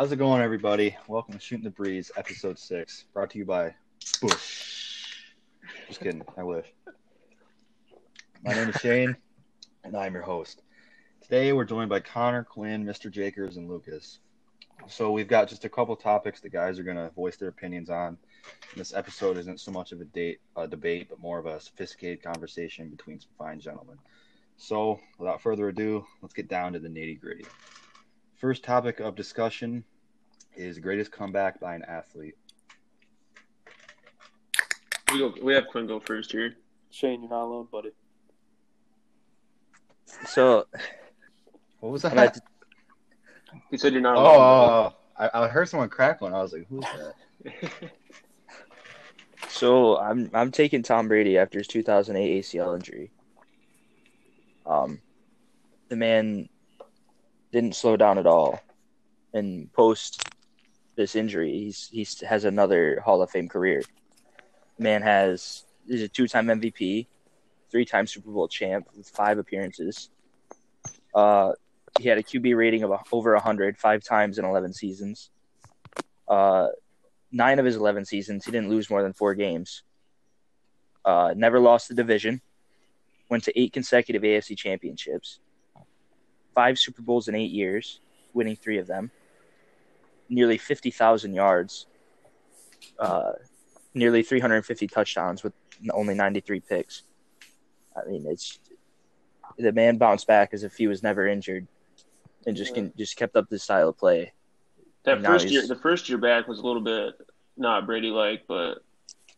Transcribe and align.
How's 0.00 0.12
it 0.12 0.16
going, 0.16 0.40
everybody? 0.40 0.96
Welcome 1.08 1.34
to 1.34 1.40
Shooting 1.40 1.64
the 1.64 1.68
Breeze, 1.68 2.10
episode 2.16 2.58
six, 2.58 3.04
brought 3.12 3.28
to 3.32 3.38
you 3.38 3.44
by 3.44 3.74
Bush. 4.22 5.04
Just 5.88 6.00
kidding. 6.00 6.22
I 6.38 6.42
wish. 6.42 6.64
My 8.42 8.54
name 8.54 8.70
is 8.70 8.76
Shane, 8.76 9.14
and 9.84 9.94
I'm 9.94 10.14
your 10.14 10.22
host. 10.22 10.62
Today, 11.20 11.52
we're 11.52 11.66
joined 11.66 11.90
by 11.90 12.00
Connor, 12.00 12.44
Quinn, 12.44 12.82
Mr. 12.82 13.10
Jakers, 13.10 13.58
and 13.58 13.68
Lucas. 13.68 14.20
So, 14.88 15.12
we've 15.12 15.28
got 15.28 15.48
just 15.48 15.66
a 15.66 15.68
couple 15.68 15.94
topics 15.96 16.40
the 16.40 16.48
guys 16.48 16.78
are 16.78 16.82
going 16.82 16.96
to 16.96 17.10
voice 17.10 17.36
their 17.36 17.50
opinions 17.50 17.90
on. 17.90 18.16
This 18.74 18.94
episode 18.94 19.36
isn't 19.36 19.60
so 19.60 19.70
much 19.70 19.92
of 19.92 20.00
a 20.00 20.06
date, 20.06 20.40
a 20.56 20.66
debate, 20.66 21.08
but 21.10 21.20
more 21.20 21.38
of 21.38 21.44
a 21.44 21.60
sophisticated 21.60 22.22
conversation 22.22 22.88
between 22.88 23.20
some 23.20 23.32
fine 23.36 23.60
gentlemen. 23.60 23.98
So, 24.56 24.98
without 25.18 25.42
further 25.42 25.68
ado, 25.68 26.06
let's 26.22 26.32
get 26.32 26.48
down 26.48 26.72
to 26.72 26.78
the 26.78 26.88
nitty 26.88 27.20
gritty. 27.20 27.44
First 28.40 28.64
topic 28.64 29.00
of 29.00 29.14
discussion 29.16 29.84
is 30.56 30.78
greatest 30.78 31.12
comeback 31.12 31.60
by 31.60 31.74
an 31.74 31.82
athlete. 31.86 32.36
We 35.12 35.18
go. 35.18 35.34
We 35.42 35.52
have 35.52 35.66
Quinn 35.66 35.86
go 35.86 36.00
first 36.00 36.32
here. 36.32 36.56
Shane, 36.90 37.20
you're 37.20 37.28
not 37.28 37.44
alone, 37.44 37.68
buddy. 37.70 37.90
So 40.26 40.66
What 41.80 41.92
was 41.92 42.02
that? 42.02 42.16
I'm 42.16 43.60
He 43.70 43.76
said 43.76 43.92
you're 43.92 44.00
not 44.00 44.16
oh, 44.16 44.20
alone. 44.20 44.92
I, 45.18 45.30
I 45.34 45.48
heard 45.48 45.68
someone 45.68 45.90
crack 45.90 46.22
one. 46.22 46.32
I 46.32 46.40
was 46.40 46.54
like, 46.54 46.66
who's 46.68 46.84
that? 46.84 47.72
so 49.50 49.98
I'm 49.98 50.30
I'm 50.32 50.50
taking 50.50 50.82
Tom 50.82 51.08
Brady 51.08 51.36
after 51.36 51.58
his 51.58 51.66
2008 51.66 52.42
ACL 52.42 52.74
injury. 52.74 53.10
Um, 54.64 54.98
the 55.90 55.96
man 55.96 56.48
didn't 57.52 57.74
slow 57.74 57.96
down 57.96 58.18
at 58.18 58.26
all, 58.26 58.60
and 59.32 59.72
post 59.72 60.22
this 60.96 61.16
injury, 61.16 61.52
he's 61.52 61.88
he's 61.90 62.20
has 62.20 62.44
another 62.44 63.00
Hall 63.00 63.22
of 63.22 63.30
Fame 63.30 63.48
career. 63.48 63.82
Man 64.78 65.02
has 65.02 65.64
is 65.88 66.02
a 66.02 66.08
two-time 66.08 66.46
MVP, 66.46 67.06
three-time 67.70 68.06
Super 68.06 68.30
Bowl 68.30 68.48
champ 68.48 68.86
with 68.96 69.08
five 69.08 69.38
appearances. 69.38 70.10
Uh, 71.14 71.52
he 71.98 72.08
had 72.08 72.18
a 72.18 72.22
QB 72.22 72.56
rating 72.56 72.82
of 72.84 72.92
over 73.12 73.34
100 73.34 73.76
five 73.76 74.04
times 74.04 74.38
in 74.38 74.44
11 74.44 74.72
seasons. 74.72 75.30
Uh, 76.28 76.68
nine 77.32 77.58
of 77.58 77.64
his 77.64 77.76
11 77.76 78.04
seasons, 78.04 78.44
he 78.44 78.52
didn't 78.52 78.70
lose 78.70 78.88
more 78.88 79.02
than 79.02 79.12
four 79.12 79.34
games. 79.34 79.82
Uh, 81.04 81.34
never 81.36 81.58
lost 81.58 81.88
the 81.88 81.94
division. 81.94 82.40
Went 83.28 83.44
to 83.44 83.60
eight 83.60 83.72
consecutive 83.72 84.22
AFC 84.22 84.56
championships. 84.56 85.40
Five 86.54 86.78
Super 86.78 87.02
Bowls 87.02 87.28
in 87.28 87.34
eight 87.34 87.50
years, 87.50 88.00
winning 88.32 88.56
three 88.56 88.78
of 88.78 88.86
them. 88.86 89.10
Nearly 90.28 90.58
50,000 90.58 91.34
yards. 91.34 91.86
Uh, 92.98 93.32
nearly 93.94 94.22
350 94.22 94.86
touchdowns 94.86 95.42
with 95.42 95.52
only 95.92 96.14
93 96.14 96.60
picks. 96.60 97.02
I 97.96 98.08
mean, 98.08 98.24
it's 98.28 98.58
the 99.58 99.72
man 99.72 99.96
bounced 99.96 100.26
back 100.26 100.50
as 100.52 100.62
if 100.62 100.76
he 100.76 100.86
was 100.86 101.02
never 101.02 101.26
injured, 101.26 101.66
and 102.46 102.56
just 102.56 102.74
can, 102.74 102.92
just 102.96 103.16
kept 103.16 103.36
up 103.36 103.48
this 103.48 103.64
style 103.64 103.88
of 103.88 103.98
play. 103.98 104.32
that 105.04 105.20
Now 105.20 105.32
first 105.32 105.48
year, 105.50 105.66
the 105.66 105.76
first 105.76 106.08
year 106.08 106.18
back 106.18 106.48
was 106.48 106.60
a 106.60 106.62
little 106.62 106.82
bit 106.82 107.14
not 107.56 107.86
Brady 107.86 108.10
like, 108.10 108.46
but 108.46 108.82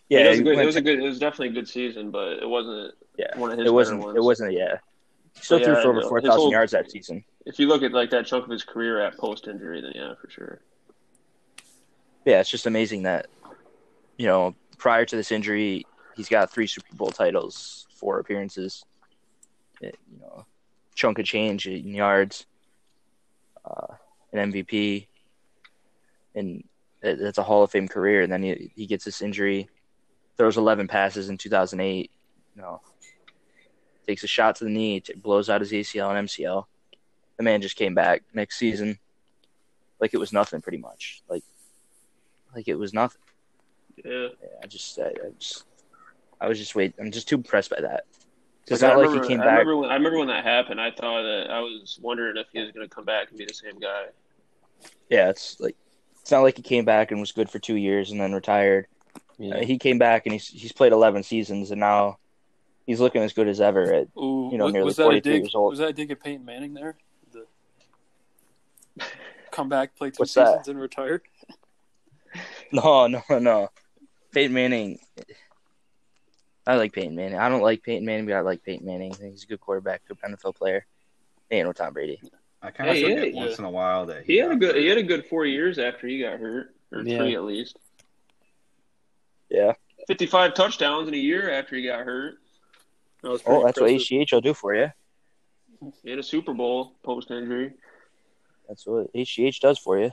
Yeah, 0.08 0.20
it 0.20 0.30
was, 0.30 0.40
good, 0.40 0.58
it 0.58 0.66
was 0.66 0.76
a 0.76 0.80
good. 0.80 0.98
It 0.98 1.02
was 1.02 1.18
definitely 1.18 1.48
a 1.48 1.52
good 1.52 1.68
season, 1.68 2.10
but 2.10 2.42
it 2.42 2.48
wasn't. 2.48 2.94
yeah. 3.18 3.36
one 3.38 3.52
of 3.52 3.58
his 3.58 3.66
It 3.66 3.72
wasn't. 3.72 4.16
It 4.16 4.22
wasn't. 4.22 4.52
Yeah. 4.52 4.76
Still 5.40 5.58
But 5.58 5.64
threw 5.64 5.74
yeah, 5.74 5.82
for 5.82 5.90
over 5.90 6.02
four 6.08 6.20
thousand 6.20 6.50
yards 6.50 6.72
that 6.72 6.90
season. 6.90 7.24
If 7.46 7.58
you 7.58 7.66
look 7.66 7.82
at 7.82 7.92
like 7.92 8.10
that 8.10 8.26
chunk 8.26 8.44
of 8.44 8.50
his 8.50 8.62
career 8.64 9.00
at 9.00 9.16
post 9.18 9.48
injury, 9.48 9.80
then 9.80 9.92
yeah, 9.94 10.14
for 10.20 10.30
sure. 10.30 10.60
Yeah, 12.24 12.40
it's 12.40 12.50
just 12.50 12.66
amazing 12.66 13.02
that 13.04 13.26
you 14.16 14.26
know 14.26 14.54
prior 14.78 15.04
to 15.04 15.16
this 15.16 15.32
injury, 15.32 15.86
he's 16.16 16.28
got 16.28 16.50
three 16.50 16.66
Super 16.66 16.94
Bowl 16.94 17.10
titles, 17.10 17.86
four 17.94 18.18
appearances. 18.18 18.84
It- 19.80 19.98
you 20.12 20.20
know, 20.20 20.46
chunk 20.94 21.18
of 21.18 21.24
change 21.24 21.66
in 21.66 21.88
yards, 21.94 22.46
uh, 23.64 23.94
an 24.32 24.52
MVP, 24.52 25.08
and 26.34 26.62
that's 27.00 27.38
a 27.38 27.42
Hall 27.42 27.64
of 27.64 27.70
Fame 27.72 27.88
career. 27.88 28.22
And 28.22 28.32
then 28.32 28.42
he 28.42 28.70
he 28.76 28.86
gets 28.86 29.04
this 29.04 29.22
injury, 29.22 29.68
throws 30.36 30.56
eleven 30.56 30.86
passes 30.86 31.28
in 31.28 31.38
two 31.38 31.50
thousand 31.50 31.80
eight. 31.80 32.12
You 32.54 32.62
know, 32.62 32.80
takes 34.06 34.24
a 34.24 34.26
shot 34.26 34.56
to 34.56 34.64
the 34.64 34.70
knee, 34.70 35.00
t- 35.00 35.14
blows 35.14 35.48
out 35.50 35.60
his 35.60 35.72
ACL 35.72 36.16
and 36.16 36.28
MCL. 36.28 36.64
The 37.36 37.42
man 37.42 37.62
just 37.62 37.76
came 37.76 37.94
back 37.94 38.22
next 38.34 38.58
season, 38.58 38.98
like 40.00 40.14
it 40.14 40.18
was 40.18 40.32
nothing, 40.32 40.60
pretty 40.60 40.78
much. 40.78 41.22
Like, 41.28 41.44
like 42.54 42.68
it 42.68 42.74
was 42.74 42.92
nothing. 42.92 43.20
Yeah, 44.04 44.28
Yeah, 44.42 44.48
I 44.62 44.66
just, 44.66 44.98
I, 44.98 45.06
I 45.08 45.30
just, 45.38 45.64
I 46.40 46.48
was 46.48 46.58
just 46.58 46.74
wait. 46.74 46.94
I'm 47.00 47.10
just 47.10 47.28
too 47.28 47.36
impressed 47.36 47.70
by 47.70 47.80
that. 47.80 48.04
It's 48.66 48.82
Like, 48.82 48.82
not 48.82 48.92
I 48.92 48.96
like 48.96 49.06
remember, 49.08 49.22
he 49.24 49.28
came 49.28 49.40
I 49.40 49.44
back. 49.44 49.58
remember 49.58 49.76
when 49.76 49.90
I 49.90 49.94
remember 49.94 50.18
when 50.18 50.28
that 50.28 50.44
happened. 50.44 50.80
I 50.80 50.90
thought 50.90 51.22
that 51.22 51.46
I 51.50 51.60
was 51.60 51.98
wondering 52.00 52.36
if 52.36 52.46
he 52.52 52.60
was 52.60 52.70
going 52.70 52.88
to 52.88 52.94
come 52.94 53.04
back 53.04 53.28
and 53.30 53.38
be 53.38 53.44
the 53.44 53.54
same 53.54 53.78
guy. 53.80 54.06
Yeah, 55.08 55.30
it's 55.30 55.58
like 55.58 55.76
it's 56.20 56.30
not 56.30 56.42
like 56.42 56.56
he 56.56 56.62
came 56.62 56.84
back 56.84 57.10
and 57.10 57.20
was 57.20 57.32
good 57.32 57.50
for 57.50 57.58
two 57.58 57.76
years 57.76 58.10
and 58.12 58.20
then 58.20 58.32
retired. 58.32 58.86
Uh, 59.40 59.58
he 59.64 59.76
came 59.78 59.98
back 59.98 60.26
and 60.26 60.32
he's 60.32 60.46
he's 60.46 60.72
played 60.72 60.92
11 60.92 61.24
seasons 61.24 61.72
and 61.72 61.80
now 61.80 62.18
he's 62.86 63.00
looking 63.00 63.22
as 63.22 63.32
good 63.32 63.48
as 63.48 63.60
ever. 63.60 63.92
At 63.92 64.08
Ooh, 64.16 64.48
You 64.52 64.58
know, 64.58 64.64
was, 64.64 64.72
nearly 64.72 64.86
was 64.86 64.96
43 64.96 65.36
years 65.36 65.54
old. 65.54 65.70
Was 65.70 65.78
that 65.80 65.88
a 65.88 65.92
dig 65.92 66.10
at 66.10 66.22
Peyton 66.22 66.44
Manning 66.44 66.74
there? 66.74 66.96
The 67.32 67.44
come 69.50 69.68
back, 69.68 69.96
play 69.96 70.10
two 70.10 70.16
What's 70.18 70.34
that? 70.34 70.48
seasons, 70.48 70.68
and 70.68 70.80
retired. 70.80 71.22
no, 72.72 73.06
no, 73.06 73.22
no. 73.38 73.68
Peyton 74.32 74.52
Manning. 74.54 74.98
I 76.66 76.76
like 76.76 76.92
Peyton 76.92 77.14
Manning. 77.16 77.38
I 77.38 77.48
don't 77.48 77.60
like 77.62 77.82
Peyton 77.82 78.04
Manning, 78.06 78.26
but 78.26 78.34
I 78.34 78.40
like 78.40 78.62
Peyton 78.62 78.86
Manning. 78.86 79.12
I 79.12 79.16
think 79.16 79.32
he's 79.32 79.42
a 79.44 79.46
good 79.46 79.60
quarterback, 79.60 80.02
good 80.06 80.18
NFL 80.20 80.54
player. 80.54 80.86
He 81.50 81.56
ain't 81.56 81.66
no 81.66 81.72
Tom 81.72 81.92
Brady. 81.92 82.20
I 82.62 82.70
kind 82.70 82.88
of 82.88 82.96
Hey, 82.96 83.02
forget 83.02 83.34
yeah, 83.34 83.40
once 83.40 83.50
yeah. 83.52 83.58
in 83.58 83.64
a 83.64 83.70
while 83.70 84.06
that 84.06 84.24
He 84.24 84.36
had 84.36 84.52
a 84.52 84.56
good. 84.56 84.74
hurt. 84.76 84.80
He 84.80 84.86
had 84.88 84.96
a 84.98 85.02
good 85.02 85.26
four 85.26 85.44
years 85.44 85.78
after 85.78 86.06
he 86.06 86.20
got 86.20 86.38
hurt, 86.38 86.74
or 86.92 87.02
Yeah. 87.02 87.18
three 87.18 87.34
at 87.34 87.42
least. 87.42 87.76
Yeah. 89.50 89.72
Fifty-five 90.06 90.54
touchdowns 90.54 91.08
in 91.08 91.14
a 91.14 91.18
year 91.18 91.50
after 91.50 91.76
he 91.76 91.82
got 91.84 92.04
hurt. 92.04 92.36
That 93.22 93.30
was 93.30 93.42
Oh, 93.46 93.64
that's 93.64 93.80
what 93.80 93.90
impressive. 93.90 94.18
HGH 94.18 94.32
will 94.32 94.40
do 94.40 94.54
for 94.54 94.74
you. 94.74 94.90
He 96.02 96.10
had 96.10 96.18
a 96.18 96.22
Super 96.22 96.54
Bowl 96.54 96.94
post 97.02 97.30
injury. 97.30 97.72
That's 98.68 98.86
what 98.86 99.12
HGH 99.12 99.60
does 99.60 99.78
for 99.78 99.98
you. 99.98 100.10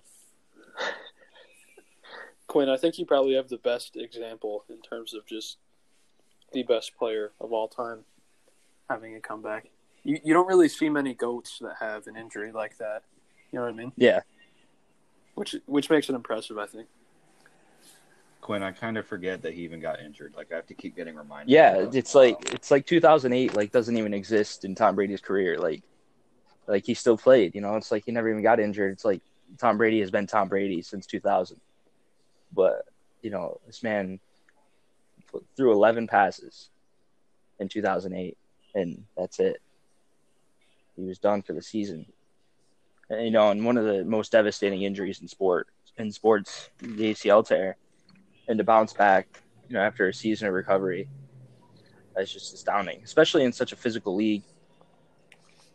Quinn, 2.47 2.69
I 2.69 2.77
think 2.77 2.97
you 2.97 3.05
probably 3.05 3.35
have 3.35 3.47
the 3.47 3.57
best 3.57 3.95
example 3.95 4.65
in 4.69 4.81
terms 4.81 5.13
of 5.13 5.25
just 5.25 5.57
the 6.51 6.63
best 6.63 6.95
player 6.97 7.31
of 7.39 7.53
all 7.53 7.67
time 7.67 7.99
having 8.89 9.15
a 9.15 9.19
comeback. 9.19 9.67
You 10.03 10.19
you 10.23 10.33
don't 10.33 10.47
really 10.47 10.69
see 10.69 10.89
many 10.89 11.13
goats 11.13 11.59
that 11.59 11.75
have 11.79 12.07
an 12.07 12.15
injury 12.15 12.51
like 12.51 12.77
that. 12.79 13.03
You 13.51 13.59
know 13.59 13.65
what 13.65 13.73
I 13.73 13.77
mean? 13.77 13.91
Yeah. 13.97 14.21
Which 15.35 15.55
which 15.67 15.89
makes 15.89 16.09
it 16.09 16.15
impressive, 16.15 16.57
I 16.57 16.65
think. 16.65 16.87
Quinn, 18.49 18.63
I 18.63 18.71
kind 18.71 18.97
of 18.97 19.05
forget 19.05 19.43
that 19.43 19.53
he 19.53 19.61
even 19.61 19.79
got 19.79 19.99
injured. 19.99 20.33
Like 20.35 20.51
I 20.51 20.55
have 20.55 20.65
to 20.65 20.73
keep 20.73 20.95
getting 20.95 21.15
reminded. 21.15 21.53
Yeah, 21.53 21.87
it's 21.93 22.15
um, 22.15 22.23
like 22.23 22.51
it's 22.51 22.71
like 22.71 22.87
2008 22.87 23.55
like 23.55 23.71
doesn't 23.71 23.95
even 23.95 24.11
exist 24.11 24.65
in 24.65 24.73
Tom 24.73 24.95
Brady's 24.95 25.21
career. 25.21 25.59
Like 25.59 25.83
like 26.65 26.83
he 26.83 26.95
still 26.95 27.15
played, 27.15 27.53
you 27.53 27.61
know. 27.61 27.75
It's 27.75 27.91
like 27.91 28.05
he 28.05 28.11
never 28.11 28.27
even 28.27 28.41
got 28.41 28.59
injured. 28.59 28.93
It's 28.93 29.05
like 29.05 29.21
Tom 29.59 29.77
Brady 29.77 29.99
has 29.99 30.09
been 30.09 30.25
Tom 30.25 30.47
Brady 30.47 30.81
since 30.81 31.05
2000. 31.05 31.61
But, 32.51 32.87
you 33.21 33.29
know, 33.29 33.59
this 33.67 33.83
man 33.83 34.19
threw 35.55 35.71
11 35.71 36.07
passes 36.07 36.69
in 37.59 37.69
2008 37.69 38.35
and 38.73 39.03
that's 39.15 39.39
it. 39.39 39.61
He 40.95 41.03
was 41.03 41.19
done 41.19 41.43
for 41.43 41.53
the 41.53 41.61
season. 41.61 42.07
And, 43.11 43.25
you 43.25 43.31
know, 43.31 43.51
and 43.51 43.63
one 43.63 43.77
of 43.77 43.85
the 43.85 44.03
most 44.03 44.31
devastating 44.31 44.81
injuries 44.81 45.21
in 45.21 45.27
sport 45.27 45.67
in 45.97 46.11
sports, 46.11 46.71
the 46.79 47.13
ACL 47.13 47.45
tear, 47.45 47.77
and 48.49 48.57
to 48.57 48.63
bounce 48.63 48.91
back, 48.91 49.27
you 49.69 49.75
know, 49.75 49.81
after 49.81 50.09
a 50.09 50.13
season 50.13 50.47
of 50.47 50.53
recovery, 50.53 51.07
that's 52.15 52.33
just 52.33 52.53
astounding, 52.53 52.99
especially 53.03 53.45
in 53.45 53.53
such 53.53 53.71
a 53.71 53.75
physical 53.75 54.15
league. 54.15 54.43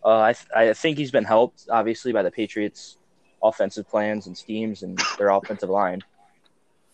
Uh, 0.05 0.21
I 0.21 0.32
th- 0.35 0.49
I 0.55 0.75
think 0.75 0.99
he's 0.99 1.11
been 1.11 1.25
helped 1.25 1.69
obviously 1.71 2.12
by 2.12 2.23
the 2.23 2.31
Patriots' 2.31 2.99
offensive 3.43 3.88
plans 3.88 4.26
and 4.26 4.37
schemes 4.37 4.82
and 4.82 5.00
their 5.17 5.31
offensive 5.31 5.71
line, 5.71 6.03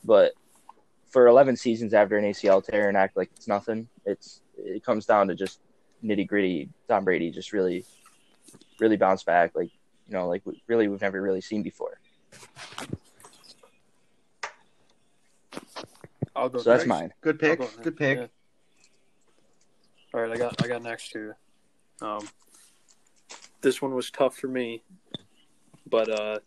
but 0.05 0.32
for 1.09 1.27
11 1.27 1.56
seasons 1.56 1.93
after 1.93 2.17
an 2.19 2.25
ACL 2.25 2.65
tear 2.65 2.87
and 2.88 2.97
act 2.97 3.17
like 3.17 3.31
it's 3.35 3.49
nothing, 3.49 3.88
it's 4.05 4.43
it 4.56 4.85
comes 4.85 5.06
down 5.06 5.26
to 5.29 5.35
just 5.35 5.61
nitty 6.05 6.29
gritty. 6.29 6.69
Tom 6.88 7.05
Brady 7.05 7.31
just 7.33 7.53
really, 7.53 7.85
really 8.79 8.97
bounced 8.97 9.26
back, 9.26 9.53
like 9.56 9.71
you 10.06 10.15
know, 10.15 10.29
like 10.29 10.43
really 10.69 10.87
we've 10.87 11.00
never 11.00 11.21
really 11.21 11.41
seen 11.41 11.62
before. 11.62 11.99
I'll 16.41 16.49
go. 16.49 16.59
So 16.59 16.71
that's 16.71 16.87
mine. 16.87 17.13
Good 17.21 17.39
pick. 17.39 17.59
Go. 17.59 17.69
Good 17.83 17.97
pick. 17.97 18.19
Yeah. 18.19 18.27
All 20.15 20.21
right, 20.23 20.31
I 20.33 20.37
got 20.37 20.63
I 20.65 20.67
got 20.69 20.83
next 20.83 21.11
two. 21.13 21.33
Um, 22.03 22.29
this 23.61 23.81
one 23.83 23.95
was 23.95 24.11
tough 24.11 24.37
for 24.37 24.49
me, 24.49 24.83
but 25.87 26.09
uh, 26.09 26.39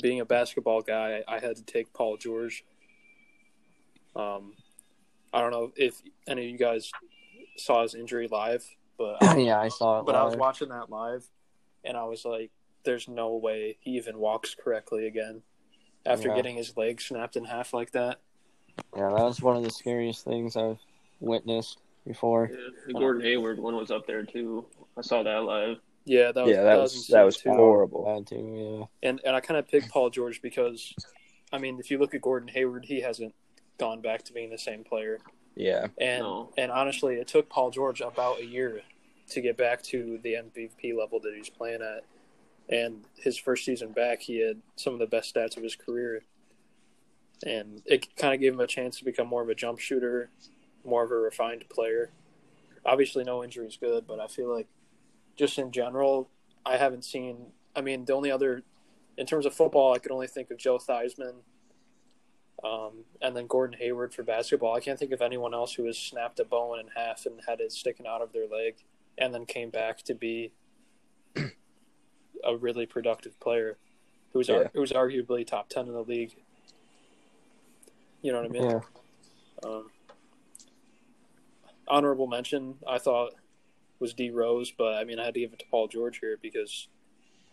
being 0.00 0.20
a 0.20 0.24
basketball 0.24 0.80
guy, 0.82 1.22
I 1.26 1.40
had 1.40 1.56
to 1.56 1.62
take 1.64 1.92
Paul 1.92 2.16
George. 2.16 2.64
Um, 4.14 4.54
I 5.32 5.40
don't 5.40 5.50
know 5.50 5.72
if 5.76 6.00
any 6.26 6.44
of 6.46 6.50
you 6.50 6.56
guys 6.58 6.90
saw 7.56 7.82
his 7.82 7.94
injury 7.94 8.28
live, 8.30 8.64
but 8.96 9.16
yeah, 9.36 9.60
I 9.60 9.68
saw 9.68 10.00
it. 10.00 10.06
but 10.06 10.14
I 10.14 10.22
was 10.24 10.36
watching 10.36 10.68
that 10.68 10.90
live, 10.90 11.26
and 11.84 11.96
I 11.96 12.04
was 12.04 12.24
like, 12.24 12.50
"There's 12.84 13.08
no 13.08 13.34
way 13.36 13.76
he 13.80 13.92
even 13.96 14.18
walks 14.18 14.54
correctly 14.54 15.06
again 15.06 15.42
after 16.06 16.28
Yeah. 16.28 16.36
getting 16.36 16.56
his 16.56 16.76
leg 16.76 17.00
snapped 17.00 17.36
in 17.36 17.44
half 17.44 17.74
like 17.74 17.90
that." 17.90 18.20
Yeah, 18.96 19.10
that 19.10 19.24
was 19.24 19.40
one 19.40 19.56
of 19.56 19.62
the 19.64 19.70
scariest 19.70 20.24
things 20.24 20.56
I've 20.56 20.78
witnessed 21.20 21.78
before. 22.06 22.50
Yeah, 22.52 22.58
the 22.86 22.92
Gordon 22.94 23.22
Hayward 23.22 23.58
one 23.58 23.76
was 23.76 23.90
up 23.90 24.06
there 24.06 24.22
too. 24.24 24.64
I 24.96 25.02
saw 25.02 25.22
that 25.22 25.44
live. 25.44 25.76
Yeah, 26.04 26.32
that 26.32 26.44
was 26.44 26.54
yeah, 26.54 26.62
that 26.62 26.78
was 26.78 26.94
insane, 26.96 27.14
that 27.18 27.24
was 27.24 27.36
too. 27.36 27.50
horrible. 27.50 28.04
Bad 28.04 28.26
too. 28.26 28.88
And 29.02 29.20
and 29.24 29.36
I 29.36 29.40
kind 29.40 29.58
of 29.58 29.68
picked 29.68 29.90
Paul 29.90 30.10
George 30.10 30.40
because, 30.40 30.94
I 31.52 31.58
mean, 31.58 31.78
if 31.78 31.90
you 31.90 31.98
look 31.98 32.14
at 32.14 32.22
Gordon 32.22 32.48
Hayward, 32.48 32.86
he 32.86 33.00
hasn't 33.02 33.34
gone 33.78 34.00
back 34.00 34.22
to 34.24 34.32
being 34.32 34.50
the 34.50 34.58
same 34.58 34.84
player. 34.84 35.18
Yeah, 35.54 35.88
And 35.98 36.22
No. 36.22 36.50
and 36.56 36.70
honestly, 36.70 37.16
it 37.16 37.26
took 37.28 37.48
Paul 37.48 37.70
George 37.70 38.00
about 38.00 38.38
a 38.40 38.44
year 38.46 38.80
to 39.30 39.40
get 39.40 39.56
back 39.56 39.82
to 39.82 40.18
the 40.22 40.34
MVP 40.34 40.96
level 40.96 41.20
that 41.20 41.34
he's 41.34 41.48
playing 41.50 41.82
at. 41.82 42.04
And 42.70 43.04
his 43.16 43.36
first 43.36 43.64
season 43.64 43.92
back, 43.92 44.20
he 44.20 44.38
had 44.40 44.60
some 44.76 44.92
of 44.94 44.98
the 45.00 45.06
best 45.06 45.34
stats 45.34 45.56
of 45.56 45.62
his 45.62 45.74
career. 45.74 46.22
And 47.44 47.82
it 47.86 48.14
kind 48.16 48.34
of 48.34 48.40
gave 48.40 48.52
him 48.52 48.60
a 48.60 48.66
chance 48.66 48.98
to 48.98 49.04
become 49.04 49.28
more 49.28 49.42
of 49.42 49.48
a 49.48 49.54
jump 49.54 49.78
shooter, 49.78 50.30
more 50.84 51.04
of 51.04 51.10
a 51.10 51.16
refined 51.16 51.64
player. 51.68 52.10
Obviously, 52.84 53.22
no 53.24 53.44
injury 53.44 53.66
is 53.66 53.76
good, 53.76 54.06
but 54.06 54.18
I 54.20 54.26
feel 54.26 54.52
like 54.52 54.66
just 55.36 55.58
in 55.58 55.70
general, 55.70 56.28
I 56.66 56.76
haven't 56.76 57.04
seen. 57.04 57.52
I 57.76 57.80
mean, 57.80 58.04
the 58.06 58.12
only 58.14 58.30
other, 58.30 58.62
in 59.16 59.26
terms 59.26 59.46
of 59.46 59.54
football, 59.54 59.94
I 59.94 59.98
could 59.98 60.10
only 60.10 60.26
think 60.26 60.50
of 60.50 60.58
Joe 60.58 60.78
Theismann 60.78 61.34
um, 62.64 63.04
and 63.22 63.36
then 63.36 63.46
Gordon 63.46 63.78
Hayward 63.78 64.12
for 64.12 64.24
basketball. 64.24 64.74
I 64.74 64.80
can't 64.80 64.98
think 64.98 65.12
of 65.12 65.22
anyone 65.22 65.54
else 65.54 65.74
who 65.74 65.84
has 65.84 65.96
snapped 65.96 66.40
a 66.40 66.44
bone 66.44 66.80
in 66.80 66.88
half 66.96 67.24
and 67.24 67.40
had 67.46 67.60
it 67.60 67.70
sticking 67.72 68.06
out 68.06 68.20
of 68.20 68.32
their 68.32 68.48
leg 68.48 68.76
and 69.16 69.32
then 69.32 69.46
came 69.46 69.70
back 69.70 70.02
to 70.02 70.14
be 70.14 70.52
a 71.36 72.56
really 72.56 72.86
productive 72.86 73.38
player 73.40 73.78
who's 74.32 74.50
ar- 74.50 74.62
Yeah. 74.62 74.68
who's 74.74 74.92
arguably 74.92 75.46
top 75.46 75.68
10 75.68 75.86
in 75.86 75.92
the 75.92 76.02
league. 76.02 76.36
You 78.22 78.32
know 78.32 78.42
what 78.42 78.50
I 78.50 78.52
mean? 78.52 78.70
Yeah. 78.70 78.80
Um, 79.64 79.90
honorable 81.86 82.26
mention, 82.26 82.76
I 82.86 82.98
thought, 82.98 83.34
was 83.98 84.14
D 84.14 84.30
Rose, 84.30 84.70
but 84.70 84.94
I 84.94 85.04
mean, 85.04 85.18
I 85.18 85.24
had 85.24 85.34
to 85.34 85.40
give 85.40 85.52
it 85.52 85.58
to 85.60 85.64
Paul 85.70 85.88
George 85.88 86.18
here 86.18 86.38
because 86.40 86.88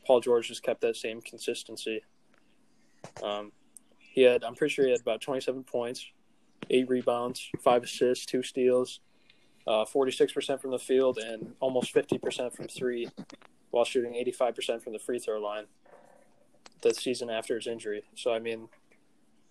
Paul 0.05 0.21
George 0.21 0.47
just 0.47 0.63
kept 0.63 0.81
that 0.81 0.95
same 0.95 1.21
consistency. 1.21 2.01
Um, 3.23 3.51
he 3.97 4.21
had, 4.21 4.43
I'm 4.43 4.55
pretty 4.55 4.73
sure 4.73 4.85
he 4.85 4.91
had 4.91 5.01
about 5.01 5.21
27 5.21 5.63
points, 5.63 6.05
eight 6.69 6.89
rebounds, 6.89 7.49
five 7.61 7.83
assists, 7.83 8.25
two 8.25 8.43
steals, 8.43 8.99
uh, 9.67 9.85
46% 9.85 10.61
from 10.61 10.71
the 10.71 10.79
field, 10.79 11.17
and 11.17 11.55
almost 11.59 11.93
50% 11.93 12.55
from 12.55 12.67
three, 12.67 13.09
while 13.71 13.85
shooting 13.85 14.13
85% 14.13 14.83
from 14.83 14.93
the 14.93 14.99
free 14.99 15.19
throw 15.19 15.39
line. 15.39 15.65
The 16.81 16.93
season 16.93 17.29
after 17.29 17.55
his 17.55 17.65
injury, 17.65 18.03
so 18.15 18.31
I 18.31 18.37
mean, 18.39 18.69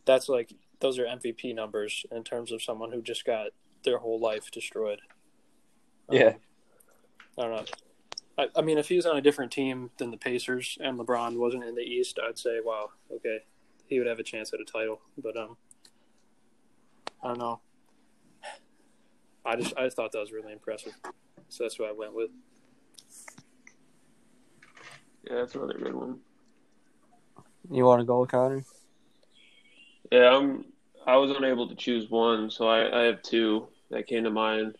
that's 0.05 0.29
like 0.29 0.55
those 0.81 0.99
are 0.99 1.05
MVP 1.05 1.55
numbers 1.55 2.05
in 2.11 2.25
terms 2.25 2.53
of 2.53 2.63
someone 2.63 2.93
who 2.93 3.03
just 3.03 3.25
got 3.25 3.49
their 3.85 3.99
whole 3.99 4.19
life 4.19 4.51
destroyed. 4.51 5.01
Um, 6.09 6.17
Yeah. 6.17 6.33
I 7.39 7.43
don't 7.43 7.51
know. 7.51 7.65
I, 8.37 8.49
I 8.57 8.63
mean, 8.63 8.79
if 8.79 8.89
he 8.89 8.97
was 8.97 9.07
on 9.07 9.17
a 9.17 9.21
different 9.21 9.53
team 9.53 9.91
than 9.99 10.11
the 10.11 10.17
Pacers 10.17 10.77
and 10.81 10.99
LeBron 10.99 11.37
wasn't 11.37 11.65
in 11.65 11.75
the 11.75 11.83
East, 11.83 12.19
I'd 12.23 12.39
say, 12.39 12.59
wow, 12.65 12.91
okay, 13.13 13.39
he 13.87 13.99
would 13.99 14.09
have 14.09 14.19
a 14.19 14.25
chance 14.25 14.53
at 14.53 14.61
a 14.61 14.65
title. 14.65 15.01
But 15.19 15.37
um, 15.37 15.57
I 17.23 17.29
don't 17.29 17.39
know. 17.39 17.61
I 19.47 19.57
just 19.57 19.77
I 19.77 19.85
just 19.85 19.97
thought 19.97 20.11
that 20.13 20.19
was 20.19 20.33
really 20.33 20.53
impressive, 20.53 20.95
so 21.51 21.65
that's 21.65 21.79
what 21.79 21.91
I 21.91 21.93
went 21.93 22.15
with. 22.15 22.31
Yeah, 25.25 25.37
that's 25.37 25.55
another 25.55 25.75
good 25.75 25.95
one. 25.95 26.21
You 27.71 27.85
want 27.85 28.01
to 28.01 28.07
go, 28.07 28.25
Connor? 28.25 28.65
Yeah, 30.15 30.37
I'm. 30.37 30.65
I 31.07 31.17
was 31.17 31.33
unable 31.33 31.69
to 31.69 31.75
choose 31.75 32.09
one, 32.09 32.49
so 32.49 32.69
I, 32.69 33.01
I 33.01 33.05
have 33.07 33.21
two 33.23 33.67
that 33.91 34.07
came 34.07 34.23
to 34.23 34.31
mind. 34.31 34.77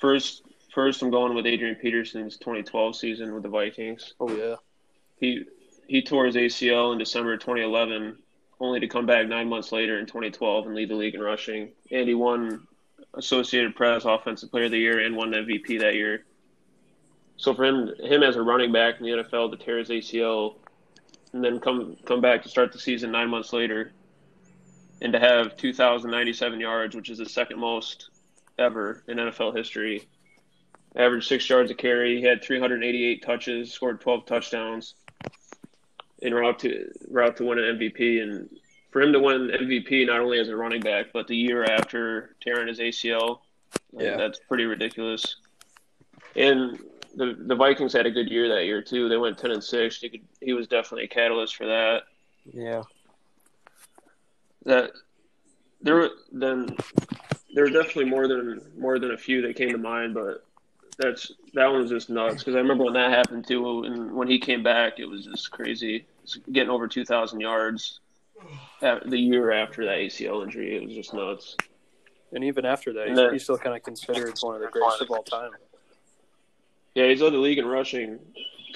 First, 0.00 0.42
first, 0.74 1.02
I'm 1.02 1.10
going 1.10 1.34
with 1.34 1.46
Adrian 1.46 1.74
Peterson's 1.74 2.38
2012 2.38 2.96
season 2.96 3.34
with 3.34 3.42
the 3.42 3.50
Vikings. 3.50 4.14
Oh 4.18 4.34
yeah, 4.34 4.56
He 5.16 5.44
he 5.86 6.00
tore 6.00 6.24
his 6.24 6.36
ACL 6.36 6.92
in 6.92 6.98
December 6.98 7.36
2011, 7.36 8.16
only 8.58 8.80
to 8.80 8.88
come 8.88 9.04
back 9.04 9.28
nine 9.28 9.50
months 9.50 9.70
later 9.70 9.98
in 9.98 10.06
2012 10.06 10.64
and 10.64 10.74
lead 10.74 10.88
the 10.88 10.94
league 10.94 11.14
in 11.14 11.20
rushing. 11.20 11.68
And 11.90 12.08
he 12.08 12.14
won 12.14 12.66
Associated 13.12 13.76
Press 13.76 14.06
Offensive 14.06 14.50
Player 14.50 14.64
of 14.64 14.70
the 14.70 14.78
Year 14.78 15.00
and 15.00 15.14
won 15.14 15.32
MVP 15.32 15.80
that 15.80 15.94
year. 15.94 16.24
So 17.36 17.52
for 17.52 17.66
him, 17.66 17.92
him 18.00 18.22
as 18.22 18.36
a 18.36 18.42
running 18.42 18.72
back 18.72 18.98
in 18.98 19.04
the 19.04 19.24
NFL 19.24 19.50
to 19.50 19.62
tear 19.62 19.76
his 19.76 19.90
ACL 19.90 20.54
and 21.34 21.44
then 21.44 21.60
come 21.60 21.98
come 22.06 22.22
back 22.22 22.42
to 22.44 22.48
start 22.48 22.72
the 22.72 22.78
season 22.78 23.12
nine 23.12 23.28
months 23.28 23.52
later, 23.52 23.92
and 25.02 25.12
to 25.12 25.18
have 25.18 25.56
2,097 25.56 26.60
yards, 26.60 26.94
which 26.96 27.10
is 27.10 27.18
the 27.18 27.28
second 27.28 27.58
most 27.58 28.08
ever 28.58 29.02
in 29.08 29.18
NFL 29.18 29.54
history. 29.56 30.08
Averaged 30.94 31.26
six 31.26 31.48
yards 31.50 31.70
a 31.70 31.74
carry. 31.74 32.16
He 32.18 32.22
had 32.22 32.42
388 32.42 33.22
touches, 33.22 33.72
scored 33.72 34.00
12 34.00 34.26
touchdowns, 34.26 34.94
en 36.22 36.32
route 36.32 36.58
to 36.60 36.88
route 37.10 37.36
to 37.38 37.44
win 37.44 37.58
an 37.58 37.78
MVP. 37.78 38.22
And 38.22 38.48
for 38.90 39.02
him 39.02 39.12
to 39.12 39.18
win 39.18 39.48
MVP 39.48 40.06
not 40.06 40.20
only 40.20 40.38
as 40.38 40.48
a 40.48 40.56
running 40.56 40.80
back, 40.82 41.06
but 41.12 41.26
the 41.26 41.36
year 41.36 41.64
after 41.64 42.36
tearing 42.40 42.68
his 42.68 42.78
ACL, 42.78 43.40
Yeah. 43.98 44.16
that's 44.16 44.38
pretty 44.38 44.66
ridiculous. 44.66 45.36
And 46.36 46.78
the 47.16 47.34
the 47.38 47.56
Vikings 47.56 47.92
had 47.94 48.06
a 48.06 48.10
good 48.10 48.28
year 48.30 48.48
that 48.54 48.66
year 48.66 48.82
too. 48.82 49.08
They 49.08 49.16
went 49.16 49.36
10 49.38 49.50
and 49.50 49.64
six. 49.64 49.98
He 50.00 50.10
could, 50.10 50.20
he 50.40 50.52
was 50.52 50.68
definitely 50.68 51.04
a 51.04 51.08
catalyst 51.08 51.56
for 51.56 51.66
that 51.66 52.02
Yeah. 52.52 52.82
That 54.64 54.90
there 55.80 55.94
were 55.96 56.10
then 56.32 56.76
there 57.54 57.64
were 57.64 57.70
definitely 57.70 58.06
more 58.06 58.28
than 58.28 58.60
more 58.78 58.98
than 58.98 59.10
a 59.12 59.16
few 59.18 59.42
that 59.42 59.56
came 59.56 59.70
to 59.70 59.78
mind, 59.78 60.14
but 60.14 60.44
that's 60.98 61.32
that 61.54 61.66
one 61.66 61.80
was 61.82 61.90
just 61.90 62.10
nuts 62.10 62.36
because 62.38 62.54
I 62.54 62.58
remember 62.58 62.84
when 62.84 62.94
that 62.94 63.10
happened 63.10 63.46
too, 63.46 63.84
and 63.84 64.12
when 64.14 64.28
he 64.28 64.38
came 64.38 64.62
back, 64.62 64.98
it 64.98 65.06
was 65.06 65.24
just 65.26 65.50
crazy. 65.50 66.06
It's 66.22 66.36
getting 66.52 66.70
over 66.70 66.86
two 66.88 67.04
thousand 67.04 67.40
yards 67.40 68.00
the 68.80 69.16
year 69.18 69.52
after 69.52 69.84
that 69.84 69.98
ACL 69.98 70.42
injury, 70.42 70.76
it 70.76 70.84
was 70.84 70.94
just 70.94 71.14
nuts. 71.14 71.56
and 72.32 72.42
even 72.42 72.64
after 72.64 72.92
that, 72.92 73.08
he's, 73.08 73.16
then- 73.16 73.32
he's 73.32 73.42
still 73.44 73.58
kind 73.58 73.76
of 73.76 73.82
considered 73.82 74.36
one 74.40 74.56
of 74.56 74.60
the 74.60 74.68
greatest 74.68 75.00
of 75.02 75.10
all 75.10 75.22
time. 75.22 75.50
Yeah, 76.94 77.08
he's 77.08 77.22
led 77.22 77.32
the 77.32 77.38
league 77.38 77.58
in 77.58 77.66
rushing 77.66 78.18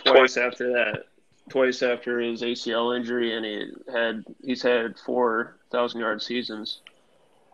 twice 0.04 0.36
after 0.36 0.72
that. 0.72 1.04
Twice 1.48 1.82
after 1.82 2.18
his 2.20 2.42
ACL 2.42 2.96
injury, 2.96 3.34
and 3.34 3.44
he 3.44 3.68
had 3.92 4.24
he's 4.44 4.62
had 4.62 4.98
four 4.98 5.58
thousand 5.70 6.00
yard 6.00 6.20
seasons 6.22 6.80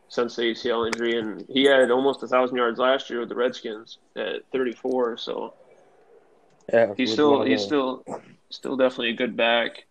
since 0.08 0.36
the 0.36 0.42
ACL 0.42 0.86
injury, 0.86 1.18
and 1.18 1.44
he 1.48 1.64
had 1.64 1.90
almost 1.90 2.22
a 2.22 2.28
thousand 2.28 2.56
yards 2.56 2.78
last 2.78 3.10
year 3.10 3.20
with 3.20 3.28
the 3.28 3.34
Redskins 3.34 3.98
at 4.16 4.44
thirty 4.50 4.72
four. 4.72 5.16
So 5.16 5.54
yeah. 6.72 6.94
he's 6.96 7.12
still 7.12 7.42
he's 7.42 7.62
still 7.62 8.04
still 8.50 8.76
definitely 8.76 9.10
a 9.10 9.16
good 9.16 9.36
back. 9.36 9.84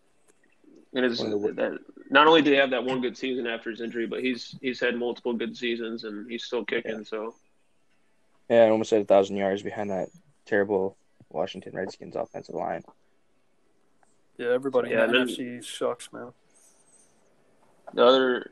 And 0.94 1.06
it's, 1.06 1.20
One 1.20 1.34
of 1.34 1.42
the- 1.42 1.54
that 1.54 1.80
not 2.10 2.28
only 2.28 2.42
did 2.42 2.54
he 2.54 2.60
have 2.60 2.72
that 2.72 2.84
one 2.84 3.02
good 3.02 3.18
season 3.18 3.48
after 3.48 3.70
his 3.70 3.82
injury, 3.82 4.06
but 4.06 4.22
he's 4.22 4.56
he's 4.62 4.80
had 4.80 4.96
multiple 4.96 5.34
good 5.34 5.56
seasons, 5.56 6.04
and 6.04 6.30
he's 6.30 6.44
still 6.44 6.66
kicking. 6.66 7.04
So 7.04 7.36
yeah, 8.50 8.68
almost 8.70 8.92
had 8.92 9.02
a 9.02 9.06
thousand 9.06 9.38
yards 9.38 9.64
behind 9.64 9.90
that 9.92 10.10
terrible 10.46 10.98
Washington 11.30 11.74
Redskins 11.74 12.16
offensive 12.16 12.56
line. 12.56 12.84
Yeah, 14.38 14.50
everybody 14.50 14.92
Yeah, 14.92 15.06
in 15.06 15.12
the 15.12 15.18
NFC 15.18 15.64
sucks, 15.64 16.12
man. 16.12 16.32
The 17.94 18.06
other, 18.06 18.52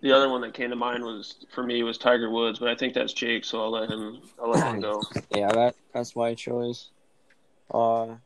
the 0.00 0.12
other 0.12 0.28
one 0.28 0.40
that 0.42 0.54
came 0.54 0.70
to 0.70 0.76
mind 0.76 1.02
was 1.02 1.44
for 1.52 1.62
me 1.62 1.82
was 1.82 1.98
Tiger 1.98 2.30
Woods, 2.30 2.58
but 2.58 2.68
I 2.68 2.74
think 2.74 2.94
that's 2.94 3.12
Jake, 3.12 3.44
so 3.44 3.60
I'll 3.62 3.70
let 3.70 3.90
him. 3.90 4.20
I'll 4.40 4.50
let 4.50 4.74
him 4.74 4.80
go. 4.80 5.02
Yeah, 5.30 5.52
that 5.52 5.74
that's 5.92 6.16
my 6.16 6.34
choice. 6.34 6.90
Uh, 7.72 8.16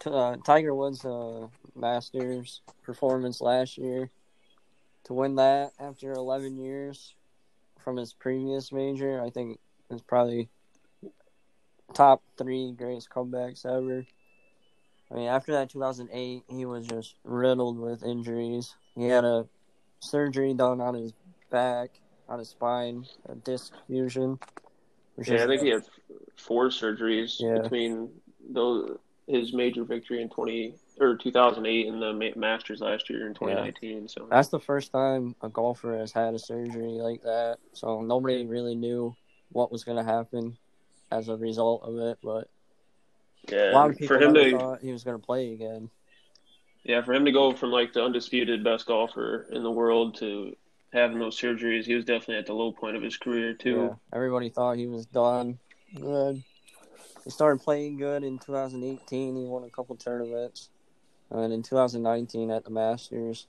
t- 0.00 0.10
uh 0.10 0.36
Tiger 0.44 0.74
Woods' 0.74 1.04
uh, 1.04 1.46
Masters 1.74 2.60
performance 2.82 3.40
last 3.40 3.78
year 3.78 4.10
to 5.04 5.12
win 5.12 5.36
that 5.36 5.72
after 5.78 6.12
11 6.12 6.58
years 6.58 7.14
from 7.78 7.96
his 7.96 8.12
previous 8.12 8.72
major, 8.72 9.22
I 9.22 9.30
think 9.30 9.58
is 9.90 10.02
probably 10.02 10.48
top 11.92 12.22
three 12.36 12.72
greatest 12.72 13.10
comebacks 13.10 13.66
ever. 13.66 14.06
I 15.14 15.16
mean, 15.16 15.28
after 15.28 15.52
that 15.52 15.70
2008, 15.70 16.42
he 16.48 16.66
was 16.66 16.86
just 16.86 17.14
riddled 17.22 17.78
with 17.78 18.02
injuries. 18.02 18.74
He 18.96 19.06
had 19.06 19.24
a 19.24 19.46
surgery 20.00 20.54
done 20.54 20.80
on 20.80 20.94
his 20.94 21.12
back, 21.50 21.90
on 22.28 22.40
his 22.40 22.48
spine, 22.48 23.06
a 23.28 23.36
disc 23.36 23.72
fusion. 23.86 24.40
Yeah, 25.24 25.44
I 25.44 25.46
think 25.46 25.62
he 25.62 25.68
had 25.68 25.84
four 26.36 26.66
surgeries 26.68 27.36
Yeah. 27.38 27.62
between 27.62 28.10
those 28.50 28.98
his 29.26 29.54
major 29.54 29.84
victory 29.84 30.20
in 30.20 30.28
20, 30.28 30.74
or 31.00 31.16
2008 31.16 31.86
in 31.86 31.98
the 31.98 32.32
Masters 32.36 32.80
last 32.82 33.08
year 33.08 33.26
in 33.26 33.32
2019. 33.32 34.06
So 34.08 34.26
That's 34.28 34.48
the 34.48 34.60
first 34.60 34.92
time 34.92 35.34
a 35.40 35.48
golfer 35.48 35.96
has 35.96 36.12
had 36.12 36.34
a 36.34 36.38
surgery 36.38 36.98
like 37.00 37.22
that. 37.22 37.58
So 37.72 38.02
nobody 38.02 38.44
really 38.44 38.74
knew 38.74 39.14
what 39.50 39.72
was 39.72 39.82
going 39.82 39.96
to 39.96 40.04
happen 40.04 40.58
as 41.10 41.28
a 41.30 41.36
result 41.36 41.84
of 41.84 41.96
it. 42.00 42.18
But 42.22 42.48
yeah, 43.48 43.72
a 43.72 43.74
lot 43.74 43.90
of 43.90 43.96
people 43.96 44.16
for 44.16 44.22
him 44.22 44.34
to 44.34 44.50
thought 44.50 44.80
he 44.80 44.92
was 44.92 45.04
going 45.04 45.18
to 45.18 45.24
play 45.24 45.52
again. 45.52 45.90
yeah 46.84 47.02
for 47.02 47.12
him 47.14 47.24
to 47.24 47.32
go 47.32 47.52
from 47.52 47.70
like 47.70 47.92
the 47.92 48.02
undisputed 48.02 48.64
best 48.64 48.86
golfer 48.86 49.46
in 49.52 49.62
the 49.62 49.70
world 49.70 50.16
to 50.16 50.56
having 50.92 51.18
those 51.18 51.38
surgeries, 51.38 51.84
he 51.84 51.94
was 51.94 52.04
definitely 52.04 52.36
at 52.36 52.46
the 52.46 52.54
low 52.54 52.70
point 52.70 52.96
of 52.96 53.02
his 53.02 53.16
career 53.16 53.52
too. 53.52 53.88
Yeah, 53.90 54.16
everybody 54.16 54.48
thought 54.48 54.78
he 54.78 54.86
was 54.86 55.06
done. 55.06 55.58
Good. 55.94 56.42
He 57.24 57.30
started 57.30 57.62
playing 57.62 57.96
good 57.96 58.22
in 58.22 58.38
2018. 58.38 59.36
He 59.36 59.44
won 59.44 59.64
a 59.64 59.70
couple 59.70 59.96
tournaments, 59.96 60.68
and 61.30 61.52
in 61.52 61.62
2019 61.62 62.50
at 62.50 62.64
the 62.64 62.70
Masters, 62.70 63.46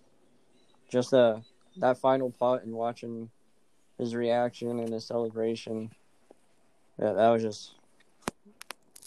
just 0.89 1.13
uh 1.13 1.39
that 1.77 1.97
final 1.97 2.31
putt 2.31 2.63
and 2.63 2.73
watching 2.73 3.29
his 3.97 4.15
reaction 4.15 4.79
and 4.79 4.91
his 4.91 5.05
celebration. 5.05 5.91
Yeah, 6.99 7.13
that 7.13 7.29
was 7.29 7.41
just 7.43 7.75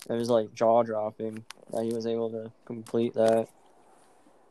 it 0.08 0.14
was 0.14 0.30
like 0.30 0.54
jaw 0.54 0.82
dropping 0.82 1.44
that 1.72 1.84
he 1.84 1.92
was 1.92 2.06
able 2.06 2.30
to 2.30 2.50
complete 2.64 3.14
that. 3.14 3.48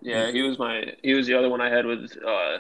Yeah, 0.01 0.31
he 0.31 0.41
was 0.43 0.59
my 0.59 0.93
he 1.01 1.13
was 1.13 1.27
the 1.27 1.33
other 1.33 1.49
one 1.49 1.61
I 1.61 1.69
had 1.69 1.85
with 1.85 2.15
uh, 2.25 2.59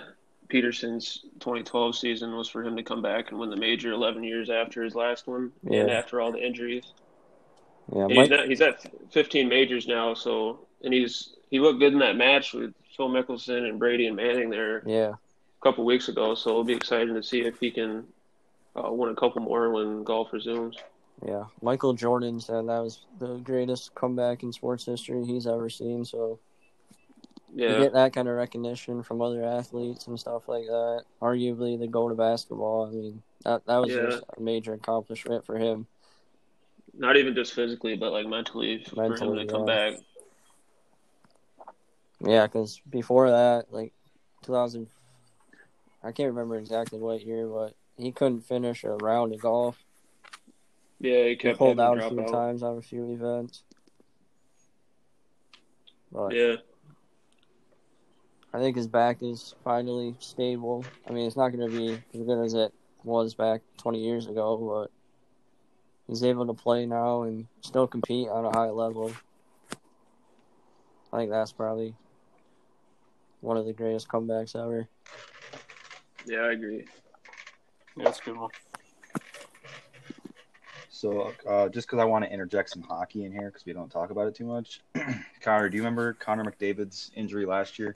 Peterson's 0.49 1.21
2012 1.39 1.95
season 1.95 2.35
was 2.35 2.49
for 2.49 2.63
him 2.63 2.75
to 2.77 2.83
come 2.83 3.01
back 3.01 3.29
and 3.29 3.39
win 3.39 3.49
the 3.49 3.57
major 3.57 3.91
11 3.91 4.23
years 4.23 4.49
after 4.49 4.83
his 4.83 4.95
last 4.95 5.27
one 5.27 5.51
and 5.63 5.89
after 5.89 6.19
all 6.19 6.31
the 6.31 6.43
injuries. 6.43 6.85
Yeah, 7.95 8.07
Mike, 8.07 8.17
he's, 8.17 8.29
not, 8.29 8.47
he's 8.47 8.61
at 8.61 9.11
15 9.11 9.47
majors 9.47 9.87
now, 9.87 10.13
so 10.13 10.59
and 10.83 10.93
he's 10.93 11.35
he 11.49 11.59
looked 11.59 11.79
good 11.79 11.93
in 11.93 11.99
that 11.99 12.17
match 12.17 12.53
with 12.53 12.73
Phil 12.95 13.09
Mickelson 13.09 13.69
and 13.69 13.79
Brady 13.79 14.07
and 14.07 14.15
Manning 14.15 14.49
there 14.49 14.83
yeah, 14.85 15.09
a 15.09 15.63
couple 15.63 15.85
weeks 15.85 16.09
ago. 16.09 16.35
So 16.35 16.49
it'll 16.49 16.63
be 16.63 16.73
exciting 16.73 17.13
to 17.13 17.23
see 17.23 17.41
if 17.41 17.59
he 17.59 17.71
can 17.71 18.05
uh, 18.75 18.91
win 18.91 19.11
a 19.11 19.15
couple 19.15 19.41
more 19.41 19.71
when 19.71 20.03
golf 20.03 20.33
resumes. 20.33 20.75
Yeah. 21.25 21.45
Michael 21.61 21.93
Jordan 21.93 22.39
said 22.39 22.67
that 22.67 22.79
was 22.83 23.05
the 23.19 23.37
greatest 23.37 23.93
comeback 23.95 24.43
in 24.43 24.51
sports 24.53 24.85
history 24.85 25.25
he's 25.25 25.47
ever 25.47 25.69
seen. 25.69 26.05
So 26.05 26.39
Yeah, 27.53 27.79
get 27.79 27.93
that 27.93 28.13
kind 28.13 28.27
of 28.27 28.35
recognition 28.35 29.01
from 29.03 29.21
other 29.21 29.43
athletes 29.43 30.07
and 30.07 30.19
stuff 30.19 30.47
like 30.47 30.65
that. 30.65 31.03
Arguably, 31.21 31.79
the 31.79 31.87
goal 31.87 32.09
to 32.09 32.15
basketball. 32.15 32.87
I 32.87 32.91
mean, 32.91 33.23
that 33.43 33.65
that 33.65 33.77
was 33.77 33.89
Yeah. 33.93 34.09
just 34.09 34.23
a 34.37 34.41
major 34.41 34.73
accomplishment 34.73 35.45
for 35.45 35.57
him. 35.57 35.87
not 36.93 37.15
even 37.17 37.35
just 37.35 37.53
physically, 37.53 37.95
but 37.95 38.11
like 38.11 38.25
mentally, 38.25 38.83
for 38.83 39.03
him 39.03 39.09
Mentally, 39.11 39.45
to 39.45 39.51
come 39.51 39.67
yeah. 39.67 39.91
back. 39.91 39.99
Yeah, 42.21 42.47
because 42.47 42.81
before 42.89 43.29
that, 43.29 43.71
like 43.71 43.93
2000, 44.43 44.87
I 46.03 46.11
can't 46.11 46.29
remember 46.29 46.57
exactly 46.57 46.99
what 46.99 47.21
year, 47.23 47.47
but 47.47 47.75
he 47.97 48.11
couldn't 48.11 48.41
finish 48.41 48.83
a 48.83 48.91
round 48.91 49.33
of 49.33 49.41
golf. 49.41 49.77
Yeah, 50.99 51.25
he 51.25 51.35
kept 51.35 51.57
pulled 51.57 51.79
out 51.79 51.97
a 51.97 52.09
few 52.09 52.21
out. 52.21 52.31
times 52.31 52.63
on 52.63 52.77
a 52.77 52.81
few 52.81 53.11
events. 53.11 53.63
But 56.11 56.33
Yeah, 56.33 56.55
I 58.53 58.59
think 58.59 58.75
his 58.75 58.87
back 58.87 59.21
is 59.21 59.53
finally 59.63 60.15
stable. 60.19 60.85
I 61.07 61.11
mean, 61.11 61.27
it's 61.27 61.35
not 61.35 61.49
going 61.49 61.69
to 61.69 61.77
be 61.77 62.01
as 62.13 62.25
good 62.25 62.43
as 62.43 62.53
it 62.53 62.73
was 63.03 63.35
back 63.35 63.61
20 63.77 64.03
years 64.03 64.27
ago, 64.27 64.57
but 64.57 64.91
he's 66.07 66.23
able 66.23 66.47
to 66.47 66.53
play 66.53 66.85
now 66.85 67.23
and 67.23 67.47
still 67.61 67.87
compete 67.87 68.29
on 68.29 68.45
a 68.45 68.57
high 68.57 68.69
level. 68.69 69.13
I 71.13 71.17
think 71.17 71.31
that's 71.31 71.51
probably 71.51 71.93
one 73.41 73.57
of 73.57 73.65
the 73.65 73.73
greatest 73.73 74.07
comebacks 74.07 74.55
ever. 74.55 74.87
yeah, 76.25 76.39
I 76.39 76.51
agree. 76.53 76.85
Yeah, 77.95 78.05
that's 78.05 78.19
a 78.19 78.23
good 78.23 78.37
one. 78.37 78.49
So, 80.97 81.35
uh, 81.47 81.69
just 81.69 81.87
because 81.87 81.99
I 81.99 82.05
want 82.05 82.25
to 82.25 82.31
interject 82.31 82.71
some 82.71 82.81
hockey 82.81 83.23
in 83.23 83.31
here 83.31 83.51
because 83.51 83.65
we 83.67 83.73
don't 83.73 83.89
talk 83.89 84.09
about 84.09 84.27
it 84.27 84.33
too 84.33 84.45
much. 84.45 84.81
Connor, 85.41 85.69
do 85.69 85.77
you 85.77 85.83
remember 85.83 86.13
Connor 86.13 86.43
McDavid's 86.43 87.11
injury 87.15 87.45
last 87.45 87.77
year? 87.77 87.95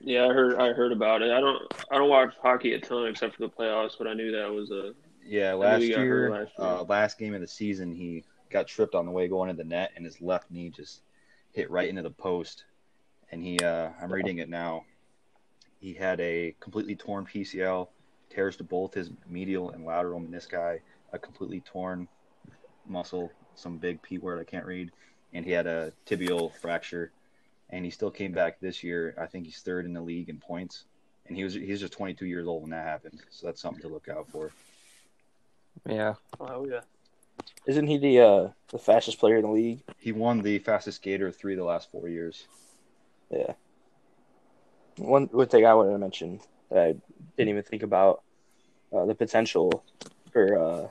Yeah, 0.00 0.26
I 0.26 0.32
heard 0.32 0.60
I 0.60 0.72
heard 0.72 0.90
about 0.90 1.22
it. 1.22 1.30
I 1.30 1.40
don't 1.40 1.62
I 1.92 1.98
don't 1.98 2.08
watch 2.08 2.34
hockey 2.42 2.74
a 2.74 2.80
ton 2.80 3.06
except 3.06 3.36
for 3.36 3.42
the 3.42 3.48
playoffs, 3.48 3.92
but 3.96 4.08
I 4.08 4.14
knew 4.14 4.32
that 4.32 4.50
was 4.50 4.72
a 4.72 4.94
Yeah, 5.24 5.54
last 5.54 5.82
he 5.82 5.90
got 5.90 5.98
hurt 5.98 6.04
year, 6.04 6.30
last 6.30 6.58
year. 6.58 6.66
uh, 6.66 6.82
last 6.82 7.18
game 7.18 7.34
of 7.34 7.40
the 7.40 7.46
season, 7.46 7.94
he 7.94 8.24
got 8.50 8.66
tripped 8.66 8.96
on 8.96 9.06
the 9.06 9.12
way 9.12 9.28
going 9.28 9.48
to 9.48 9.54
the 9.54 9.62
net, 9.68 9.92
and 9.94 10.04
his 10.04 10.20
left 10.20 10.50
knee 10.50 10.70
just 10.70 11.02
hit 11.52 11.70
right 11.70 11.88
into 11.88 12.02
the 12.02 12.10
post. 12.10 12.64
And 13.30 13.44
he, 13.44 13.58
uh, 13.58 13.90
I'm 14.02 14.12
reading 14.12 14.38
it 14.38 14.48
now. 14.48 14.86
He 15.78 15.94
had 15.94 16.18
a 16.18 16.56
completely 16.58 16.96
torn 16.96 17.26
PCL, 17.26 17.88
tears 18.30 18.56
to 18.56 18.64
both 18.64 18.94
his 18.94 19.10
medial 19.28 19.70
and 19.70 19.84
lateral 19.84 20.20
menisci, 20.20 20.80
a 21.12 21.18
completely 21.18 21.60
torn 21.60 22.08
muscle, 22.86 23.30
some 23.54 23.78
big 23.78 24.02
P 24.02 24.18
word 24.18 24.38
I 24.38 24.44
can't 24.44 24.66
read, 24.66 24.90
and 25.32 25.44
he 25.44 25.50
had 25.50 25.66
a 25.66 25.92
tibial 26.06 26.52
fracture. 26.54 27.12
And 27.70 27.84
he 27.84 27.90
still 27.90 28.10
came 28.10 28.32
back 28.32 28.60
this 28.60 28.82
year. 28.82 29.14
I 29.20 29.26
think 29.26 29.44
he's 29.44 29.58
third 29.58 29.84
in 29.84 29.92
the 29.92 30.00
league 30.00 30.30
in 30.30 30.38
points, 30.38 30.84
and 31.26 31.36
he 31.36 31.44
was 31.44 31.52
he's 31.52 31.80
just 31.80 31.92
22 31.92 32.24
years 32.24 32.46
old 32.46 32.62
when 32.62 32.70
that 32.70 32.84
happened. 32.84 33.20
So 33.30 33.46
that's 33.46 33.60
something 33.60 33.82
to 33.82 33.88
look 33.88 34.08
out 34.08 34.26
for. 34.30 34.50
Yeah. 35.86 36.14
Oh 36.40 36.66
yeah. 36.66 36.80
Isn't 37.66 37.86
he 37.86 37.98
the 37.98 38.20
uh, 38.20 38.48
the 38.68 38.78
fastest 38.78 39.18
player 39.18 39.36
in 39.36 39.42
the 39.42 39.50
league? 39.50 39.82
He 39.98 40.12
won 40.12 40.40
the 40.40 40.58
fastest 40.60 40.96
skater 40.96 41.30
three 41.30 41.52
of 41.52 41.58
the 41.58 41.64
last 41.64 41.90
four 41.90 42.08
years. 42.08 42.46
Yeah. 43.30 43.52
One 44.96 45.26
one 45.26 45.48
thing 45.48 45.66
I 45.66 45.74
wanted 45.74 45.92
to 45.92 45.98
mention 45.98 46.40
that 46.70 46.78
I 46.78 46.94
didn't 47.36 47.50
even 47.50 47.62
think 47.62 47.82
about 47.82 48.22
uh, 48.92 49.04
the 49.04 49.14
potential 49.14 49.84
for 50.32 50.58
uh, 50.58 50.88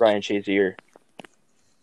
Ryan 0.00 0.22
Shazier. 0.22 0.74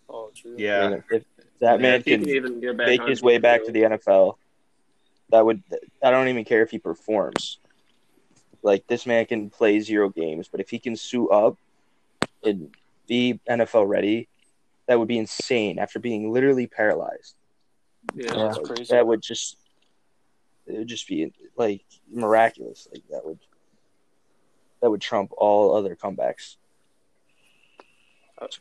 Oh, 0.10 0.32
true. 0.36 0.56
I 0.58 0.62
Yeah, 0.62 0.90
mean, 0.90 1.04
if 1.12 1.24
that 1.60 1.78
Yeah, 1.80 1.82
man 1.82 2.00
if 2.00 2.06
can 2.06 2.22
can 2.22 2.30
even 2.30 2.60
get 2.60 2.78
back 2.78 2.88
make 2.88 3.02
his 3.04 3.22
way 3.22 3.38
back 3.38 3.66
to 3.66 3.72
the 3.72 3.82
NFL, 3.84 4.36
that 5.30 5.46
would 5.46 5.64
I 6.04 6.12
don't 6.12 6.28
even 6.28 6.46
care 6.46 6.62
if 6.64 6.72
he 6.72 6.80
performs. 6.80 7.60
Like 8.62 8.86
this 8.88 9.06
man 9.06 9.26
can 9.26 9.50
play 9.50 9.80
zero 9.80 10.10
games, 10.10 10.48
but 10.52 10.60
if 10.60 10.70
he 10.70 10.80
can 10.80 10.96
suit 10.96 11.30
up 11.30 11.58
and 12.44 12.76
be 13.08 13.40
NFL 13.50 13.88
ready, 13.88 14.28
that 14.88 15.00
would 15.00 15.08
be 15.08 15.18
insane. 15.18 15.80
After 15.80 16.00
being 16.00 16.32
literally 16.32 16.68
paralyzed, 16.68 17.36
Yeah, 18.16 18.26
Yeah. 18.36 18.44
That's 18.48 18.60
crazy. 18.68 18.94
that 18.94 19.06
would 19.08 19.22
just 19.22 19.58
it 20.68 20.78
would 20.80 20.88
just 20.88 21.08
be 21.08 21.32
like 21.56 21.84
miraculous. 22.12 22.88
Like 22.92 23.04
that 23.12 23.26
would 23.26 23.40
that 24.82 24.90
would 24.90 25.02
trump 25.02 25.32
all 25.38 25.76
other 25.76 25.96
comebacks. 25.96 26.56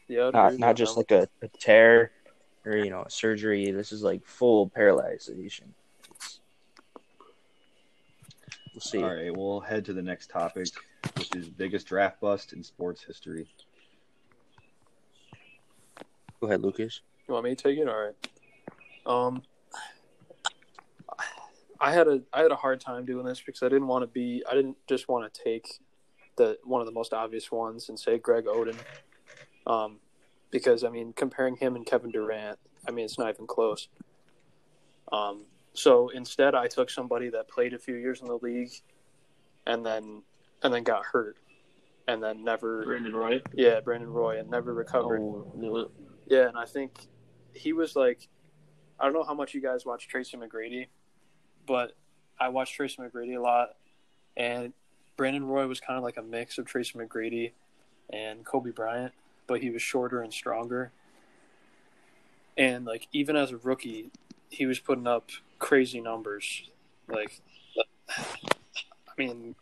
Yeah, 0.09 0.31
Not 0.33 0.59
not 0.59 0.77
just 0.77 0.97
like 0.97 1.11
a, 1.11 1.29
a 1.43 1.49
tear 1.49 2.11
or 2.65 2.77
you 2.77 2.91
know 2.91 3.03
a 3.03 3.11
surgery. 3.11 3.71
This 3.71 3.93
is 3.93 4.03
like 4.03 4.25
full 4.27 4.69
paralyzation. 4.71 5.69
It's- 6.11 6.41
We'll 8.75 8.81
see. 8.83 9.03
All 9.03 9.15
right, 9.15 9.37
we'll 9.37 9.61
head 9.61 9.85
to 9.87 9.93
the 9.93 10.03
next 10.03 10.31
topic, 10.31 10.69
which 11.17 11.35
is 11.35 11.49
biggest 11.49 11.89
draft 11.89 12.21
bust 12.21 12.53
in 12.53 12.63
sports 12.63 13.03
history. 13.03 13.49
Go 16.41 16.47
ahead, 16.47 16.63
Lucas. 16.63 17.01
You 17.27 17.35
want 17.35 17.45
me 17.45 17.55
to 17.57 17.63
take 17.63 17.77
it? 17.79 17.89
All 17.89 17.99
right. 17.99 18.15
Um, 19.05 19.43
I 21.81 21.93
had 21.93 22.07
a 22.09 22.21
I 22.33 22.43
had 22.43 22.53
a 22.53 22.57
hard 22.57 22.81
time 22.81 23.05
doing 23.05 23.25
this 23.27 23.41
because 23.41 23.63
I 23.63 23.69
didn't 23.69 23.89
want 23.89 24.03
to 24.03 24.07
be 24.07 24.45
I 24.49 24.55
didn't 24.55 24.77
just 24.89 25.09
want 25.09 25.33
to 25.33 25.43
take 25.45 25.81
the 26.37 26.59
one 26.65 26.81
of 26.81 26.87
the 26.87 26.93
most 26.93 27.13
obvious 27.13 27.51
ones 27.51 27.89
and 27.89 27.99
say 27.99 28.19
Greg 28.19 28.45
Oden, 28.45 28.77
um, 29.67 29.99
because 30.51 30.85
I 30.85 30.91
mean 30.91 31.13
comparing 31.13 31.57
him 31.57 31.77
and 31.77 31.85
Kevin 31.85 32.11
Durant, 32.11 32.59
I 32.87 32.91
mean 32.91 33.05
it's 33.05 33.19
not 33.19 33.31
even 33.31 33.47
close. 33.47 33.89
Um, 35.13 35.47
so 35.73 36.09
instead, 36.09 36.55
I 36.55 36.67
took 36.67 36.91
somebody 36.91 37.31
that 37.31 37.49
played 37.49 37.73
a 37.73 37.79
few 37.79 37.95
years 37.95 38.21
in 38.21 38.27
the 38.27 38.39
league, 38.39 38.73
and 39.67 39.85
then 39.85 40.23
and 40.63 40.75
then 40.75 40.83
got 40.83 41.05
hurt, 41.05 41.37
and 42.07 42.23
then 42.23 42.45
never 42.45 42.85
Brandon 42.85 43.15
Roy. 43.15 43.41
yeah 43.55 43.81
Brandon 43.81 44.13
Roy 44.13 44.39
and 44.41 44.51
never 44.51 44.75
recovered. 44.75 45.21
Oh. 45.21 45.91
Yeah, 46.27 46.49
and 46.49 46.59
I 46.59 46.67
think 46.67 47.07
he 47.55 47.73
was 47.73 47.97
like, 47.97 48.29
I 48.99 49.05
don't 49.05 49.15
know 49.15 49.25
how 49.25 49.35
much 49.35 49.55
you 49.55 49.63
guys 49.63 49.87
watch 49.87 50.09
Tracy 50.09 50.37
McGrady, 50.37 50.89
but 51.67 51.97
I 52.41 52.49
watched 52.49 52.75
Tracy 52.75 52.97
McGrady 52.97 53.37
a 53.37 53.41
lot, 53.41 53.77
and 54.37 54.73
Brandon 55.17 55.47
Roy 55.47 55.67
was 55.67 55.81
kind 55.81 55.97
of 55.97 56.05
like 56.05 56.17
a 56.17 56.23
mix 56.23 56.59
of 56.59 56.67
Tracy 56.67 56.99
McGrady 56.99 57.53
and 58.11 58.45
Kobe 58.45 58.71
Bryant, 58.71 59.13
but 59.49 59.61
he 59.61 59.71
was 59.71 59.83
shorter 59.83 60.23
and 60.23 60.33
stronger. 60.33 60.93
And 62.57 62.85
like 62.85 63.09
even 63.13 63.35
as 63.35 63.51
a 63.51 63.57
rookie, 63.57 64.13
he 64.51 64.67
was 64.67 64.79
putting 64.79 65.09
up 65.09 65.31
crazy 65.59 66.01
numbers. 66.01 66.63
Like, 67.09 67.41
I 68.09 69.13
mean, 69.17 69.57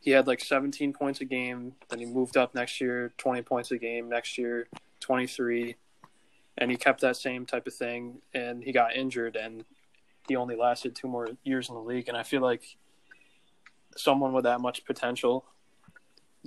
he 0.00 0.10
had 0.10 0.26
like 0.26 0.40
17 0.40 0.92
points 0.92 1.22
a 1.22 1.24
game. 1.24 1.72
Then 1.88 2.00
he 2.00 2.04
moved 2.04 2.36
up 2.36 2.54
next 2.54 2.82
year, 2.82 3.14
20 3.16 3.40
points 3.40 3.70
a 3.70 3.78
game 3.78 4.10
next 4.10 4.36
year, 4.36 4.68
23 5.00 5.76
and 6.58 6.70
he 6.70 6.76
kept 6.76 7.00
that 7.02 7.16
same 7.16 7.44
type 7.44 7.66
of 7.66 7.74
thing, 7.74 8.20
and 8.32 8.62
he 8.62 8.72
got 8.72 8.96
injured, 8.96 9.36
and 9.36 9.64
he 10.26 10.36
only 10.36 10.56
lasted 10.56 10.94
two 10.94 11.08
more 11.08 11.28
years 11.44 11.68
in 11.68 11.74
the 11.74 11.80
league. 11.80 12.08
And 12.08 12.16
I 12.16 12.22
feel 12.22 12.40
like 12.40 12.76
someone 13.96 14.32
with 14.32 14.44
that 14.44 14.60
much 14.60 14.84
potential, 14.84 15.44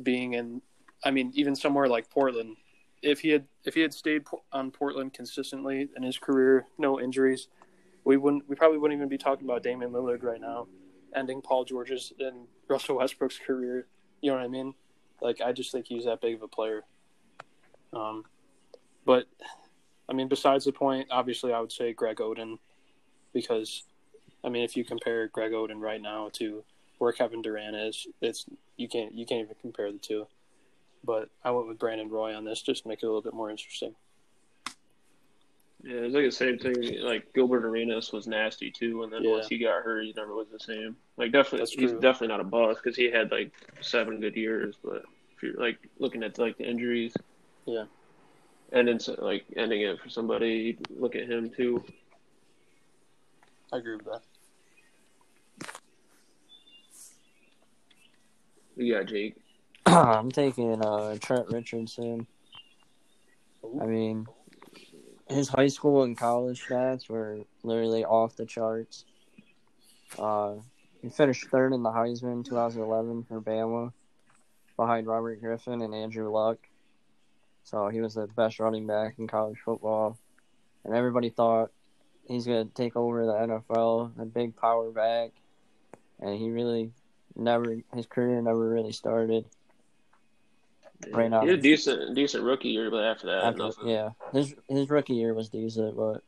being 0.02 0.34
in, 0.34 0.62
I 1.04 1.12
mean, 1.12 1.32
even 1.36 1.56
somewhere 1.56 1.88
like 1.88 2.10
Portland, 2.10 2.58
if 3.02 3.20
he 3.20 3.30
had 3.30 3.46
if 3.64 3.74
he 3.74 3.82
had 3.82 3.94
stayed 3.94 4.24
on 4.52 4.72
Portland 4.72 5.14
consistently 5.14 5.90
in 5.96 6.04
his 6.04 6.18
career, 6.18 6.66
no 6.78 7.00
injuries, 7.00 7.48
we 8.04 8.18
wouldn't 8.18 8.48
we 8.50 8.56
probably 8.56 8.78
wouldn't 8.78 8.98
even 8.98 9.10
be 9.10 9.18
talking 9.18 9.46
about 9.46 9.64
Damian 9.64 9.92
Lillard 9.92 10.24
right 10.24 10.42
now, 10.42 10.68
ending 11.16 11.42
Paul 11.42 11.66
George's 11.66 12.12
and 12.20 12.48
Russell 12.68 12.98
Westbrook's 12.98 13.40
career. 13.40 13.88
You 14.22 14.32
know 14.32 14.38
what 14.38 14.44
I 14.44 14.50
mean? 14.50 14.74
Like 15.22 15.42
I 15.42 15.52
just 15.54 15.72
think 15.72 15.88
he's 15.88 16.06
that 16.06 16.22
big 16.22 16.36
of 16.36 16.42
a 16.42 16.48
player. 16.48 16.84
Um, 17.94 18.26
but 19.06 19.26
I 20.10 20.14
mean, 20.14 20.28
besides 20.28 20.66
the 20.66 20.72
point, 20.72 21.08
obviously, 21.12 21.54
I 21.54 21.60
would 21.60 21.72
say 21.72 21.94
Greg 21.94 22.18
Oden, 22.18 22.58
because, 23.32 23.84
I 24.44 24.50
mean, 24.50 24.64
if 24.64 24.76
you 24.76 24.84
compare 24.84 25.28
Greg 25.28 25.52
Oden 25.52 25.80
right 25.80 26.02
now 26.02 26.30
to 26.34 26.64
where 26.98 27.12
Kevin 27.12 27.44
Durant 27.44 27.76
is, 27.76 28.08
it's 28.22 28.46
you 28.76 28.88
can't 28.88 29.14
you 29.14 29.26
can't 29.26 29.42
even 29.42 29.56
compare 29.62 29.92
the 29.92 30.00
two. 30.00 30.28
But 31.04 31.30
I 31.44 31.52
went 31.52 31.68
with 31.68 31.80
Brandon 31.80 32.10
Roy 32.10 32.36
on 32.36 32.44
this 32.46 32.62
just 32.62 32.84
to 32.84 32.90
make 32.90 33.02
it 33.02 33.06
a 33.06 33.10
little 33.10 33.22
bit 33.22 33.34
more 33.34 33.50
interesting. 33.50 33.96
Yeah, 35.82 35.96
it's 36.02 36.14
like 36.14 36.26
the 36.26 36.32
same 36.32 36.58
thing. 36.58 37.00
Like 37.02 37.34
Gilbert 37.34 37.64
Arenas 37.64 38.12
was 38.12 38.28
nasty 38.28 38.70
too, 38.70 39.04
and 39.04 39.14
then 39.14 39.24
Yeah. 39.24 39.32
once 39.32 39.48
he 39.48 39.58
got 39.58 39.82
hurt, 39.82 40.04
he 40.04 40.14
never 40.16 40.36
was 40.36 40.50
the 40.50 40.60
same. 40.60 40.98
Like 41.16 41.32
definitely, 41.32 41.60
That's 41.60 41.74
he's 41.74 41.94
definitely 41.94 42.28
not 42.28 42.42
a 42.42 42.44
bust 42.44 42.82
because 42.84 42.98
he 42.98 43.10
had 43.10 43.32
like 43.32 43.54
seven 43.80 44.20
good 44.20 44.36
years. 44.36 44.76
But 44.84 45.04
if 45.36 45.42
you're 45.42 45.54
like 45.54 45.78
looking 45.98 46.22
at 46.24 46.38
like 46.38 46.58
the 46.58 46.70
injuries, 46.70 47.16
Yeah. 47.66 47.86
and 48.74 48.90
then 48.90 49.00
like 49.20 49.46
ending 49.56 49.82
it 49.82 50.02
for 50.02 50.10
somebody, 50.10 50.78
look 50.90 51.16
at 51.16 51.30
him 51.30 51.50
too. 51.50 51.82
I 53.72 53.78
agree 53.78 53.96
with 53.96 54.06
that. 54.06 54.22
We 58.76 58.92
got 58.92 59.06
Jake. 59.06 59.36
I'm 59.90 60.30
taking 60.30 60.86
uh, 60.86 61.18
Trent 61.20 61.48
Richardson. 61.50 62.28
I 63.82 63.86
mean, 63.86 64.28
his 65.28 65.50
high 65.50 65.68
school 65.68 66.04
and 66.04 66.16
college 66.16 66.64
stats 66.64 67.10
were 67.10 67.40
literally 67.64 68.06
off 68.06 68.36
the 68.36 68.46
charts. 68.46 69.06
Uh, 70.18 70.58
he 71.02 71.10
finished 71.10 71.48
third 71.48 71.74
in 71.74 71.82
the 71.82 71.90
Heisman 71.90 72.46
2011 72.46 73.24
for 73.24 73.42
Bama, 73.42 73.92
behind 74.78 75.08
Robert 75.08 75.42
Griffin 75.42 75.82
and 75.82 75.96
Andrew 75.96 76.32
Luck. 76.32 76.60
So 77.64 77.88
he 77.88 78.00
was 78.00 78.14
the 78.14 78.28
best 78.28 78.60
running 78.60 78.86
back 78.86 79.16
in 79.18 79.28
college 79.28 79.58
football, 79.58 80.20
and 80.86 80.94
everybody 80.94 81.32
thought 81.32 81.72
he's 82.28 82.46
gonna 82.46 82.66
take 82.66 82.96
over 82.96 83.26
the 83.26 83.34
NFL, 83.34 84.12
a 84.20 84.26
big 84.26 84.56
power 84.56 84.92
back, 84.92 85.32
and 86.20 86.38
he 86.38 86.52
really 86.52 86.92
never 87.36 87.78
his 87.96 88.06
career 88.06 88.40
never 88.40 88.70
really 88.70 88.92
started. 88.92 89.46
Right 91.12 91.30
now. 91.30 91.42
he 91.42 91.48
had 91.48 91.60
a 91.60 91.62
decent 91.62 92.14
decent 92.14 92.44
rookie 92.44 92.70
year, 92.70 92.92
but 92.92 93.04
after 93.04 93.28
that, 93.28 93.44
After- 93.46 93.88
yeah, 93.88 94.10
his 94.34 94.54
his 94.68 94.90
rookie 94.90 95.16
year 95.16 95.34
was 95.34 95.50
decent, 95.50 95.96
but 95.96 96.24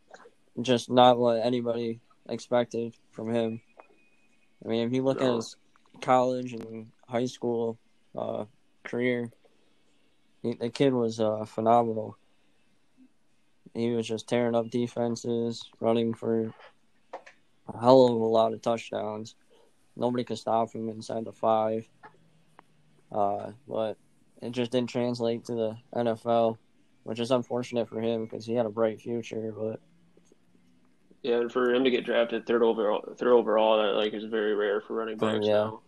just 0.62 0.90
not 0.90 1.18
what 1.18 1.46
anybody 1.46 2.00
expected 2.30 2.94
from 3.12 3.34
him. 3.34 3.62
I 4.64 4.70
mean, 4.70 4.88
if 4.88 4.94
you 4.94 5.04
look 5.04 5.22
at 5.22 5.34
his 5.36 5.56
college 6.02 6.54
and 6.54 6.88
high 7.08 7.26
school 7.26 7.78
uh, 8.18 8.46
career, 8.84 9.32
he, 10.42 10.54
the 10.54 10.70
kid 10.70 10.94
was 10.94 11.20
uh, 11.20 11.46
phenomenal. 11.46 12.18
He 13.74 13.92
was 13.92 14.08
just 14.08 14.28
tearing 14.28 14.56
up 14.56 14.70
defenses, 14.70 15.70
running 15.80 16.14
for 16.14 16.54
a 17.74 17.80
hell 17.80 18.06
of 18.06 18.14
a 18.22 18.26
lot 18.26 18.54
of 18.54 18.62
touchdowns. 18.62 19.36
Nobody 19.96 20.24
could 20.24 20.38
stop 20.38 20.74
him 20.74 20.90
inside 20.90 21.26
the 21.26 21.32
five. 21.34 21.88
Uh, 23.12 23.52
but 23.68 23.98
it 24.42 24.52
just 24.52 24.72
didn't 24.72 24.90
translate 24.90 25.46
to 25.46 25.54
the 25.54 25.78
NFL 25.96 26.58
which 27.04 27.20
is 27.20 27.32
unfortunate 27.32 27.90
for 27.90 28.00
him 28.00 28.26
because 28.26 28.46
he 28.46 28.54
had 28.54 28.68
a 28.68 28.70
bright 28.70 29.02
future. 29.02 29.52
But 29.58 29.80
Yeah, 31.24 31.38
and 31.40 31.52
for 31.52 31.74
him 31.74 31.84
to 31.84 31.90
get 31.90 32.06
drafted 32.06 32.46
third 32.46 32.62
overall, 32.62 33.02
third 33.18 33.34
overall, 33.34 33.78
that 33.82 33.98
like 33.98 34.14
is 34.14 34.24
very 34.26 34.54
rare 34.54 34.82
for 34.82 34.94
running 34.96 35.18
backs 35.18 35.40
Oh, 35.42 35.48
yeah. 35.48 35.54
now. 35.54 35.80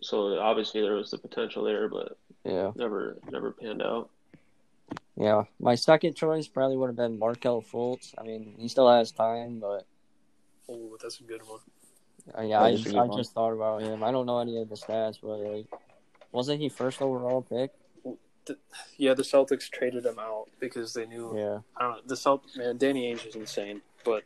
So 0.00 0.38
obviously 0.38 0.80
there 0.80 0.94
was 0.94 1.10
the 1.10 1.18
potential 1.18 1.64
there, 1.64 1.88
but 1.90 2.16
yeah, 2.44 2.72
never 2.76 3.18
never 3.30 3.52
panned 3.52 3.82
out. 3.82 4.08
yeah. 5.16 5.44
My 5.60 5.74
second 5.74 6.14
choice 6.16 6.48
probably 6.48 6.78
would 6.78 6.88
have 6.88 6.96
been 6.96 7.18
Markelle 7.18 7.60
Fultz. 7.62 8.14
I 8.18 8.22
mean, 8.22 8.54
he 8.58 8.68
still 8.68 8.88
has 8.90 9.12
time, 9.12 9.58
but 9.60 9.86
Oh, 10.68 10.96
that's 11.00 11.20
a 11.20 11.24
good 11.24 11.42
one. 11.46 11.60
uh, 12.36 12.40
yeah, 12.42 12.60
I, 12.62 12.70
That 12.72 12.80
is 12.80 12.86
a 12.94 12.98
I 12.98 13.02
one. 13.04 13.18
just 13.18 13.32
thought 13.34 13.52
about 13.52 13.82
him. 13.82 14.02
I 14.02 14.10
don't 14.12 14.24
know 14.26 14.38
any 14.40 14.60
of 14.62 14.68
the 14.70 14.74
stats, 14.76 15.18
but 15.22 15.38
like, 15.40 15.66
wasn't 16.32 16.60
he 16.60 16.68
first 16.68 17.00
overall 17.00 17.42
pick? 17.42 17.70
Yeah, 18.96 19.14
the 19.14 19.22
Celtics 19.24 19.68
traded 19.68 20.06
him 20.06 20.18
out 20.18 20.48
because 20.60 20.94
they 20.94 21.06
knew 21.06 21.36
Yeah, 21.36 21.58
I 21.76 21.82
don't 21.82 21.90
know. 21.96 22.00
The 22.06 22.16
Celt 22.16 22.44
man, 22.56 22.76
Danny 22.76 23.12
Ainge 23.12 23.26
is 23.26 23.34
insane, 23.34 23.82
but 24.04 24.22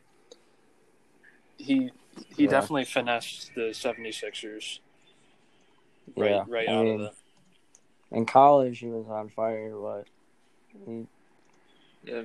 he 1.57 1.91
he 2.35 2.43
Yeah. 2.43 2.49
definitely 2.49 2.85
finessed 2.85 3.51
the 3.55 3.71
76ers 3.71 4.79
right 6.15 6.29
yeah. 6.29 6.43
right 6.47 6.69
I 6.69 6.71
out 6.73 6.83
mean, 6.83 7.01
of 7.01 7.15
the 8.11 8.17
in 8.17 8.25
college 8.25 8.79
he 8.79 8.87
was 8.87 9.07
on 9.07 9.29
fire, 9.29 9.73
but 9.75 10.07
he, 10.85 11.07
Yeah, 12.03 12.23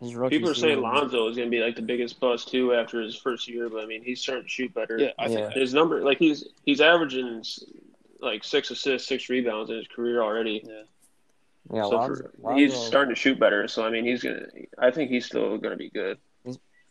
his 0.00 0.14
rookie 0.14 0.36
people 0.36 0.50
are 0.50 0.54
saying 0.54 0.80
Lonzo 0.80 1.28
is 1.28 1.36
going 1.36 1.48
to 1.48 1.50
be 1.50 1.62
like 1.62 1.74
the 1.74 1.82
biggest 1.82 2.20
bust 2.20 2.48
too 2.48 2.74
after 2.74 3.00
his 3.00 3.16
first 3.16 3.48
year, 3.48 3.68
but 3.68 3.82
I 3.82 3.86
mean 3.86 4.02
he's 4.04 4.20
starting 4.20 4.44
to 4.44 4.50
shoot 4.50 4.72
better. 4.74 4.98
Yeah, 4.98 5.10
I 5.18 5.28
Yeah. 5.28 5.50
think 5.50 5.52
His 5.54 5.74
number, 5.74 6.02
like 6.04 6.18
he's 6.18 6.48
he's 6.64 6.80
averaging 6.80 7.42
like 8.20 8.44
six 8.44 8.70
assists, 8.70 9.08
six 9.08 9.28
rebounds 9.28 9.70
in 9.70 9.76
his 9.76 9.86
career 9.88 10.22
already. 10.22 10.62
yeah. 10.66 10.82
Yeah, 11.70 11.82
so 11.82 11.90
Lonzo, 11.90 12.30
for, 12.42 12.54
he's 12.54 12.72
Lonzo- 12.72 12.86
starting 12.86 13.14
to 13.14 13.20
shoot 13.20 13.38
better. 13.38 13.68
So 13.68 13.84
I 13.84 13.90
mean 13.90 14.04
he's 14.04 14.22
gonna. 14.22 14.46
I 14.78 14.90
think 14.90 15.10
he's 15.10 15.26
still 15.26 15.58
going 15.58 15.72
to 15.72 15.76
be 15.76 15.90
good. 15.90 16.18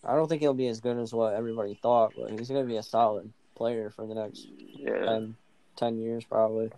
I 0.06 0.14
don't 0.16 0.28
think 0.30 0.42
he'll 0.42 0.54
be 0.54 0.68
as 0.68 0.80
good 0.80 0.98
as 1.00 1.12
what 1.14 1.34
everybody 1.34 1.74
thought, 1.82 2.14
but 2.16 2.30
he's 2.30 2.48
going 2.50 2.62
to 2.64 2.68
be 2.68 2.78
a 2.78 2.84
solid 2.84 3.34
player 3.56 3.90
for 3.90 4.06
the 4.06 4.14
next 4.14 4.48
Yeah, 4.76 5.00
10, 5.04 5.36
10 5.76 5.98
years 6.00 6.24
probably. 6.24 6.70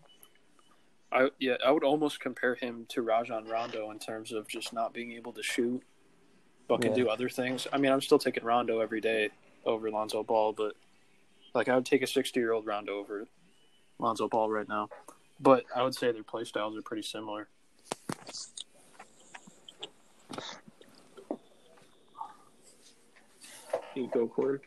I 1.11 1.29
yeah, 1.39 1.55
I 1.65 1.71
would 1.71 1.83
almost 1.83 2.21
compare 2.21 2.55
him 2.55 2.85
to 2.89 3.01
Rajon 3.01 3.45
Rondo 3.47 3.91
in 3.91 3.99
terms 3.99 4.31
of 4.31 4.47
just 4.47 4.71
not 4.71 4.93
being 4.93 5.11
able 5.11 5.33
to 5.33 5.43
shoot, 5.43 5.83
but 6.69 6.81
can 6.81 6.91
Yeah. 6.91 7.03
do 7.03 7.09
other 7.09 7.27
things. 7.29 7.67
I 7.73 7.77
mean, 7.77 7.91
I'm 7.91 8.01
still 8.01 8.19
taking 8.19 8.45
Rondo 8.45 8.79
every 8.79 9.01
day 9.01 9.29
over 9.65 9.91
Lonzo 9.91 10.23
Ball, 10.23 10.53
but 10.53 10.75
like 11.53 11.67
I 11.67 11.75
would 11.75 11.85
take 11.85 12.01
a 12.01 12.07
60 12.07 12.39
year 12.39 12.53
old 12.53 12.65
Rondo 12.65 12.93
over 12.97 13.25
Lonzo 13.99 14.27
Ball 14.27 14.49
right 14.49 14.67
now. 14.67 14.89
But 15.39 15.65
I 15.75 15.83
would 15.83 15.95
say 15.95 16.11
their 16.11 16.23
play 16.23 16.43
styles 16.43 16.77
are 16.77 16.81
pretty 16.81 17.03
similar. 17.03 17.47
you 23.95 24.09
go 24.11 24.27
Quinn. 24.27 24.59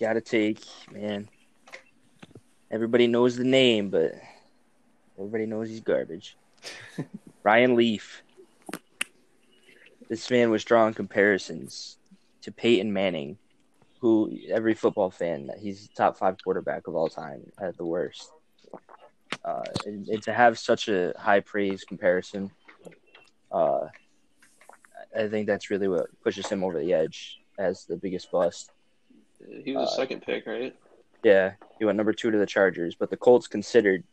Gotta 0.00 0.20
take, 0.20 0.60
man. 0.90 1.28
Everybody 2.70 3.06
knows 3.06 3.36
the 3.36 3.44
name, 3.44 3.90
but 3.90 4.12
everybody 5.18 5.46
knows 5.46 5.68
he's 5.68 5.80
garbage. 5.80 6.36
Ryan 7.42 7.76
Leaf. 7.76 8.22
This 10.08 10.30
man 10.30 10.50
was 10.50 10.64
drawing 10.64 10.94
comparisons 10.94 11.96
to 12.42 12.52
Peyton 12.52 12.92
Manning, 12.92 13.38
who 14.06 14.30
every 14.50 14.74
football 14.74 15.10
fan 15.10 15.50
he's 15.58 15.88
top 15.88 16.16
five 16.16 16.36
quarterback 16.42 16.86
of 16.86 16.94
all 16.94 17.08
time 17.08 17.42
at 17.60 17.76
the 17.76 17.84
worst. 17.84 18.30
Uh, 19.44 19.64
and, 19.84 20.08
and 20.08 20.22
to 20.22 20.32
have 20.32 20.58
such 20.58 20.88
a 20.88 21.12
high 21.18 21.40
praise 21.40 21.82
comparison, 21.84 22.50
uh, 23.50 23.86
I 25.16 25.28
think 25.28 25.46
that's 25.48 25.70
really 25.70 25.88
what 25.88 26.06
pushes 26.22 26.46
him 26.46 26.62
over 26.62 26.78
the 26.78 26.92
edge 26.92 27.38
as 27.58 27.84
the 27.84 27.96
biggest 27.96 28.30
bust. 28.30 28.70
He 29.64 29.72
was 29.76 29.88
a 29.88 29.92
Uh, 29.92 29.96
second 29.96 30.22
pick, 30.22 30.46
right? 30.46 30.74
Yeah, 31.24 31.54
he 31.78 31.84
went 31.84 31.96
number 31.96 32.12
two 32.12 32.30
to 32.30 32.38
the 32.38 32.46
Chargers, 32.46 32.94
but 32.94 33.10
the 33.10 33.16
Colts 33.16 33.48
considered 33.48 34.04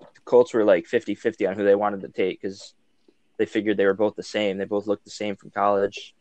the 0.00 0.20
Colts 0.24 0.52
were 0.52 0.64
like 0.64 0.86
50-50 0.86 1.48
on 1.48 1.54
who 1.56 1.64
they 1.64 1.74
wanted 1.76 2.00
to 2.00 2.08
take 2.08 2.40
because 2.40 2.74
they 3.36 3.46
figured 3.46 3.76
they 3.76 3.86
were 3.86 3.94
both 3.94 4.16
the 4.16 4.22
same. 4.22 4.58
They 4.58 4.64
both 4.64 4.86
looked 4.88 5.04
the 5.04 5.10
same 5.22 5.36
from 5.36 5.50
college. 5.50 6.14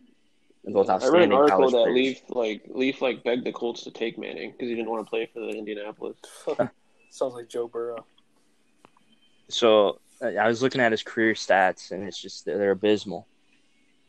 They're 0.66 0.74
both 0.74 0.90
I 0.90 1.08
read 1.10 1.24
an 1.24 1.32
article 1.32 1.70
college 1.70 1.74
that 1.74 1.84
players. 1.84 1.96
Leaf 1.96 2.22
like 2.30 2.62
Leaf 2.68 3.02
like 3.02 3.24
begged 3.24 3.46
the 3.46 3.52
Colts 3.52 3.84
to 3.84 3.92
take 3.92 4.18
Manning 4.18 4.52
because 4.52 4.68
he 4.68 4.76
didn't 4.76 4.90
want 4.90 5.06
to 5.06 5.10
play 5.10 5.30
for 5.32 5.40
the 5.40 5.50
Indianapolis. 5.50 6.18
Sounds 7.12 7.36
like 7.36 7.48
Joe 7.48 7.68
Burrow. 7.68 8.04
So 9.48 10.00
uh, 10.24 10.30
I 10.30 10.48
was 10.48 10.64
looking 10.64 10.82
at 10.82 10.92
his 10.92 11.04
career 11.04 11.34
stats, 11.34 11.92
and 11.92 12.04
it's 12.04 12.20
just 12.20 12.46
they're 12.46 12.72
abysmal. 12.72 13.28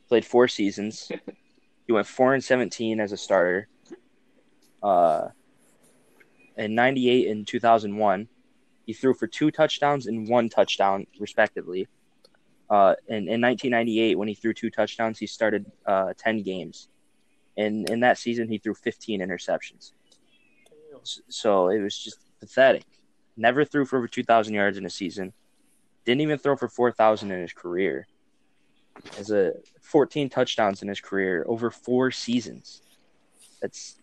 Played 0.08 0.24
four 0.24 0.48
seasons. 0.48 1.12
he 1.86 1.92
went 1.92 2.06
four 2.06 2.32
and 2.32 2.42
seventeen 2.42 3.00
as 3.00 3.12
a 3.12 3.18
starter. 3.18 3.68
Uh, 4.82 5.28
in 6.56 6.74
'98 6.74 7.28
and 7.28 7.46
2001, 7.46 8.28
he 8.86 8.94
threw 8.94 9.12
for 9.12 9.26
two 9.26 9.50
touchdowns 9.50 10.06
and 10.06 10.26
one 10.26 10.48
touchdown, 10.48 11.06
respectively. 11.20 11.86
Uh, 12.68 12.94
in, 13.08 13.28
in 13.28 13.40
1998, 13.40 14.18
when 14.18 14.28
he 14.28 14.34
threw 14.34 14.52
two 14.52 14.70
touchdowns, 14.70 15.18
he 15.18 15.26
started 15.26 15.70
uh, 15.86 16.12
10 16.16 16.42
games. 16.42 16.88
And 17.56 17.88
in 17.88 18.00
that 18.00 18.18
season, 18.18 18.48
he 18.48 18.58
threw 18.58 18.74
15 18.74 19.20
interceptions. 19.20 19.92
So 21.28 21.68
it 21.68 21.80
was 21.80 21.96
just 21.96 22.18
pathetic. 22.40 22.84
Never 23.36 23.64
threw 23.64 23.84
for 23.84 23.98
over 23.98 24.08
2,000 24.08 24.54
yards 24.54 24.78
in 24.78 24.84
a 24.84 24.90
season. 24.90 25.32
Didn't 26.04 26.20
even 26.22 26.38
throw 26.38 26.56
for 26.56 26.68
4,000 26.68 27.30
in 27.30 27.40
his 27.40 27.52
career. 27.52 28.06
As 29.18 29.30
a 29.30 29.52
14 29.82 30.28
touchdowns 30.28 30.82
in 30.82 30.88
his 30.88 31.00
career 31.00 31.44
over 31.46 31.70
four 31.70 32.10
seasons. 32.10 32.82
That's 33.60 33.96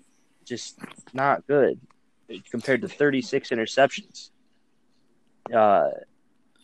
just 0.45 0.79
not 1.13 1.45
good 1.47 1.79
compared 2.49 2.81
to 2.81 2.87
36 2.87 3.49
interceptions. 3.49 4.29
Uh, 5.53 5.89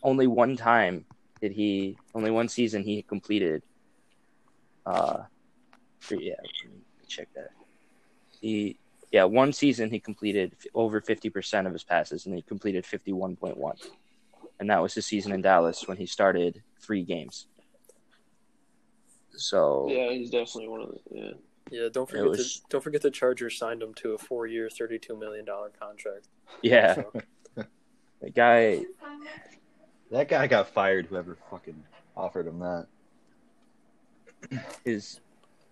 only 0.01 0.27
one 0.27 0.55
time 0.55 1.05
did 1.41 1.51
he, 1.51 1.97
only 2.13 2.31
one 2.31 2.49
season 2.49 2.83
he 2.83 3.01
completed. 3.01 3.63
Uh, 4.85 5.23
yeah, 6.11 6.33
let 6.41 6.71
me 6.73 6.79
check 7.07 7.27
that. 7.35 7.49
He, 8.41 8.77
yeah, 9.11 9.23
one 9.25 9.53
season 9.53 9.89
he 9.89 9.99
completed 9.99 10.55
f- 10.59 10.67
over 10.73 11.01
50% 11.01 11.65
of 11.67 11.73
his 11.73 11.83
passes, 11.83 12.25
and 12.25 12.35
he 12.35 12.41
completed 12.41 12.85
51.1. 12.85 13.89
And 14.59 14.69
that 14.69 14.81
was 14.81 14.93
his 14.93 15.05
season 15.05 15.31
in 15.31 15.41
Dallas 15.41 15.87
when 15.87 15.97
he 15.97 16.05
started 16.05 16.61
three 16.81 17.03
games. 17.03 17.47
So, 19.35 19.87
Yeah, 19.89 20.11
he's 20.11 20.29
definitely 20.31 20.67
one 20.67 20.81
of 20.81 20.89
the. 20.89 20.99
Yeah. 21.11 21.31
Yeah, 21.71 21.87
don't 21.93 22.09
forget 22.09 22.25
was- 22.25 22.61
the 22.61 22.61
don't 22.71 22.83
forget 22.83 23.01
the 23.03 23.11
Chargers 23.11 23.55
signed 23.57 23.83
him 23.83 23.93
to 23.95 24.13
a 24.13 24.17
four-year, 24.17 24.69
thirty-two 24.71 25.15
million 25.15 25.45
dollar 25.45 25.69
contract. 25.79 26.27
yeah, 26.63 26.95
So, 26.95 27.13
the 28.21 28.29
guy, 28.31 28.85
That 30.11 30.27
guy 30.27 30.47
got 30.47 30.69
fired. 30.69 31.05
Whoever 31.05 31.37
fucking 31.51 31.83
offered 32.15 32.47
him 32.47 32.59
that. 32.59 32.87
his 34.85 35.19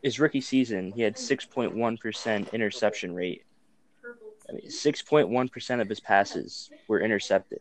his 0.03 0.19
rookie 0.19 0.41
season, 0.41 0.91
he 0.91 1.01
had 1.01 1.15
6.1% 1.15 2.53
interception 2.53 3.15
rate. 3.15 3.43
I 4.49 4.53
mean, 4.53 4.67
6.1% 4.67 5.81
of 5.81 5.89
his 5.89 5.99
passes 5.99 6.69
were 6.87 7.01
intercepted. 7.01 7.59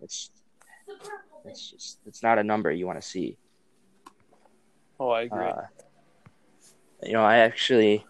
It's 0.00 0.30
it's 1.44 1.70
just 1.70 1.98
it's 2.06 2.22
not 2.22 2.38
a 2.38 2.44
number 2.44 2.70
you 2.70 2.86
want 2.86 3.00
to 3.00 3.06
see. 3.06 3.36
oh, 4.98 5.10
I 5.10 5.22
agree. 5.22 5.44
Uh, 5.44 5.62
you 7.02 7.12
know, 7.12 7.22
I 7.22 7.38
actually, 7.38 8.04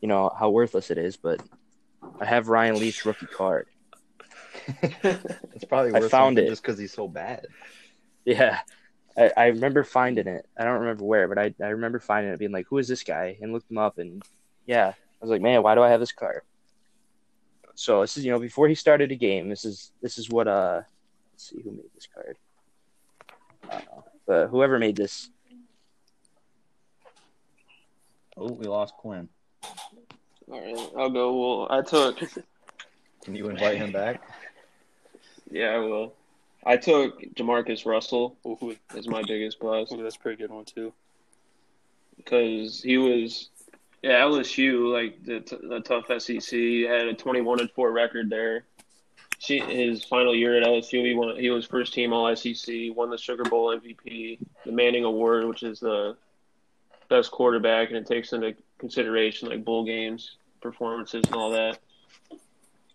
you 0.00 0.08
know 0.08 0.30
how 0.38 0.50
worthless 0.50 0.90
it 0.90 0.98
is, 0.98 1.16
but 1.16 1.40
I 2.20 2.24
have 2.24 2.48
Ryan 2.48 2.76
Leaf's 2.76 3.04
rookie 3.04 3.26
card. 3.26 3.66
it's 5.54 5.64
probably 5.64 5.94
I 5.94 6.08
found 6.08 6.38
it. 6.38 6.48
just 6.48 6.62
because 6.62 6.78
he's 6.78 6.92
so 6.92 7.08
bad. 7.08 7.46
Yeah, 8.24 8.60
I, 9.16 9.30
I 9.36 9.46
remember 9.46 9.84
finding 9.84 10.26
it. 10.26 10.46
I 10.58 10.64
don't 10.64 10.80
remember 10.80 11.04
where, 11.04 11.28
but 11.28 11.38
I, 11.38 11.54
I 11.62 11.68
remember 11.68 11.98
finding 11.98 12.32
it, 12.32 12.38
being 12.38 12.52
like, 12.52 12.66
"Who 12.68 12.78
is 12.78 12.88
this 12.88 13.02
guy?" 13.02 13.38
and 13.40 13.52
looked 13.52 13.70
him 13.70 13.78
up, 13.78 13.98
and 13.98 14.22
yeah, 14.66 14.88
I 14.88 15.18
was 15.20 15.30
like, 15.30 15.42
"Man, 15.42 15.62
why 15.62 15.74
do 15.74 15.82
I 15.82 15.90
have 15.90 16.00
this 16.00 16.12
card?" 16.12 16.42
So 17.74 18.02
this 18.02 18.16
is 18.16 18.24
you 18.24 18.32
know 18.32 18.38
before 18.38 18.68
he 18.68 18.74
started 18.74 19.10
a 19.12 19.16
game. 19.16 19.48
This 19.48 19.64
is 19.64 19.92
this 20.02 20.18
is 20.18 20.28
what 20.30 20.48
uh, 20.48 20.82
let's 21.32 21.50
see 21.50 21.60
who 21.62 21.70
made 21.72 21.90
this 21.94 22.08
card. 22.12 22.36
I 23.70 23.76
know, 23.84 24.04
but 24.26 24.48
whoever 24.48 24.78
made 24.78 24.96
this, 24.96 25.30
Oh, 28.40 28.52
we 28.52 28.66
lost 28.66 28.94
Quinn. 28.94 29.28
All 30.50 30.60
right, 30.60 30.90
I'll 30.96 31.10
go. 31.10 31.34
Well, 31.34 31.66
I 31.70 31.82
took. 31.82 32.18
Can 33.22 33.36
you 33.36 33.50
invite 33.50 33.76
him 33.76 33.92
back? 33.92 34.22
Yeah, 35.50 35.68
I 35.70 35.78
will. 35.78 36.14
I 36.64 36.76
took 36.76 37.20
JaMarcus 37.34 37.86
Russell 37.86 38.36
Ooh, 38.46 38.76
as 38.96 39.08
my 39.08 39.22
biggest 39.26 39.58
bust 39.60 39.92
ooh, 39.92 40.02
that's 40.02 40.16
a 40.16 40.18
pretty 40.18 40.36
good 40.42 40.50
one 40.50 40.64
too. 40.64 40.92
because 42.16 42.82
he 42.82 42.98
was, 42.98 43.48
yeah, 44.02 44.20
LSU 44.20 44.92
like 44.92 45.24
the, 45.24 45.40
t- 45.40 45.56
the 45.62 45.80
tough 45.80 46.04
SEC 46.20 46.58
had 46.88 47.06
a 47.08 47.14
twenty-one 47.14 47.60
and 47.60 47.70
four 47.70 47.90
record 47.92 48.28
there. 48.30 48.64
She, 49.38 49.58
his 49.58 50.04
final 50.04 50.34
year 50.34 50.58
at 50.60 50.66
LSU, 50.66 51.02
he 51.06 51.14
won. 51.14 51.36
He 51.36 51.48
was 51.48 51.64
first 51.64 51.94
team 51.94 52.12
All 52.12 52.34
SEC, 52.36 52.94
won 52.94 53.08
the 53.08 53.16
Sugar 53.16 53.44
Bowl 53.44 53.74
MVP, 53.74 54.38
the 54.66 54.72
Manning 54.72 55.04
Award, 55.04 55.46
which 55.46 55.62
is 55.62 55.80
the 55.80 56.14
best 57.08 57.30
quarterback, 57.30 57.88
and 57.88 57.96
it 57.96 58.06
takes 58.06 58.34
into 58.34 58.54
consideration 58.78 59.48
like 59.48 59.64
bowl 59.64 59.84
games, 59.86 60.36
performances, 60.60 61.24
and 61.24 61.34
all 61.34 61.50
that. 61.52 61.78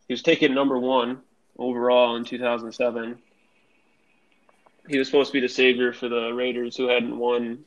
He 0.07 0.13
was 0.13 0.21
taken 0.21 0.53
number 0.53 0.77
one 0.77 1.21
overall 1.57 2.15
in 2.15 2.25
2007. 2.25 3.17
He 4.87 4.97
was 4.97 5.07
supposed 5.07 5.29
to 5.29 5.33
be 5.33 5.39
the 5.39 5.49
savior 5.49 5.93
for 5.93 6.09
the 6.09 6.31
Raiders, 6.31 6.75
who 6.77 6.87
hadn't 6.87 7.17
won 7.17 7.63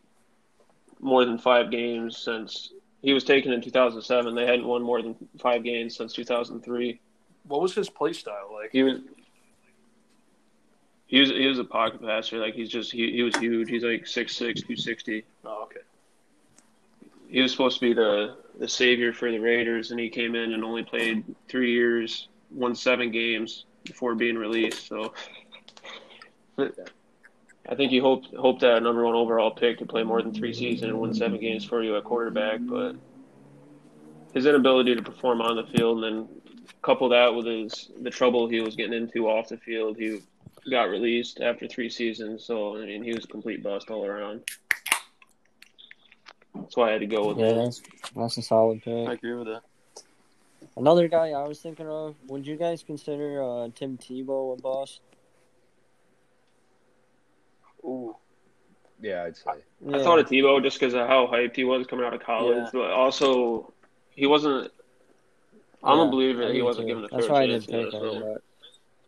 more 1.00 1.24
than 1.24 1.38
five 1.38 1.70
games 1.70 2.16
since 2.16 2.72
he 3.02 3.12
was 3.12 3.24
taken 3.24 3.52
in 3.52 3.60
2007. 3.60 4.34
They 4.34 4.46
hadn't 4.46 4.66
won 4.66 4.82
more 4.82 5.02
than 5.02 5.16
five 5.40 5.64
games 5.64 5.96
since 5.96 6.12
2003. 6.12 7.00
What 7.44 7.60
was 7.60 7.74
his 7.74 7.88
play 7.88 8.12
style 8.12 8.50
like? 8.52 8.70
He 8.72 8.82
was 8.82 9.00
he 11.06 11.20
was 11.20 11.30
he 11.30 11.46
was 11.46 11.58
a 11.58 11.64
pocket 11.64 12.02
passer. 12.02 12.38
Like 12.38 12.54
he's 12.54 12.68
just 12.68 12.92
he, 12.92 13.12
he 13.12 13.22
was 13.22 13.34
huge. 13.36 13.68
He's 13.68 13.82
like 13.82 14.04
6'6", 14.04 14.36
260. 14.36 15.24
Oh, 15.44 15.64
okay. 15.64 15.80
He 17.28 17.40
was 17.40 17.50
supposed 17.50 17.80
to 17.80 17.86
be 17.86 17.94
the 17.94 18.36
the 18.58 18.68
savior 18.68 19.12
for 19.12 19.30
the 19.30 19.38
Raiders, 19.38 19.90
and 19.90 20.00
he 20.00 20.08
came 20.08 20.34
in 20.34 20.52
and 20.52 20.64
only 20.64 20.82
played 20.82 21.24
three 21.48 21.72
years, 21.72 22.28
won 22.50 22.74
seven 22.74 23.10
games 23.10 23.64
before 23.88 24.14
being 24.14 24.36
released. 24.36 24.86
So. 24.86 25.12
I 27.70 27.74
think 27.74 27.92
you 27.92 28.00
hope 28.00 28.24
hoped 28.34 28.62
that 28.62 28.78
a 28.78 28.80
number 28.80 29.04
one 29.04 29.14
overall 29.14 29.50
pick 29.50 29.78
to 29.78 29.86
play 29.86 30.02
more 30.02 30.22
than 30.22 30.32
three 30.32 30.54
seasons 30.54 30.90
and 30.90 30.98
win 30.98 31.12
seven 31.12 31.38
games 31.38 31.64
for 31.64 31.82
you 31.82 31.96
at 31.96 32.04
quarterback, 32.04 32.60
but 32.62 32.96
his 34.32 34.46
inability 34.46 34.94
to 34.94 35.02
perform 35.02 35.42
on 35.42 35.56
the 35.56 35.64
field, 35.64 36.02
and 36.02 36.26
then 36.26 36.28
couple 36.80 37.08
that 37.10 37.34
with 37.34 37.44
his 37.44 37.90
the 38.00 38.10
trouble 38.10 38.48
he 38.48 38.60
was 38.60 38.74
getting 38.74 38.94
into 38.94 39.28
off 39.28 39.48
the 39.48 39.58
field, 39.58 39.96
he 39.98 40.20
got 40.70 40.84
released 40.84 41.40
after 41.40 41.68
three 41.68 41.90
seasons. 41.90 42.44
So 42.44 42.76
I 42.76 42.86
mean, 42.86 43.02
he 43.02 43.12
was 43.12 43.24
a 43.24 43.28
complete 43.28 43.62
bust 43.62 43.90
all 43.90 44.06
around. 44.06 44.42
That's 46.54 46.76
why 46.76 46.88
I 46.88 46.92
had 46.92 47.00
to 47.00 47.06
go 47.06 47.28
with 47.28 47.38
Yeah, 47.38 47.50
him. 47.50 47.56
that's 47.64 47.82
that's 48.16 48.38
a 48.38 48.42
solid 48.42 48.82
pick. 48.82 49.08
I 49.08 49.12
agree 49.12 49.34
with 49.34 49.48
that. 49.48 49.62
Another 50.78 51.08
guy 51.08 51.30
I 51.30 51.46
was 51.46 51.58
thinking 51.60 51.88
of. 51.88 52.14
Would 52.28 52.46
you 52.46 52.56
guys 52.56 52.82
consider 52.84 53.42
uh, 53.42 53.68
Tim 53.74 53.98
Tebow 53.98 54.56
a 54.56 54.62
boss? 54.62 55.00
Ooh, 57.84 58.14
Yeah, 59.00 59.24
I'd 59.24 59.36
say. 59.36 59.50
I 59.92 59.98
thought 60.02 60.18
of 60.20 60.26
Tebow 60.26 60.62
just 60.62 60.78
because 60.78 60.94
of 60.94 61.06
how 61.08 61.26
hyped 61.26 61.56
he 61.56 61.64
was 61.64 61.86
coming 61.86 62.04
out 62.04 62.14
of 62.14 62.20
college, 62.22 62.56
Yeah. 62.64 62.70
but 62.72 62.90
also 62.92 63.72
he 64.14 64.26
wasn't. 64.26 64.70
I 65.82 65.94
don't 65.94 66.10
believe 66.10 66.38
it. 66.40 66.54
He 66.54 66.62
wasn't 66.62 66.86
given 66.88 67.04
a 67.04 67.08
That's 67.08 67.26
fair 67.26 67.32
why 67.34 67.42
I 67.42 67.46
didn't 67.46 67.66
pick 67.68 67.92
yeah, 67.92 67.98
so- 67.98 68.12
him. 68.14 68.22
But 68.22 68.42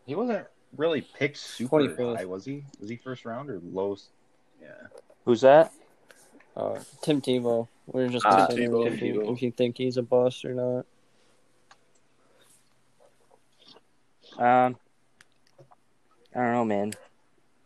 He 0.06 0.14
wasn't 0.14 0.46
really 0.76 1.00
picked 1.02 1.36
super 1.36 1.78
25th. 1.88 2.16
high, 2.18 2.24
was 2.24 2.44
he? 2.44 2.64
Was 2.80 2.88
he 2.88 2.96
first 2.96 3.24
round 3.24 3.48
or 3.50 3.60
lowest? 3.72 4.08
Yeah. 4.60 4.68
who's 5.24 5.40
that? 5.42 5.72
uh, 6.56 6.78
Tim 7.02 7.20
Tebow. 7.20 7.68
We're 7.86 8.08
just 8.08 8.26
Uh, 8.26 8.46
considering 8.46 8.84
Tim 8.84 8.92
if, 8.92 9.02
you, 9.02 9.14
Tebow. 9.14 9.32
if 9.32 9.42
you 9.42 9.50
think 9.52 9.78
he's 9.78 9.96
a 9.96 10.02
boss 10.02 10.44
or 10.44 10.52
not. 10.54 10.86
Um, 14.40 14.76
I 16.34 16.38
don't 16.40 16.52
know, 16.52 16.64
man. 16.64 16.92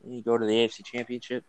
You 0.07 0.23
go 0.23 0.37
to 0.37 0.45
the 0.45 0.53
AFC 0.53 0.85
Championship. 0.85 1.45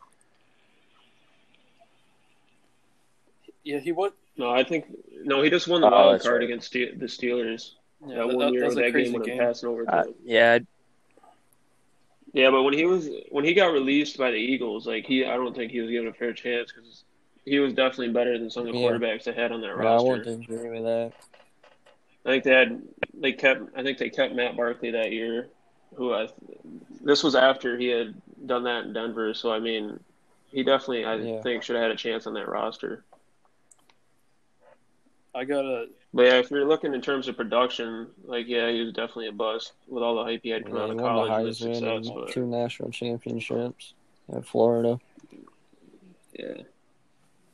yeah, 3.64 3.80
he 3.80 3.92
won. 3.92 4.12
No, 4.38 4.52
I 4.52 4.64
think 4.64 4.86
no. 5.24 5.42
He 5.42 5.50
just 5.50 5.68
won 5.68 5.82
the 5.82 5.88
Oh, 5.88 5.92
wild 5.92 6.22
card 6.22 6.36
right. 6.36 6.44
against 6.44 6.72
the 6.72 6.92
the 6.92 7.06
Steelers. 7.08 7.72
Yeah, 8.06 8.18
that 8.18 8.28
that, 8.28 8.36
one 8.36 8.54
year 8.54 8.62
that 8.62 8.68
was 8.68 8.76
that 8.76 8.92
crazy 8.92 9.12
game 9.12 9.20
when 9.20 9.30
game. 9.30 9.40
Passing 9.40 9.70
over. 9.70 9.86
Uh, 9.90 10.04
yeah, 10.24 10.60
Yeah, 12.34 12.52
but 12.52 12.64
when 12.64 12.74
he 12.74 12.86
was 12.86 13.10
when 13.32 13.44
he 13.46 13.54
got 13.54 13.72
released 13.74 14.18
by 14.18 14.30
the 14.32 14.38
Eagles, 14.38 14.86
like 14.86 15.06
he, 15.06 15.26
I 15.26 15.36
don't 15.36 15.56
think 15.56 15.72
he 15.72 15.80
was 15.82 15.90
given 15.90 16.10
a 16.10 16.14
fair 16.14 16.34
chance 16.34 16.72
because 16.72 17.04
he 17.46 17.60
was 17.60 17.74
definitely 17.74 18.10
better 18.10 18.38
than 18.38 18.50
some 18.50 18.68
of 18.68 18.74
the 18.74 18.80
Yeah. 18.80 18.90
quarterbacks 18.90 19.24
they 19.24 19.34
had 19.34 19.52
on 19.52 19.62
that 19.62 19.68
Yeah, 19.68 19.74
I 19.74 19.94
roster. 19.96 20.10
wouldn't 20.10 20.44
agree 20.44 20.70
with 20.70 20.84
that. 20.84 21.14
I 22.26 22.30
think 22.30 22.44
they 22.44 22.52
had 22.52 22.82
they 23.14 23.34
kept 23.34 23.62
I 23.78 23.84
think 23.84 23.98
they 23.98 24.10
kept 24.10 24.34
Matt 24.34 24.58
Barkley 24.58 24.92
that 24.92 25.12
year, 25.12 25.50
who 25.94 26.14
I 26.14 26.28
this 27.04 27.24
was 27.24 27.36
after 27.36 27.78
he 27.78 27.88
had 27.88 28.16
done 28.46 28.64
that 28.64 28.86
in 28.86 28.94
Denver. 28.94 29.34
So 29.34 29.52
I 29.52 29.60
mean, 29.60 30.00
he 30.52 30.64
definitely 30.64 31.06
I 31.06 31.18
Yeah. 31.18 31.42
think 31.42 31.64
should 31.64 31.76
have 31.76 31.84
had 31.84 31.92
a 31.92 31.96
chance 31.96 32.26
on 32.28 32.34
that 32.34 32.48
roster. 32.48 33.04
I 35.36 35.44
got 35.44 35.66
a 35.66 35.88
But 36.14 36.24
yeah, 36.24 36.40
if 36.40 36.50
you're 36.50 36.66
looking 36.66 36.94
in 36.94 37.02
terms 37.02 37.28
of 37.28 37.36
production, 37.38 38.08
like 38.24 38.48
yeah, 38.48 38.72
he 38.72 38.82
was 38.82 38.94
definitely 38.94 39.28
a 39.28 39.34
bust 39.34 39.74
with 39.88 40.02
all 40.02 40.16
the 40.16 40.24
hype 40.24 40.42
he 40.44 40.50
had 40.50 40.64
coming 40.64 40.78
Yeah, 40.80 40.84
out 40.86 40.90
of 40.92 40.96
won 40.96 41.16
the 41.16 41.22
college 41.22 41.32
and 41.38 41.48
his 41.48 41.58
success. 41.58 42.08
and 42.08 42.16
But 42.16 42.32
two 42.32 42.48
national 42.48 42.90
championships 42.92 43.94
at 44.34 44.46
Florida. 44.46 45.00
yeah, 46.34 46.64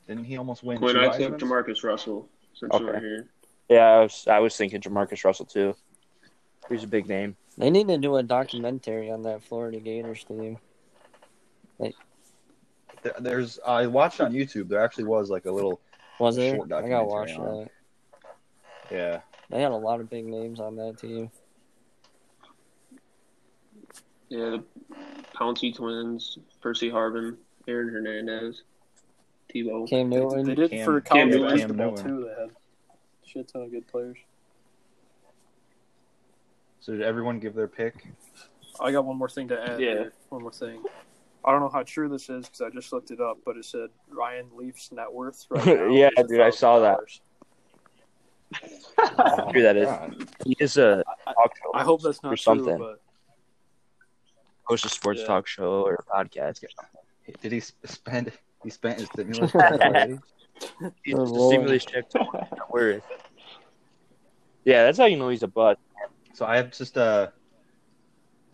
Didn't 0.07 0.25
he 0.25 0.37
almost 0.37 0.63
win 0.63 0.77
Quinn, 0.77 0.95
two 0.95 1.01
I 1.01 1.17
took 1.17 1.33
Heismans? 1.33 1.39
JaMarcus 1.39 1.83
Russell 1.83 2.29
since 2.53 2.73
you 2.79 2.85
were 2.85 2.91
Okay. 2.93 2.99
here. 2.99 3.27
Yeah. 3.71 3.85
I 3.87 3.99
was 4.01 4.27
I 4.27 4.39
was 4.39 4.55
thinking 4.55 4.81
JaMarcus 4.81 5.23
Russell 5.25 5.45
too. 5.45 5.75
He's 6.69 6.83
a 6.83 6.87
big 6.87 7.07
name. 7.07 7.35
They 7.57 7.69
need 7.69 7.87
to 7.89 7.97
do 7.97 8.15
a 8.17 8.23
documentary 8.23 9.11
on 9.11 9.23
that 9.23 9.43
Florida 9.43 9.79
Gators 9.79 10.23
team. 10.23 10.57
Like, 11.79 11.95
There- 13.01 13.15
There's 13.19 13.59
I 13.65 13.87
watched 13.87 14.21
on 14.21 14.31
YouTube. 14.33 14.67
There 14.69 14.83
actually 14.83 15.05
was 15.05 15.29
like 15.29 15.45
a 15.45 15.51
little 15.51 15.81
Was 16.19 16.37
it? 16.37 16.55
Short 16.55 16.71
I 16.71 16.87
gotta 16.87 17.05
watch 17.05 17.31
on 17.33 17.59
that. 17.61 17.69
yeah. 18.91 19.21
They 19.49 19.61
had 19.61 19.71
a 19.71 19.75
lot 19.75 19.99
of 19.99 20.09
big 20.09 20.25
names 20.25 20.59
on 20.61 20.75
that 20.77 20.97
team. 20.97 21.29
Yeah, 24.29 24.51
the 24.51 24.63
Pouncey 25.35 25.75
twins, 25.75 26.37
Percy 26.61 26.89
Harvin, 26.89 27.35
Aaron 27.67 27.89
Hernandez, 27.89 28.63
Tebow. 29.53 29.89
Cam 29.89 30.07
Newton. 30.07 30.45
They 30.45 30.55
did 30.55 30.71
Cam- 30.71 30.85
for 30.85 31.01
Cam 31.01 31.29
college 31.31 31.33
Newton. 31.35 31.55
basketball 31.57 31.97
Cam 31.97 32.05
too. 32.05 32.20
They 33.33 33.39
had 33.39 33.45
a 33.45 33.47
shit 33.47 33.53
ton 33.53 33.61
of 33.63 33.71
good 33.71 33.87
players. 33.87 34.17
So 36.79 36.93
did 36.93 37.01
everyone 37.01 37.39
give 37.39 37.53
their 37.53 37.67
pick? 37.67 38.07
I 38.79 38.91
got 38.91 39.05
one 39.05 39.17
more 39.17 39.29
thing 39.29 39.47
to 39.49 39.61
add. 39.61 39.79
Yeah. 39.79 39.87
here. 39.89 40.13
One 40.29 40.41
more 40.41 40.51
thing. 40.51 40.81
I 41.45 41.51
don't 41.51 41.59
know 41.61 41.69
how 41.69 41.83
true 41.83 42.07
this 42.09 42.29
is 42.29 42.45
because 42.45 42.61
I 42.61 42.69
just 42.69 42.91
looked 42.93 43.11
it 43.11 43.19
up, 43.19 43.37
but 43.45 43.57
it 43.57 43.65
said 43.65 43.89
Ryan 44.09 44.47
Leaf's 44.55 44.91
net 44.91 45.11
worth 45.11 45.45
right 45.49 45.65
now. 45.65 45.87
Yeah, 45.87 46.09
is 46.17 46.27
dude, 46.27 46.39
I 46.41 46.49
saw 46.49 46.79
that. 46.79 46.99
$1,000. 48.97 49.51
True 49.51 49.61
that 49.63 49.77
is. 49.77 49.85
God. 49.85 50.27
He 50.45 50.55
is 50.59 50.77
a 50.77 51.03
talk 51.25 51.55
show. 51.57 51.71
I 51.73 51.83
hope 51.83 52.01
that's 52.01 52.21
not 52.21 52.29
Or 52.33 52.35
true, 52.35 52.41
something. 52.41 52.77
but 52.77 53.01
host 54.63 54.85
a 54.85 54.89
sports 54.89 55.21
Yeah. 55.21 55.27
talk 55.27 55.47
show 55.47 55.81
or 55.83 56.03
podcast. 56.13 56.63
Did 57.41 57.51
he 57.51 57.59
spend? 57.59 58.31
He 58.63 58.69
spent 58.69 58.99
his 58.99 59.07
stimulus 59.13 59.51
check 59.51 59.71
already. 59.81 60.19
He's 61.03 61.15
Oh, 61.15 61.25
the 61.25 61.31
Lord. 61.33 61.53
stimulus 61.53 61.85
check 61.85 62.09
to 62.09 62.19
net 62.19 62.59
worth. 62.69 63.03
Yeah, 64.63 64.83
that's 64.83 64.97
how 64.97 65.05
you 65.05 65.17
know 65.17 65.29
he's 65.29 65.43
a 65.43 65.47
butt. 65.47 65.79
So 66.33 66.45
I 66.45 66.57
have 66.57 66.71
just 66.71 66.97
a, 66.97 67.33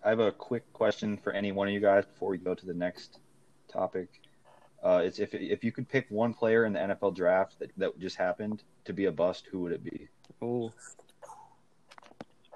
I 0.04 0.10
have 0.10 0.20
a 0.20 0.32
quick 0.32 0.72
question 0.74 1.18
for 1.18 1.34
any 1.34 1.52
one 1.52 1.68
of 1.68 1.74
you 1.74 1.80
guys 1.80 2.06
before 2.06 2.30
we 2.30 2.38
go 2.38 2.54
to 2.54 2.66
the 2.66 2.74
next 2.74 3.20
topic. 3.72 4.22
Uh, 4.84 5.02
it's 5.04 5.20
if 5.20 5.34
if 5.34 5.64
you 5.64 5.72
could 5.72 5.90
pick 5.90 6.06
one 6.10 6.34
player 6.34 6.66
in 6.66 6.74
the 6.74 6.80
NFL 6.80 7.16
draft 7.16 7.60
that, 7.60 7.72
that 7.78 8.00
just 8.00 8.16
happened 8.16 8.64
to 8.86 8.94
be 8.94 9.06
a 9.06 9.12
bust, 9.12 9.48
who 9.52 9.60
would 9.62 9.72
it 9.72 9.84
be? 9.84 10.08
Oh, 10.42 10.72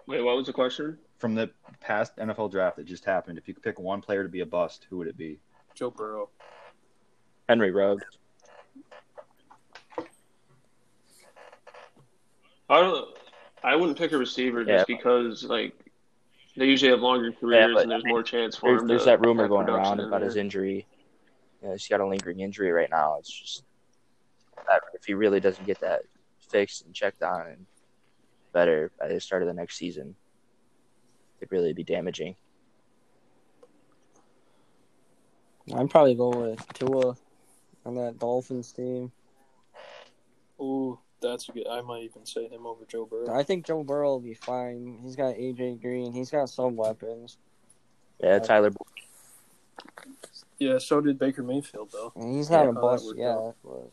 Wait, 0.08 0.22
what 0.22 0.36
was 0.36 0.48
the 0.48 0.54
question? 0.54 0.98
From 1.20 1.36
the 1.36 1.50
past 1.80 2.18
NFL 2.18 2.52
draft 2.52 2.78
that 2.78 2.86
just 2.86 3.06
happened, 3.06 3.38
if 3.38 3.48
you 3.48 3.54
could 3.54 3.64
pick 3.64 3.80
one 3.80 4.02
player 4.02 4.24
to 4.24 4.30
be 4.30 4.42
a 4.42 4.46
bust, 4.46 4.88
who 4.90 4.98
would 4.98 5.08
it 5.08 5.18
be? 5.18 5.40
Joe 5.74 5.92
Burrow. 5.92 6.30
Henry 7.48 7.72
Ruggs. 7.72 8.04
I 12.70 12.82
don't. 12.82 13.18
I 13.64 13.76
wouldn't 13.76 13.98
pick 13.98 14.12
a 14.12 14.18
receiver 14.18 14.62
Yeah. 14.64 14.78
just 14.78 14.88
because 14.88 15.44
like 15.44 15.74
they 16.58 16.66
usually 16.66 16.92
have 16.92 17.02
longer 17.02 17.32
careers 17.32 17.74
but 17.76 17.84
and 17.84 17.92
there's 17.92 18.06
more 18.06 18.24
chance 18.24 18.56
for 18.56 18.70
There's, 18.70 18.82
him. 18.82 18.88
there's 18.88 19.02
to 19.04 19.06
that 19.06 19.22
rumor 19.26 19.48
going 19.48 19.70
around 19.70 20.00
in 20.00 20.08
about 20.08 20.22
his 20.22 20.34
there. 20.34 20.42
injury. 20.42 20.86
Yeah, 21.64 21.72
he's 21.74 21.88
got 21.88 22.00
a 22.02 22.08
lingering 22.08 22.40
injury 22.40 22.72
right 22.72 22.90
now. 22.90 23.18
It's 23.20 23.32
just 23.32 23.64
that 24.68 24.82
if 24.94 25.06
he 25.06 25.14
really 25.14 25.40
doesn't 25.40 25.66
get 25.66 25.80
that 25.82 26.02
fixed 26.50 26.86
and 26.86 26.94
checked 26.94 27.22
on 27.24 27.48
and 27.48 27.66
better 28.52 28.92
by 29.00 29.08
the 29.08 29.20
start 29.20 29.44
of 29.44 29.48
the 29.48 29.54
next 29.54 29.78
season, 29.78 30.16
it'd 31.40 31.52
really 31.52 31.74
be 31.74 31.84
damaging. 31.84 32.36
I'd 35.74 35.90
probably 35.90 36.16
go 36.16 36.30
with 36.30 36.66
Tua 36.74 37.16
on 37.86 37.96
that 37.96 38.20
Dolphins 38.20 38.72
team. 38.72 39.12
Ooh, 40.60 41.00
that's 41.22 41.48
a 41.50 41.52
good. 41.52 41.68
I 41.68 41.82
might 41.82 42.04
even 42.04 42.26
say 42.26 42.48
him 42.48 42.66
over 42.66 42.86
Joe 42.86 43.06
Burrow. 43.06 43.34
I 43.34 43.44
think 43.44 43.66
Joe 43.66 43.84
Burrow 43.84 44.12
will 44.12 44.20
be 44.20 44.34
fine. 44.34 45.00
He's 45.02 45.16
got 45.16 45.36
AJ 45.36 45.82
Green. 45.82 46.12
He's 46.12 46.32
got 46.32 46.50
some 46.50 46.76
weapons. 46.76 47.38
Yeah, 48.20 48.36
uh, 48.36 48.40
Tyler. 48.40 48.72
Yeah, 50.60 50.78
so 50.78 51.02
did 51.02 51.18
Baker 51.18 51.44
Mayfield 51.44 51.90
though. 51.92 52.12
And 52.16 52.36
he's 52.36 52.50
not 52.50 52.66
Yeah, 52.66 52.70
a 52.70 52.74
how 52.74 52.82
bust 52.82 53.06
worked 53.06 53.20
yet. 53.20 53.30
out. 53.30 53.56
But 53.64 53.92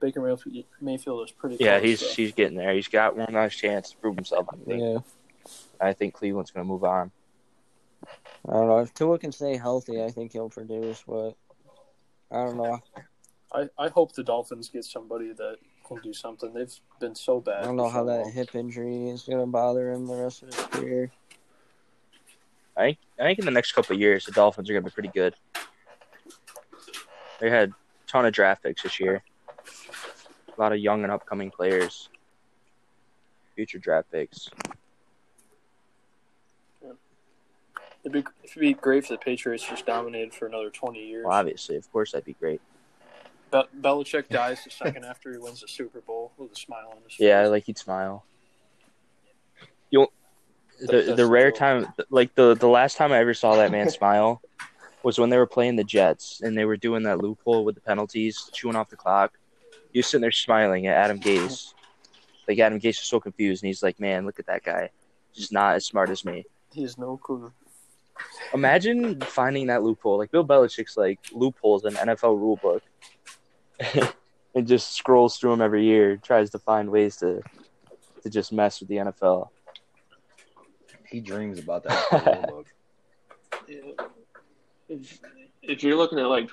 Baker 0.00 0.20
Mayfield, 0.20 0.64
Mayfield 0.80 1.28
is 1.28 1.32
pretty. 1.32 1.56
Yeah, 1.58 1.78
close, 1.78 1.82
he's 1.90 2.00
so. 2.00 2.14
he's 2.14 2.32
getting 2.32 2.56
there. 2.56 2.74
He's 2.74 2.88
got 2.88 3.16
one 3.16 3.32
last 3.32 3.54
chance 3.54 3.90
to 3.90 3.96
prove 3.96 4.16
himself. 4.16 4.46
I 4.52 4.56
think. 4.64 4.82
yeah, 4.82 4.98
I 5.80 5.92
think 5.92 6.14
Cleveland's 6.14 6.50
going 6.50 6.66
to 6.66 6.70
move 6.70 6.84
on. 6.84 7.10
I 8.48 8.52
don't 8.52 8.68
know. 8.68 8.78
If 8.80 8.92
Tua 8.92 9.18
can 9.18 9.32
stay 9.32 9.56
healthy, 9.56 10.02
I 10.02 10.10
think 10.10 10.32
he'll 10.32 10.50
produce. 10.50 11.02
But 11.06 11.34
I 12.30 12.44
don't 12.44 12.58
know. 12.58 12.80
I, 13.54 13.68
I 13.78 13.88
hope 13.88 14.12
the 14.12 14.24
Dolphins 14.24 14.68
get 14.68 14.84
somebody 14.84 15.32
that 15.32 15.56
can 15.86 15.98
do 16.02 16.12
something. 16.12 16.52
They've 16.52 16.74
been 16.98 17.14
so 17.14 17.40
bad. 17.40 17.62
I 17.62 17.64
don't 17.66 17.76
know 17.76 17.88
how 17.88 18.04
that 18.04 18.22
long. 18.22 18.32
hip 18.32 18.54
injury 18.54 19.08
is 19.08 19.22
going 19.22 19.38
to 19.38 19.46
bother 19.46 19.92
him 19.92 20.06
the 20.06 20.16
rest 20.16 20.42
of 20.42 20.52
his 20.52 20.64
career. 20.66 21.12
I 22.76 22.82
think 22.82 22.98
I 23.20 23.22
think 23.22 23.38
in 23.38 23.44
the 23.44 23.52
next 23.52 23.72
couple 23.72 23.94
of 23.94 24.00
years 24.00 24.26
the 24.26 24.32
Dolphins 24.32 24.68
are 24.68 24.72
going 24.72 24.82
to 24.82 24.90
be 24.90 24.92
pretty 24.92 25.10
good. 25.10 25.34
They 27.38 27.48
had 27.48 27.70
a 27.70 28.10
ton 28.10 28.26
of 28.26 28.32
draft 28.32 28.64
picks 28.64 28.82
this 28.82 28.98
year. 28.98 29.22
A 30.56 30.60
lot 30.60 30.72
of 30.72 30.78
young 30.78 31.04
and 31.04 31.12
upcoming 31.12 31.50
players. 31.50 32.08
Future 33.54 33.78
draft 33.78 34.10
picks. 34.10 34.50
It'd 38.02 38.12
be, 38.12 38.24
it'd 38.42 38.60
be 38.60 38.74
great 38.74 39.04
if 39.04 39.08
the 39.08 39.16
Patriots 39.16 39.66
just 39.66 39.86
dominated 39.86 40.34
for 40.34 40.46
another 40.46 40.68
20 40.68 40.98
years. 40.98 41.24
Well, 41.24 41.32
obviously, 41.32 41.76
of 41.76 41.90
course, 41.90 42.12
that'd 42.12 42.26
be 42.26 42.34
great. 42.34 42.60
Be- 43.54 43.80
Belichick 43.80 44.28
dies 44.40 44.64
the 44.64 44.70
second 44.70 45.04
after 45.04 45.30
he 45.32 45.38
wins 45.38 45.60
the 45.60 45.68
Super 45.68 46.00
Bowl 46.00 46.32
with 46.36 46.52
a 46.52 46.56
smile 46.56 46.88
on 46.90 46.96
his 47.04 47.12
face. 47.14 47.20
Yeah, 47.20 47.46
like 47.46 47.64
he'd 47.64 47.78
smile. 47.78 48.24
You, 49.90 50.08
That- 50.80 51.06
the 51.06 51.14
the 51.14 51.26
rare 51.26 51.52
time, 51.52 51.86
like 52.10 52.34
the 52.34 52.54
the 52.54 52.68
last 52.68 52.96
time 52.96 53.12
I 53.12 53.18
ever 53.18 53.34
saw 53.34 53.56
that 53.56 53.70
man 53.70 53.88
smile, 54.00 54.42
was 55.02 55.18
when 55.18 55.30
they 55.30 55.36
were 55.38 55.46
playing 55.46 55.76
the 55.76 55.84
Jets 55.84 56.40
and 56.42 56.56
they 56.58 56.64
were 56.64 56.76
doing 56.76 57.02
that 57.04 57.18
loophole 57.18 57.64
with 57.64 57.74
the 57.76 57.80
penalties, 57.80 58.50
chewing 58.52 58.74
off 58.76 58.90
the 58.90 58.96
clock. 58.96 59.38
He 59.92 59.98
was 60.00 60.06
sitting 60.08 60.22
there 60.22 60.32
smiling 60.32 60.86
at 60.88 60.96
Adam 60.96 61.20
Gase. 61.20 61.72
Like 62.48 62.58
Adam 62.58 62.80
Gase 62.80 62.98
was 62.98 63.04
so 63.08 63.20
confused, 63.20 63.62
and 63.62 63.68
he's 63.68 63.82
like, 63.82 64.00
"Man, 64.00 64.26
look 64.26 64.38
at 64.40 64.46
that 64.46 64.64
guy. 64.64 64.90
He's 65.32 65.52
not 65.52 65.76
as 65.76 65.86
smart 65.86 66.10
as 66.10 66.24
me." 66.24 66.44
He 66.72 66.82
has 66.82 66.98
no 66.98 67.16
clue. 67.16 67.52
Imagine 68.52 69.20
finding 69.20 69.66
that 69.68 69.82
loophole. 69.82 70.18
Like 70.18 70.30
Bill 70.30 70.44
Belichick's 70.44 70.96
like 70.96 71.20
loopholes 71.32 71.84
in 71.84 71.94
NFL 71.94 72.36
rule 72.38 72.58
book, 73.78 74.16
and 74.54 74.66
just 74.66 74.92
scrolls 74.92 75.36
through 75.36 75.50
them 75.50 75.62
every 75.62 75.84
year, 75.84 76.16
tries 76.16 76.50
to 76.50 76.58
find 76.58 76.90
ways 76.90 77.16
to 77.18 77.42
to 78.22 78.30
just 78.30 78.52
mess 78.52 78.80
with 78.80 78.88
the 78.88 78.96
NFL. 78.96 79.48
He 81.08 81.20
dreams 81.20 81.58
about 81.58 81.84
that. 81.84 82.48
book. 82.48 82.66
Yeah. 83.68 83.80
If, 84.88 85.20
if 85.62 85.82
you're 85.82 85.96
looking 85.96 86.18
at 86.18 86.26
like 86.26 86.50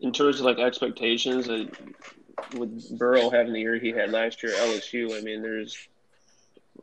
in 0.00 0.12
terms 0.12 0.40
of 0.40 0.46
like 0.46 0.58
expectations, 0.58 1.48
uh, 1.48 1.66
with 2.56 2.98
Burrow 2.98 3.30
having 3.30 3.52
the 3.52 3.60
year 3.60 3.78
he 3.78 3.90
had 3.90 4.10
last 4.10 4.42
year 4.42 4.52
at 4.52 4.58
LSU, 4.60 5.16
I 5.16 5.20
mean, 5.20 5.42
there's 5.42 5.88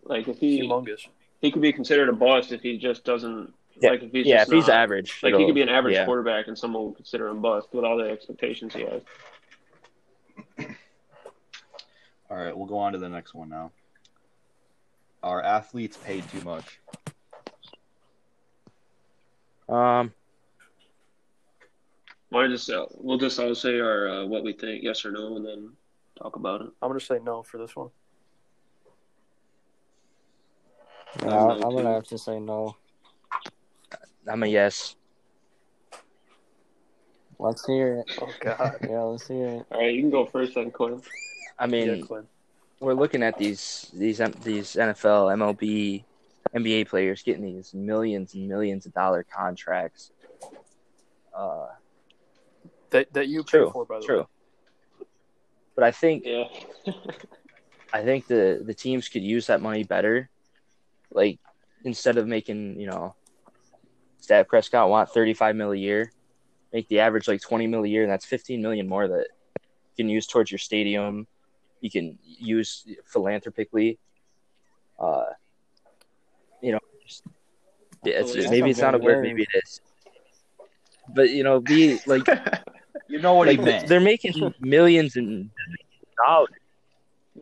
like 0.04 0.28
if 0.28 0.38
he 0.40 0.62
Humongous. 0.62 1.08
he 1.42 1.52
could 1.52 1.62
be 1.62 1.74
considered 1.74 2.10
a 2.10 2.14
bust 2.14 2.52
if 2.52 2.62
he 2.62 2.78
just 2.78 3.04
doesn't 3.04 3.54
Yeah, 3.80 3.92
like 3.92 4.04
if 4.04 4.12
he's 4.12 4.26
yeah, 4.26 4.38
just 4.38 4.52
if 4.52 4.56
he's 4.56 4.68
not- 4.68 4.78
average, 4.78 5.20
like 5.22 5.36
he 5.36 5.46
could 5.46 5.56
be 5.56 5.62
an 5.62 5.70
average 5.70 5.96
yeah. 5.96 6.06
quarterback 6.06 6.48
and 6.48 6.58
someone 6.58 6.86
would 6.86 6.96
consider 6.96 7.28
him 7.28 7.42
bust 7.42 7.68
with 7.74 7.86
all 7.86 7.98
the 7.98 8.10
expectations 8.10 8.74
he 8.74 8.82
has. 8.82 9.02
All 12.30 12.38
right, 12.38 12.56
we'll 12.58 12.66
go 12.68 12.78
on 12.78 12.92
to 12.94 12.98
the 13.00 13.08
next 13.08 13.34
one 13.34 13.50
now. 13.50 13.72
Are 15.24 15.42
athletes 15.42 15.98
paid 15.98 16.28
too 16.30 16.42
much? 16.42 16.80
Um, 19.70 20.14
Why 22.30 22.48
just 22.48 22.70
uh, 22.70 22.86
we'll 22.96 23.18
just 23.18 23.40
all 23.40 23.54
say 23.56 23.80
our 23.80 24.08
uh, 24.10 24.26
what 24.26 24.44
we 24.44 24.54
think, 24.54 24.84
yes 24.84 25.06
or 25.06 25.12
no, 25.12 25.36
and 25.38 25.46
then 25.46 25.72
talk 26.22 26.36
about 26.36 26.62
it. 26.62 26.70
I'm 26.82 26.90
going 26.90 27.00
to 27.00 27.06
say 27.06 27.20
no 27.24 27.44
for 27.44 27.58
this 27.58 27.76
one. 27.76 27.90
Yeah, 31.22 31.30
no, 31.30 31.50
I'm 31.52 31.76
gonna 31.76 31.94
have 31.94 32.04
to 32.08 32.18
say 32.18 32.40
no. 32.40 32.76
I'm 34.30 34.44
a 34.44 34.48
yes. 34.48 34.96
Let's 37.40 37.66
hear 37.66 38.00
it. 38.00 38.12
Oh, 38.22 38.30
God. 38.40 38.78
Yeah, 38.90 39.02
let's 39.02 39.28
hear 39.28 39.48
it. 39.48 39.66
All 39.72 39.80
right, 39.80 39.94
you 39.94 40.02
can 40.02 40.10
go 40.10 40.26
first, 40.26 40.56
then 40.56 40.72
Quinn. 40.72 41.02
I 41.60 41.68
mean, 41.68 41.88
yeah, 41.88 42.06
Quinn. 42.06 42.24
we're 42.80 42.94
looking 42.94 43.24
at 43.24 43.38
these 43.38 43.92
these 43.94 44.18
these 44.44 44.76
NFL, 44.76 45.34
MLB, 45.38 46.04
NBA 46.56 46.88
players 46.88 47.22
getting 47.24 47.44
these 47.44 47.74
millions 47.74 48.34
and 48.34 48.48
millions 48.48 48.86
of 48.86 48.94
dollar 48.94 49.24
contracts. 49.24 50.12
Uh, 51.36 51.68
That, 52.90 53.12
that 53.14 53.28
you 53.28 53.44
paid 53.44 53.50
true, 53.50 53.70
for, 53.72 53.86
by 53.86 54.00
the 54.00 54.06
true. 54.06 54.20
way. 54.22 55.06
But 55.76 55.84
I 55.84 55.92
think 55.92 56.24
Yeah. 56.26 56.46
I 57.94 58.04
think 58.04 58.28
the 58.28 58.62
the 58.66 58.74
teams 58.74 59.08
could 59.10 59.22
use 59.24 59.48
that 59.48 59.62
money 59.62 59.84
better. 59.84 60.30
Like 61.12 61.40
instead 61.84 62.18
of 62.18 62.28
making, 62.28 62.80
you 62.80 62.88
know, 62.88 63.16
Dak 64.28 64.48
Prescott 64.48 64.90
want 64.90 65.10
thirty 65.10 65.34
five 65.34 65.56
mil 65.56 65.72
a 65.72 65.76
year, 65.76 66.12
make 66.74 66.88
the 66.90 67.00
average 67.00 67.28
like 67.28 67.42
twenty 67.42 67.68
mil 67.68 67.84
a 67.84 67.88
year, 67.88 68.04
and 68.04 68.12
that's 68.12 68.26
fifteen 68.26 68.62
million 68.62 68.88
more 68.88 69.08
that 69.08 69.28
you 69.96 70.04
can 70.06 70.10
use 70.10 70.28
towards 70.28 70.52
your 70.52 70.60
stadium. 70.60 71.28
You 71.82 71.90
can 71.92 72.18
use 72.24 72.86
philanthropically. 73.06 73.98
Uh, 75.00 75.26
you 76.62 76.72
know, 76.72 76.80
just, 77.06 77.24
yeah, 78.04 78.16
it's, 78.16 78.34
That's 78.34 78.50
maybe 78.50 78.72
it's 78.72 78.80
not 78.80 78.96
a 78.96 78.98
word, 78.98 79.22
maybe 79.24 79.44
it 79.44 79.50
is. 79.64 79.80
but 81.14 81.30
you 81.30 81.44
know, 81.44 81.60
be 81.60 82.00
like, 82.08 82.28
You 83.08 83.20
know 83.20 83.36
what 83.36 83.48
he 83.48 83.58
meant. 83.58 83.88
they're 83.88 84.00
making 84.00 84.54
millions 84.60 85.16
and 85.16 85.50
dollars. 86.26 86.50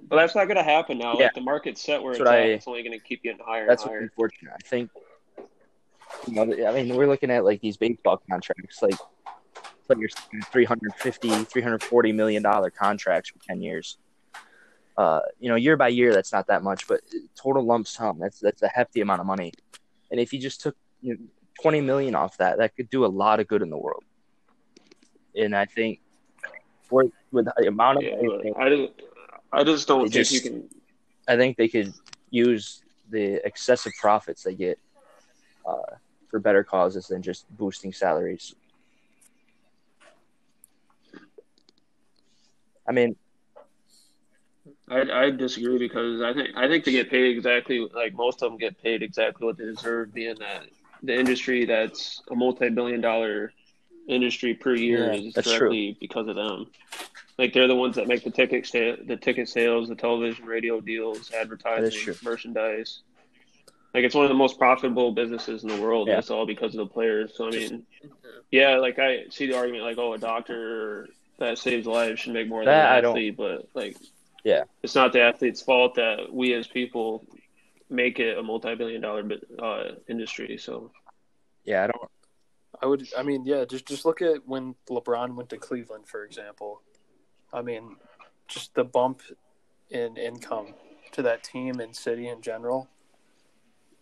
But 0.07 0.17
that's 0.17 0.35
not 0.35 0.45
going 0.45 0.57
to 0.57 0.63
happen 0.63 0.97
now. 0.97 1.13
Yeah. 1.17 1.23
Like 1.25 1.33
the 1.35 1.41
market's 1.41 1.81
set 1.81 2.03
where 2.03 2.11
That's 2.13 2.21
it's 2.21 2.29
at. 2.29 2.35
I- 2.35 2.41
it's 2.41 2.67
only 2.67 2.83
going 2.83 2.99
to 2.99 3.03
keep 3.03 3.23
getting 3.23 3.39
higher 3.43 3.65
That's 3.65 3.83
and 3.83 3.89
what's 3.91 3.95
higher. 3.99 4.03
unfortunate. 4.03 4.53
I 4.53 4.67
think. 4.67 4.91
You 6.27 6.33
know, 6.33 6.67
I 6.67 6.73
mean, 6.73 6.95
we're 6.95 7.07
looking 7.07 7.31
at 7.31 7.43
like 7.45 7.61
these 7.61 7.77
baseball 7.77 8.21
contracts, 8.29 8.81
like 8.81 8.95
players 9.87 10.13
350 10.51 11.29
340 11.45 12.11
million 12.11 12.41
dollar 12.43 12.69
contracts 12.69 13.29
for 13.29 13.39
10 13.47 13.61
years. 13.61 13.97
Uh, 14.97 15.19
you 15.39 15.49
know, 15.49 15.55
year 15.55 15.75
by 15.77 15.89
year, 15.89 16.13
that's 16.13 16.31
not 16.31 16.47
that 16.47 16.63
much, 16.63 16.87
but 16.87 17.01
total 17.35 17.63
lump 17.65 17.87
sum, 17.87 18.17
that's 18.19 18.39
that's 18.39 18.61
a 18.61 18.67
hefty 18.69 19.01
amount 19.01 19.19
of 19.19 19.27
money. 19.27 19.51
And 20.09 20.19
if 20.19 20.31
you 20.33 20.39
just 20.39 20.61
took 20.61 20.75
you 21.01 21.13
know, 21.15 21.19
20 21.61 21.81
million 21.81 22.15
off 22.15 22.37
that, 22.37 22.57
that 22.59 22.75
could 22.75 22.89
do 22.89 23.05
a 23.05 23.07
lot 23.07 23.39
of 23.39 23.47
good 23.47 23.61
in 23.61 23.69
the 23.69 23.77
world. 23.77 24.03
And 25.35 25.55
I 25.55 25.65
think 25.65 25.99
for 26.83 27.05
with 27.31 27.45
the 27.57 27.67
amount 27.67 27.97
of 27.97 28.03
Yeah, 28.03 28.15
money, 28.21 28.53
I, 28.57 28.69
don't- 28.69 29.01
I 29.51 29.63
just 29.63 29.87
don't 29.87 30.09
think 30.09 30.31
you 30.31 30.41
can. 30.41 30.69
I 31.27 31.35
think 31.35 31.57
they 31.57 31.67
could 31.67 31.93
use 32.29 32.81
the 33.09 33.45
excessive 33.45 33.91
profits 33.99 34.43
they 34.43 34.55
get 34.55 34.79
uh, 35.65 35.95
for 36.35 36.39
better 36.39 36.65
causes 36.65 37.07
than 37.07 37.21
just 37.21 37.45
boosting 37.55 37.93
salaries. 37.93 38.55
I 42.85 42.91
mean, 42.91 43.15
I, 44.89 45.03
I 45.09 45.31
disagree 45.31 45.77
because 45.79 46.21
I 46.21 46.33
think 46.33 46.49
I 46.57 46.67
think 46.67 46.83
they 46.83 46.91
get 46.91 47.09
paid 47.09 47.37
exactly 47.37 47.87
like 47.95 48.13
most 48.15 48.43
of 48.43 48.51
them 48.51 48.57
get 48.59 48.83
paid 48.83 49.01
exactly 49.01 49.45
what 49.45 49.55
they 49.57 49.63
deserve, 49.63 50.13
being 50.13 50.35
that 50.39 50.63
the 51.03 51.17
industry 51.17 51.63
that's 51.63 52.21
a 52.29 52.35
multi-billion-dollar 52.35 53.53
industry 54.09 54.55
per 54.55 54.75
year 54.75 55.13
Yeah, 55.13 55.13
is 55.13 55.33
that's 55.35 55.49
true. 55.53 55.69
directly 55.69 55.97
because 56.01 56.27
of 56.27 56.35
them. 56.35 56.65
Like 57.39 57.53
they're 57.53 57.69
the 57.69 57.75
ones 57.75 57.95
that 57.95 58.09
make 58.09 58.25
the 58.25 58.29
ticket 58.29 58.69
the 59.07 59.15
ticket 59.15 59.47
sales, 59.47 59.87
the 59.87 59.95
television, 59.95 60.43
radio 60.43 60.81
deals, 60.81 61.31
advertising, 61.31 62.13
merchandise. 62.21 63.03
Like 63.95 64.03
it's 64.03 64.13
one 64.15 64.25
of 64.25 64.29
the 64.29 64.35
most 64.35 64.59
profitable 64.59 65.11
businesses 65.13 65.63
in 65.63 65.69
the 65.69 65.81
world. 65.81 66.07
Yeah. 66.07 66.15
And 66.15 66.19
it's 66.19 66.29
all 66.29 66.45
because 66.45 66.75
of 66.75 66.79
the 66.79 66.93
players. 66.93 67.33
So 67.35 67.47
I 67.47 67.51
mean, 67.51 67.83
yeah, 68.51 68.75
like 68.77 68.99
I 68.99 69.25
see 69.29 69.47
the 69.47 69.57
argument 69.57 69.83
like, 69.83 69.97
oh, 69.97 70.13
a 70.13 70.17
doctor 70.17 71.07
that 71.39 71.57
saves 71.57 71.87
lives 71.87 72.19
should 72.19 72.33
make 72.33 72.47
more 72.47 72.61
than 72.63 72.73
That 72.73 72.91
I 72.91 72.97
an 72.97 73.03
don't- 73.03 73.11
athlete, 73.11 73.37
but 73.37 73.67
like, 73.73 73.97
Yeah. 74.43 74.63
it's 74.83 74.95
not 74.95 75.13
the 75.13 75.21
athlete's 75.21 75.61
fault 75.61 75.95
that 75.95 76.31
we 76.31 76.53
as 76.53 76.67
people 76.67 77.25
make 77.89 78.19
it 78.19 78.37
a 78.37 78.43
multi-billion-dollar 78.43 79.23
uh, 79.59 79.83
industry. 80.07 80.57
So 80.57 80.91
yeah, 81.63 81.83
I 81.85 81.87
don't. 81.87 82.11
I 82.81 82.85
would. 82.87 83.07
I 83.17 83.23
mean, 83.23 83.45
yeah. 83.45 83.63
Just 83.65 83.87
just 83.87 84.03
look 84.05 84.21
at 84.21 84.45
when 84.45 84.75
LeBron 84.89 85.35
went 85.35 85.49
to 85.49 85.57
Cleveland, 85.57 86.07
for 86.07 86.25
example. 86.25 86.81
I 87.53 87.61
mean, 87.61 87.95
just 88.49 88.75
the 88.75 88.83
bump 88.83 89.21
in 89.89 90.17
income 90.17 90.73
to 91.13 91.21
that 91.21 91.43
team 91.43 91.79
and 91.79 91.95
city 91.95 92.27
in 92.27 92.41
general. 92.41 92.89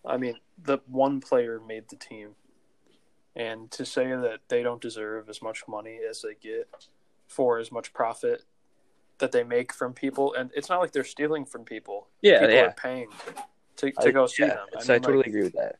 I 0.06 0.18
mean, 0.18 0.36
the 0.62 0.80
one 0.88 1.22
player 1.22 1.60
made 1.66 1.90
the 1.90 1.96
team, 1.96 2.36
and 3.36 3.72
to 3.72 3.86
say 3.86 4.08
that 4.08 4.40
they 4.50 4.64
don't 4.64 4.82
deserve 4.82 5.30
as 5.30 5.42
much 5.42 5.64
money 5.68 6.00
as 6.08 6.22
they 6.22 6.36
get 6.42 6.70
for 7.28 7.58
as 7.58 7.72
much 7.72 7.94
profit 7.94 8.44
that 9.20 9.32
they 9.32 9.44
make 9.44 9.74
from 9.74 9.94
people, 9.94 10.34
and 10.34 10.52
it's 10.56 10.70
not 10.70 10.82
like 10.82 10.92
they're 10.92 11.04
stealing 11.04 11.46
from 11.46 11.64
people. 11.64 12.08
Yeah, 12.22 12.40
people 12.40 12.56
yeah. 12.56 12.62
are 12.62 12.72
paying 12.72 13.08
to, 13.78 13.92
to 13.92 14.10
I- 14.10 14.12
go 14.12 14.28
see 14.28 14.44
yeah, 14.44 14.50
them. 14.50 14.66
I 14.76 14.80
mean, 14.80 14.88
like, 14.88 15.04
totally 15.04 15.26
agree 15.26 15.44
with 15.44 15.54
that. 15.54 15.80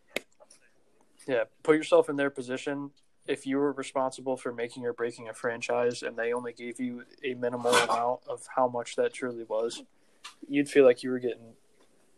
yeah, 1.28 1.44
put 1.64 1.76
yourself 1.76 2.10
in 2.10 2.16
their 2.16 2.30
position. 2.30 2.92
If 3.26 3.48
you 3.48 3.58
were 3.58 3.72
responsible 3.72 4.36
for 4.36 4.52
making 4.52 4.86
or 4.86 4.92
breaking 4.92 5.30
a 5.30 5.34
franchise 5.34 6.04
and 6.04 6.18
they 6.18 6.34
only 6.34 6.52
gave 6.52 6.80
you 6.80 7.04
a 7.24 7.36
minimal 7.36 7.74
amount 7.74 8.20
of 8.28 8.46
how 8.54 8.68
much 8.68 8.98
that 8.98 9.14
truly 9.14 9.46
was, 9.46 9.82
you'd 10.48 10.70
feel 10.70 10.84
like 10.84 11.04
you 11.04 11.10
were 11.10 11.20
getting 11.20 11.54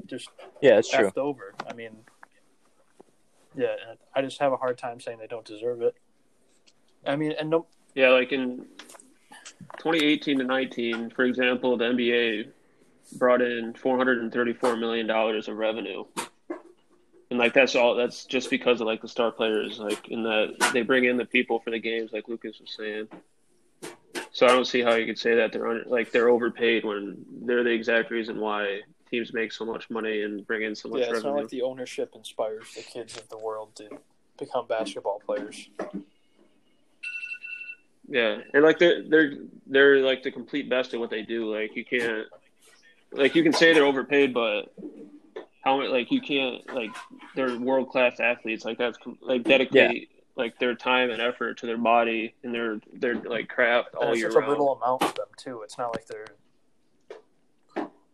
just 0.05 0.29
Yeah, 0.61 0.79
it's 0.79 0.89
true. 0.89 1.11
over. 1.17 1.53
I 1.69 1.73
mean, 1.73 1.91
yeah, 3.55 3.75
I 4.13 4.21
just 4.21 4.39
have 4.39 4.51
a 4.51 4.57
hard 4.57 4.77
time 4.77 4.99
saying 4.99 5.19
they 5.19 5.27
don't 5.27 5.45
deserve 5.45 5.81
it. 5.81 5.95
I 7.05 7.15
mean, 7.15 7.33
and 7.39 7.49
no, 7.49 7.67
yeah, 7.93 8.09
like 8.09 8.31
in 8.31 8.65
2018 9.77 10.39
to 10.39 10.43
19, 10.43 11.11
for 11.11 11.23
example, 11.23 11.77
the 11.77 11.85
NBA 11.85 12.51
brought 13.17 13.41
in 13.41 13.73
434 13.73 14.75
million 14.77 15.07
dollars 15.07 15.47
of 15.47 15.57
revenue. 15.57 16.03
And 17.29 17.39
like 17.39 17.53
that's 17.53 17.75
all 17.75 17.95
that's 17.95 18.25
just 18.25 18.49
because 18.49 18.81
of 18.81 18.87
like 18.87 19.01
the 19.01 19.07
star 19.07 19.31
players, 19.31 19.79
like 19.79 20.09
in 20.09 20.23
that 20.23 20.71
they 20.73 20.81
bring 20.83 21.05
in 21.05 21.17
the 21.17 21.25
people 21.25 21.59
for 21.59 21.71
the 21.71 21.79
games, 21.79 22.11
like 22.13 22.27
Lucas 22.27 22.59
was 22.59 22.75
saying. 22.75 23.07
So 24.31 24.45
I 24.45 24.49
don't 24.49 24.65
see 24.65 24.81
how 24.81 24.95
you 24.95 25.05
could 25.05 25.17
say 25.17 25.35
that 25.35 25.51
they're 25.51 25.67
under, 25.67 25.85
like 25.85 26.11
they're 26.11 26.29
overpaid 26.29 26.83
when 26.83 27.25
they're 27.45 27.63
the 27.63 27.71
exact 27.71 28.11
reason 28.11 28.39
why 28.39 28.81
teams 29.15 29.33
make 29.33 29.51
so 29.51 29.65
much 29.65 29.89
money 29.89 30.21
and 30.21 30.45
bring 30.45 30.63
in 30.63 30.75
so 30.75 30.89
much 30.89 30.99
yeah, 30.99 31.05
it's 31.05 31.13
revenue. 31.13 31.33
not 31.33 31.41
like 31.41 31.49
the 31.49 31.61
ownership 31.61 32.11
inspires 32.15 32.73
the 32.75 32.81
kids 32.81 33.17
of 33.17 33.27
the 33.29 33.37
world 33.37 33.75
to 33.75 33.89
become 34.37 34.67
basketball 34.67 35.21
players. 35.25 35.69
Yeah, 38.07 38.37
and 38.53 38.63
like 38.63 38.77
they're 38.77 39.03
they're 39.07 39.33
they're 39.65 39.99
like 39.99 40.23
the 40.23 40.31
complete 40.31 40.69
best 40.69 40.93
at 40.93 40.99
what 40.99 41.09
they 41.09 41.23
do. 41.23 41.53
Like 41.53 41.75
you 41.75 41.83
can't, 41.83 42.27
like 43.11 43.33
you 43.35 43.43
can 43.43 43.53
say 43.53 43.73
they're 43.73 43.85
overpaid, 43.85 44.33
but 44.33 44.73
how 45.63 45.81
like 45.89 46.11
you 46.11 46.21
can't 46.21 46.71
like 46.73 46.91
they're 47.35 47.57
world 47.57 47.89
class 47.89 48.19
athletes. 48.19 48.63
Like 48.63 48.77
that's 48.77 48.97
like 49.21 49.43
dedicate 49.43 50.09
like 50.35 50.59
their 50.59 50.75
time 50.75 51.09
and 51.09 51.21
effort 51.21 51.57
to 51.59 51.65
their 51.65 51.77
body 51.77 52.35
and 52.43 52.53
their 52.53 52.79
their 52.93 53.15
like 53.15 53.47
craft 53.47 53.89
And 53.93 54.03
all 54.03 54.11
it's 54.11 54.19
year 54.19 54.31
such 54.31 54.43
a 54.43 54.49
little 54.49 54.73
amount 54.73 55.01
of 55.01 55.15
them 55.15 55.27
too. 55.37 55.61
It's 55.63 55.77
not 55.77 55.95
like 55.95 56.05
they're 56.05 56.27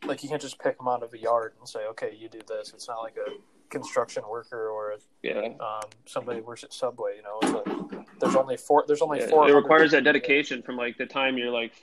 like 0.05 0.23
you 0.23 0.29
can't 0.29 0.41
just 0.41 0.59
pick 0.59 0.77
them 0.77 0.87
out 0.87 1.03
of 1.03 1.13
a 1.13 1.17
yard 1.17 1.53
and 1.59 1.67
say, 1.67 1.85
okay, 1.87 2.15
you 2.17 2.29
do 2.29 2.39
this. 2.47 2.71
It's 2.73 2.87
not 2.87 3.01
like 3.01 3.15
a 3.17 3.31
construction 3.69 4.23
worker 4.29 4.69
or 4.69 4.95
Yeah, 5.23 5.49
um, 5.59 5.89
somebody 6.05 6.39
who 6.39 6.45
works 6.45 6.63
at 6.63 6.73
Subway. 6.73 7.17
You 7.17 7.23
know, 7.23 7.39
it's 7.41 7.95
a, 7.95 8.05
there's 8.19 8.35
only 8.35 8.57
four. 8.57 8.83
There's 8.87 9.01
only 9.01 9.19
Yeah, 9.19 9.27
four. 9.27 9.49
it 9.49 9.53
requires 9.53 9.91
that 9.91 10.03
dedication 10.03 10.61
from 10.61 10.75
like 10.77 10.97
the 10.97 11.05
time 11.05 11.37
you're 11.37 11.51
like 11.51 11.73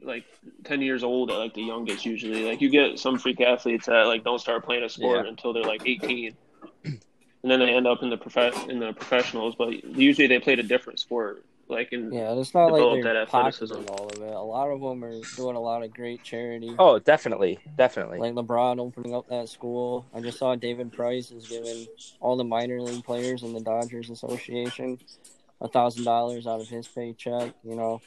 like 0.00 0.24
10 0.62 0.80
years 0.80 1.02
old 1.02 1.28
at 1.28 1.38
like 1.38 1.54
the 1.54 1.62
youngest 1.62 2.06
usually 2.06 2.44
like 2.44 2.60
you 2.60 2.70
get 2.70 2.96
some 3.00 3.18
freak 3.18 3.40
athletes 3.40 3.86
that 3.86 4.02
like 4.06 4.22
don't 4.22 4.38
start 4.38 4.64
playing 4.64 4.84
a 4.84 4.88
sport 4.88 5.24
Yeah. 5.24 5.28
until 5.30 5.52
they're 5.52 5.64
like 5.64 5.82
18 5.84 6.36
and 6.84 7.00
then 7.42 7.58
they 7.58 7.74
end 7.74 7.84
up 7.88 8.00
in 8.04 8.08
the 8.08 8.16
prof- 8.16 8.68
in 8.68 8.78
the 8.78 8.92
professionals 8.92 9.56
but 9.58 9.72
usually 9.96 10.28
they 10.28 10.38
played 10.38 10.60
a 10.60 10.62
different 10.62 11.00
sport 11.00 11.44
like 11.68 11.92
in 11.92 12.12
Yeah, 12.12 12.32
it's 12.34 12.54
not 12.54 12.70
Develop 12.70 12.94
like 12.94 13.02
that 13.04 13.12
they're 13.12 13.22
athleticism. 13.22 13.74
all 13.90 14.06
of 14.08 14.20
it. 14.22 14.32
A 14.34 14.40
lot 14.40 14.68
of 14.70 14.80
them 14.80 15.04
are 15.04 15.20
doing 15.36 15.56
a 15.56 15.60
lot 15.60 15.82
of 15.82 15.92
great 15.92 16.22
charity. 16.22 16.74
Oh, 16.78 16.98
definitely, 16.98 17.58
definitely. 17.76 18.18
Like 18.18 18.34
LeBron 18.34 18.78
opening 18.80 19.14
up 19.14 19.28
that 19.28 19.48
school. 19.48 20.06
I 20.14 20.20
just 20.20 20.38
saw 20.38 20.54
David 20.54 20.92
Price 20.92 21.30
is 21.30 21.46
giving 21.48 21.86
all 22.20 22.36
the 22.36 22.44
minor 22.44 22.80
league 22.80 23.04
players 23.04 23.42
in 23.42 23.52
the 23.52 23.60
Dodgers 23.60 24.10
Association 24.10 24.98
a 25.60 25.68
thousand 25.68 26.04
dollars 26.04 26.46
out 26.46 26.60
of 26.60 26.68
his 26.68 26.86
paycheck. 26.88 27.52
You 27.64 27.74
know, 27.74 28.00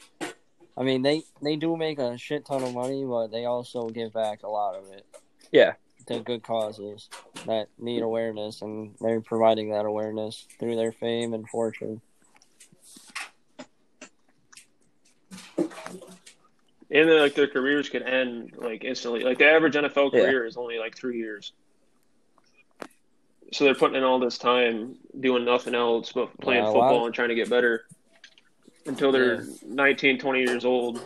I 0.76 0.82
mean 0.82 1.02
they 1.02 1.22
they 1.42 1.56
do 1.56 1.76
make 1.76 1.98
a 1.98 2.16
shit 2.18 2.44
ton 2.46 2.62
of 2.62 2.74
money, 2.74 3.04
but 3.04 3.28
they 3.28 3.44
also 3.44 3.88
give 3.88 4.12
back 4.12 4.42
a 4.42 4.48
lot 4.48 4.74
of 4.74 4.90
it 4.90 5.04
Yeah, 5.52 5.74
to 6.06 6.20
good 6.20 6.42
causes 6.42 7.08
that 7.46 7.68
need 7.78 8.02
awareness, 8.02 8.62
and 8.62 8.94
they're 9.00 9.20
providing 9.20 9.70
that 9.70 9.84
awareness 9.84 10.46
through 10.58 10.76
their 10.76 10.92
fame 10.92 11.34
and 11.34 11.48
fortune. 11.48 12.00
And 16.92 17.08
then 17.08 17.18
like 17.20 17.34
their 17.34 17.48
careers 17.48 17.88
could 17.88 18.02
end 18.02 18.52
like 18.56 18.84
instantly. 18.84 19.20
Like 19.24 19.38
the 19.38 19.46
average 19.50 19.74
NFL 19.74 20.12
Yeah. 20.12 20.20
career 20.20 20.46
is 20.46 20.56
only 20.56 20.78
like 20.78 20.94
3 20.96 21.16
years. 21.18 21.52
So 23.52 23.64
they're 23.64 23.74
putting 23.74 23.96
in 23.96 24.04
all 24.04 24.18
this 24.18 24.38
time 24.38 24.96
doing 25.20 25.44
nothing 25.44 25.74
else 25.74 26.12
but 26.12 26.38
playing 26.40 26.64
Yeah, 26.64 26.70
a 26.70 26.72
lot. 26.72 26.74
football 26.74 27.00
of- 27.00 27.06
and 27.06 27.14
trying 27.14 27.28
to 27.30 27.34
get 27.34 27.50
better 27.50 27.86
until 28.86 29.12
they're 29.12 29.42
Yeah. 29.42 29.50
19 29.66 30.18
20 30.18 30.40
years 30.40 30.64
old. 30.64 30.98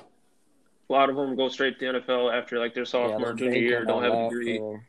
A 0.89 0.93
lot 0.93 1.11
of 1.11 1.17
them 1.17 1.35
go 1.35 1.49
straight 1.49 1.79
to 1.79 1.93
the 1.93 1.99
NFL 2.01 2.31
after 2.31 2.59
like 2.59 2.75
their 2.75 2.85
sophomore 2.85 3.21
they're 3.21 3.35
junior 3.35 3.59
year 3.59 3.85
don't 3.85 4.03
have 4.03 4.13
a 4.13 4.29
degree. 4.29 4.59
for- 4.59 4.85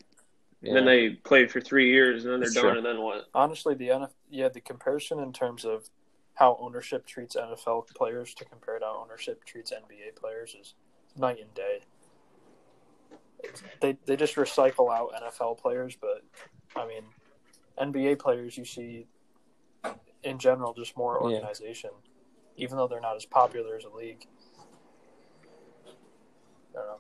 and 0.64 0.76
then 0.76 0.86
they 0.86 1.12
play 1.12 1.46
for 1.48 1.62
three 1.62 1.92
years 1.92 2.26
and 2.26 2.34
then 2.34 2.40
they're 2.40 2.48
That's 2.50 2.56
done 2.56 2.64
true. 2.72 2.78
and 2.78 2.86
then 2.86 3.02
what? 3.02 3.28
Honestly 3.34 3.74
the 3.76 3.90
NF, 3.90 4.12
yeah 4.30 4.50
the 4.50 4.62
comparison 4.62 5.20
in 5.20 5.34
terms 5.34 5.66
of 5.66 5.90
how 6.36 6.56
ownership 6.60 7.08
treats 7.08 7.36
NFL 7.36 7.88
players 7.96 8.34
to 8.36 8.46
compare 8.46 8.78
to 8.78 8.86
how 8.86 9.02
ownership 9.04 9.44
treats 9.46 9.72
NBA 9.72 10.12
players 10.16 10.56
is 10.60 10.76
night 11.18 11.40
and 11.42 11.54
day. 11.54 11.80
They 13.82 13.98
they 14.06 14.16
just 14.16 14.36
recycle 14.36 14.92
out 14.92 15.12
NFL 15.22 15.60
players, 15.60 15.96
but 16.00 16.24
I 16.76 16.88
mean 16.88 17.04
NBA 17.80 18.20
players 18.20 18.58
you 18.58 18.66
see 18.66 19.08
in 20.24 20.40
general 20.40 20.74
just 20.74 20.98
more 20.98 21.18
Yeah. 21.22 21.38
organization, 21.38 21.92
even 22.56 22.78
though 22.78 22.88
they're 22.88 23.00
not 23.00 23.16
as 23.16 23.26
popular 23.26 23.76
as 23.76 23.84
a 23.86 23.90
league. 23.90 24.26
I 26.74 26.80
don't 26.80 26.88
know. 26.88 26.98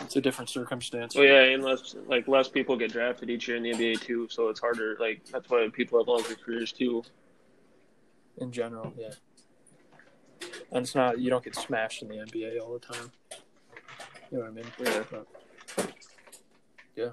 It's 0.00 0.14
a 0.16 0.20
different 0.20 0.50
circumstance. 0.50 1.14
well 1.16 1.24
yeah 1.24 1.42
and 1.42 1.64
less 1.64 1.96
like 2.06 2.28
less 2.28 2.48
people 2.48 2.76
get 2.76 2.92
drafted 2.92 3.28
each 3.30 3.48
year 3.48 3.56
in 3.56 3.62
the 3.64 3.72
NBA 3.72 4.00
too 4.02 4.28
so 4.30 4.48
it's 4.48 4.60
harder 4.60 4.96
like 5.00 5.24
that's 5.32 5.48
why 5.50 5.68
people 5.72 5.98
have 5.98 6.06
longer 6.06 6.36
careers 6.44 6.70
too 6.70 7.02
in 8.38 8.52
general. 8.52 8.92
Yeah, 8.96 9.10
and 10.72 10.82
it's 10.82 10.94
not 10.94 11.18
you 11.18 11.30
don't 11.30 11.44
get 11.44 11.54
smashed 11.54 12.02
in 12.02 12.08
the 12.08 12.16
NBA 12.16 12.60
all 12.60 12.72
the 12.74 12.78
time. 12.80 13.10
You 14.30 14.38
know 14.38 14.44
what 14.44 14.50
I 14.50 14.50
mean? 14.52 14.64
Yeah. 16.96 17.10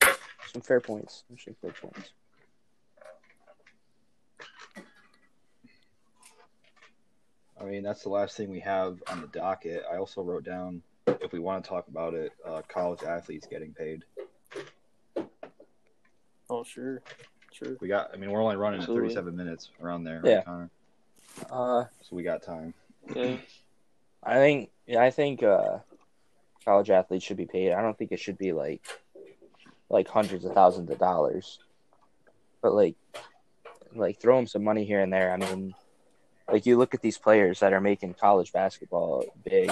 But, 0.00 0.18
Some 0.52 0.62
fair 0.62 0.80
points. 0.80 1.24
Actually, 1.32 1.56
fair 1.60 1.72
points. 1.72 2.12
I 7.60 7.64
mean, 7.64 7.82
that's 7.82 8.02
the 8.02 8.10
last 8.10 8.36
thing 8.36 8.50
we 8.50 8.60
have 8.60 9.02
on 9.10 9.20
the 9.20 9.26
docket. 9.28 9.82
I 9.90 9.96
also 9.96 10.22
wrote 10.22 10.44
down, 10.44 10.82
if 11.06 11.32
we 11.32 11.38
want 11.38 11.64
to 11.64 11.68
talk 11.68 11.88
about 11.88 12.14
it, 12.14 12.32
uh, 12.44 12.62
college 12.68 13.02
athletes 13.02 13.46
getting 13.50 13.72
paid. 13.72 14.04
oh 16.50 16.62
sure, 16.64 17.02
sure. 17.52 17.76
We 17.80 17.88
got, 17.88 18.10
I 18.12 18.16
mean, 18.18 18.30
we're 18.30 18.42
only 18.42 18.56
running 18.56 18.80
Absolutely. 18.80 19.08
at 19.08 19.14
37 19.14 19.36
minutes 19.36 19.70
around 19.82 20.04
there, 20.04 20.20
Yeah. 20.24 20.36
right, 20.36 20.44
Connor? 20.44 20.70
Uh, 21.50 21.84
So 22.02 22.14
we 22.14 22.22
got 22.22 22.42
time. 22.42 22.74
Yeah. 23.14 23.36
I 24.22 24.34
think 24.34 24.70
yeah, 24.86 25.02
I 25.02 25.10
think 25.10 25.42
uh, 25.42 25.78
college 26.64 26.90
athletes 26.90 27.24
should 27.24 27.36
be 27.36 27.46
paid. 27.46 27.72
I 27.72 27.82
don't 27.82 27.96
think 27.96 28.12
it 28.12 28.20
should 28.20 28.38
be 28.38 28.52
like 28.52 28.82
like 29.88 30.08
hundreds 30.08 30.44
of 30.44 30.52
thousands 30.52 30.90
of 30.90 30.98
dollars, 30.98 31.58
but 32.62 32.74
like 32.74 32.96
like 33.94 34.20
throw 34.20 34.36
them 34.36 34.46
some 34.46 34.64
money 34.64 34.84
here 34.84 35.00
and 35.00 35.12
there. 35.12 35.32
I 35.32 35.36
mean, 35.36 35.74
like 36.50 36.66
you 36.66 36.76
look 36.76 36.94
at 36.94 37.02
these 37.02 37.18
players 37.18 37.60
that 37.60 37.72
are 37.72 37.80
making 37.80 38.14
college 38.14 38.52
basketball 38.52 39.24
big. 39.44 39.70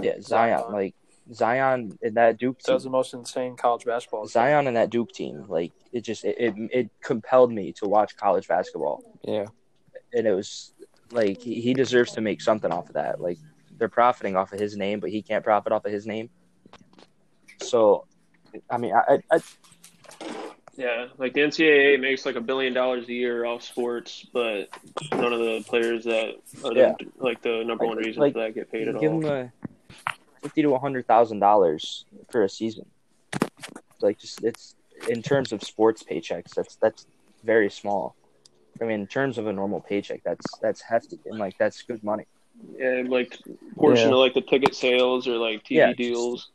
Yeah, 0.00 0.20
Zion, 0.20 0.72
like 0.72 0.94
Zion 1.32 1.98
in 2.02 2.14
that 2.14 2.38
Duke 2.38 2.60
That 2.62 2.74
was 2.74 2.82
team. 2.82 2.92
the 2.92 2.96
most 2.96 3.14
insane 3.14 3.56
college 3.56 3.84
basketball. 3.84 4.26
Zion 4.26 4.66
and 4.66 4.76
that 4.76 4.90
Duke 4.90 5.12
team, 5.12 5.44
like 5.48 5.72
it 5.92 6.00
just 6.00 6.24
it, 6.24 6.36
it 6.38 6.54
it 6.72 6.90
compelled 7.02 7.52
me 7.52 7.72
to 7.74 7.86
watch 7.86 8.16
college 8.16 8.48
basketball. 8.48 9.02
Yeah. 9.22 9.46
and 10.14 10.26
it 10.26 10.32
was 10.32 10.72
like 11.10 11.40
he, 11.40 11.60
he 11.60 11.74
deserves 11.74 12.12
to 12.12 12.20
make 12.20 12.40
something 12.40 12.70
off 12.70 12.88
of 12.88 12.94
that. 12.94 13.20
Like 13.20 13.38
they're 13.78 13.88
profiting 13.88 14.36
off 14.36 14.52
of 14.52 14.60
his 14.60 14.76
name, 14.76 15.00
but 15.00 15.10
he 15.10 15.22
can't 15.22 15.44
profit 15.44 15.72
off 15.72 15.84
of 15.84 15.92
his 15.92 16.06
name. 16.06 16.30
So, 17.60 18.06
I 18.70 18.78
mean, 18.78 18.94
I, 18.94 19.14
I, 19.30 19.36
I 19.36 19.40
Yeah, 20.76 21.06
like 21.18 21.34
the 21.34 21.40
NCAA 21.40 22.00
makes 22.00 22.26
like 22.26 22.36
a 22.36 22.40
billion 22.40 22.72
dollars 22.72 23.08
a 23.08 23.12
year 23.12 23.44
off 23.44 23.62
sports, 23.62 24.26
but 24.32 24.68
none 25.12 25.32
of 25.32 25.40
the 25.40 25.64
players 25.66 26.04
that 26.04 26.34
are 26.64 26.74
the, 26.74 26.96
like 27.18 27.42
the 27.42 27.64
number 27.64 27.86
one 27.86 27.98
reason 27.98 28.20
like, 28.22 28.32
for 28.34 28.40
that 28.40 28.54
get 28.54 28.70
paid 28.70 28.88
at 28.88 29.00
give 29.00 29.12
all. 29.12 29.20
him 29.20 29.26
a 29.26 29.52
fifty 30.42 30.62
to 30.62 30.76
hundred 30.78 31.06
thousand 31.06 31.40
dollars 31.40 32.04
for 32.30 32.42
a 32.42 32.48
season. 32.48 32.86
Like 34.00 34.18
just 34.18 34.44
it's 34.44 34.74
in 35.08 35.22
terms 35.22 35.52
of 35.52 35.62
sports 35.62 36.02
paychecks, 36.02 36.54
that's 36.54 36.76
that's 36.76 37.06
very 37.44 37.70
small. 37.70 38.14
I 38.80 38.84
mean, 38.84 39.00
in 39.00 39.06
terms 39.06 39.38
of 39.38 39.46
a 39.46 39.52
normal 39.52 39.80
paycheck, 39.80 40.22
that's 40.24 40.46
that's 40.60 40.80
hefty 40.82 41.18
and 41.26 41.38
like 41.38 41.56
that's 41.58 41.82
good 41.82 42.02
money. 42.04 42.24
and 42.80 43.08
like 43.10 43.38
portion 43.76 44.08
Yeah. 44.08 44.14
of 44.14 44.18
like 44.20 44.34
the 44.34 44.40
ticket 44.40 44.74
sales 44.74 45.28
or 45.28 45.36
like 45.36 45.62
TV 45.64 45.76
Yeah, 45.76 45.86
just- 45.88 45.98
deals, 45.98 46.50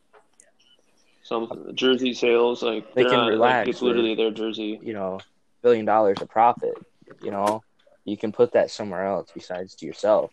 some 1.23 1.71
jersey 1.75 2.13
sales. 2.13 2.63
Like 2.63 2.93
They 2.93 3.03
can 3.03 3.13
not, 3.13 3.27
relax 3.29 3.65
Like, 3.65 3.67
it's 3.69 3.81
literally 3.81 4.09
with- 4.11 4.17
their 4.19 4.31
jersey. 4.31 4.79
You 4.81 4.93
know, 4.93 5.19
billion 5.61 5.85
dollars 5.85 6.21
of 6.21 6.29
profit. 6.29 6.73
You 7.21 7.31
know, 7.31 7.63
you 8.05 8.17
can 8.17 8.31
put 8.31 8.53
that 8.53 8.71
somewhere 8.71 9.05
else 9.05 9.29
besides 9.33 9.75
to 9.75 9.85
yourself. 9.85 10.31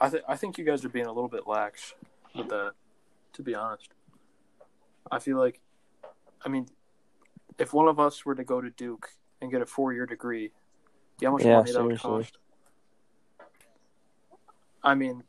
I 0.00 0.08
think 0.10 0.24
I 0.28 0.36
think 0.36 0.58
you 0.58 0.64
guys 0.64 0.84
are 0.84 0.88
being 0.88 1.06
a 1.06 1.12
little 1.12 1.28
bit 1.28 1.46
lax 1.46 1.94
with 2.34 2.48
that. 2.48 2.72
To 3.34 3.42
be 3.42 3.54
honest, 3.54 3.88
I 5.10 5.20
feel 5.20 5.38
like, 5.38 5.60
I 6.44 6.48
mean, 6.48 6.66
if 7.58 7.72
one 7.72 7.86
of 7.88 8.00
us 8.00 8.24
were 8.26 8.34
to 8.34 8.44
go 8.44 8.60
to 8.60 8.70
Duke 8.70 9.10
and 9.40 9.50
get 9.50 9.62
a 9.62 9.66
four-year 9.66 10.06
degree, 10.06 10.48
do 11.18 11.26
you 11.26 11.28
know 11.28 11.30
how 11.30 11.32
much 11.32 11.44
Yeah, 11.44 11.56
money 11.56 11.72
that 11.72 11.84
would 11.84 11.98
cost? 12.00 12.38
I 14.82 14.94
mean, 14.94 15.22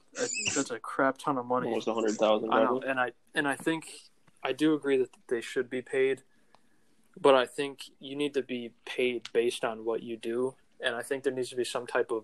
that's 0.56 0.72
a 0.72 0.80
crap 0.80 1.18
ton 1.18 1.38
of 1.38 1.46
money. 1.46 1.68
Almost 1.68 1.88
a 1.88 1.94
hundred 1.94 2.16
thousand. 2.16 2.54
I 2.54 2.64
know, 2.64 2.82
and 2.86 3.00
I 3.00 3.12
and 3.36 3.48
I 3.48 3.56
think 3.56 3.92
I 4.44 4.54
do 4.54 4.74
agree 4.74 4.98
that 4.98 5.10
they 5.28 5.42
should 5.42 5.70
be 5.70 5.82
paid, 5.82 6.24
but 7.20 7.36
I 7.36 7.46
think 7.46 7.84
you 8.00 8.16
need 8.16 8.34
to 8.36 8.42
be 8.42 8.72
paid 8.86 9.30
based 9.34 9.64
on 9.66 9.84
what 9.84 10.04
you 10.04 10.18
do, 10.18 10.56
and 10.80 10.96
I 10.96 11.02
think 11.02 11.24
there 11.24 11.34
needs 11.34 11.50
to 11.50 11.56
be 11.56 11.66
some 11.66 11.86
type 11.86 12.12
of 12.12 12.24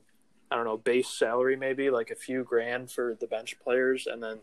I 0.50 0.56
don't 0.56 0.66
know 0.66 0.78
base 0.78 1.10
salary, 1.10 1.58
maybe 1.58 1.90
like 1.90 2.12
a 2.12 2.16
few 2.16 2.44
grand 2.44 2.92
for 2.92 3.18
the 3.20 3.28
bench 3.28 3.60
players, 3.60 4.08
and 4.08 4.24
then 4.24 4.40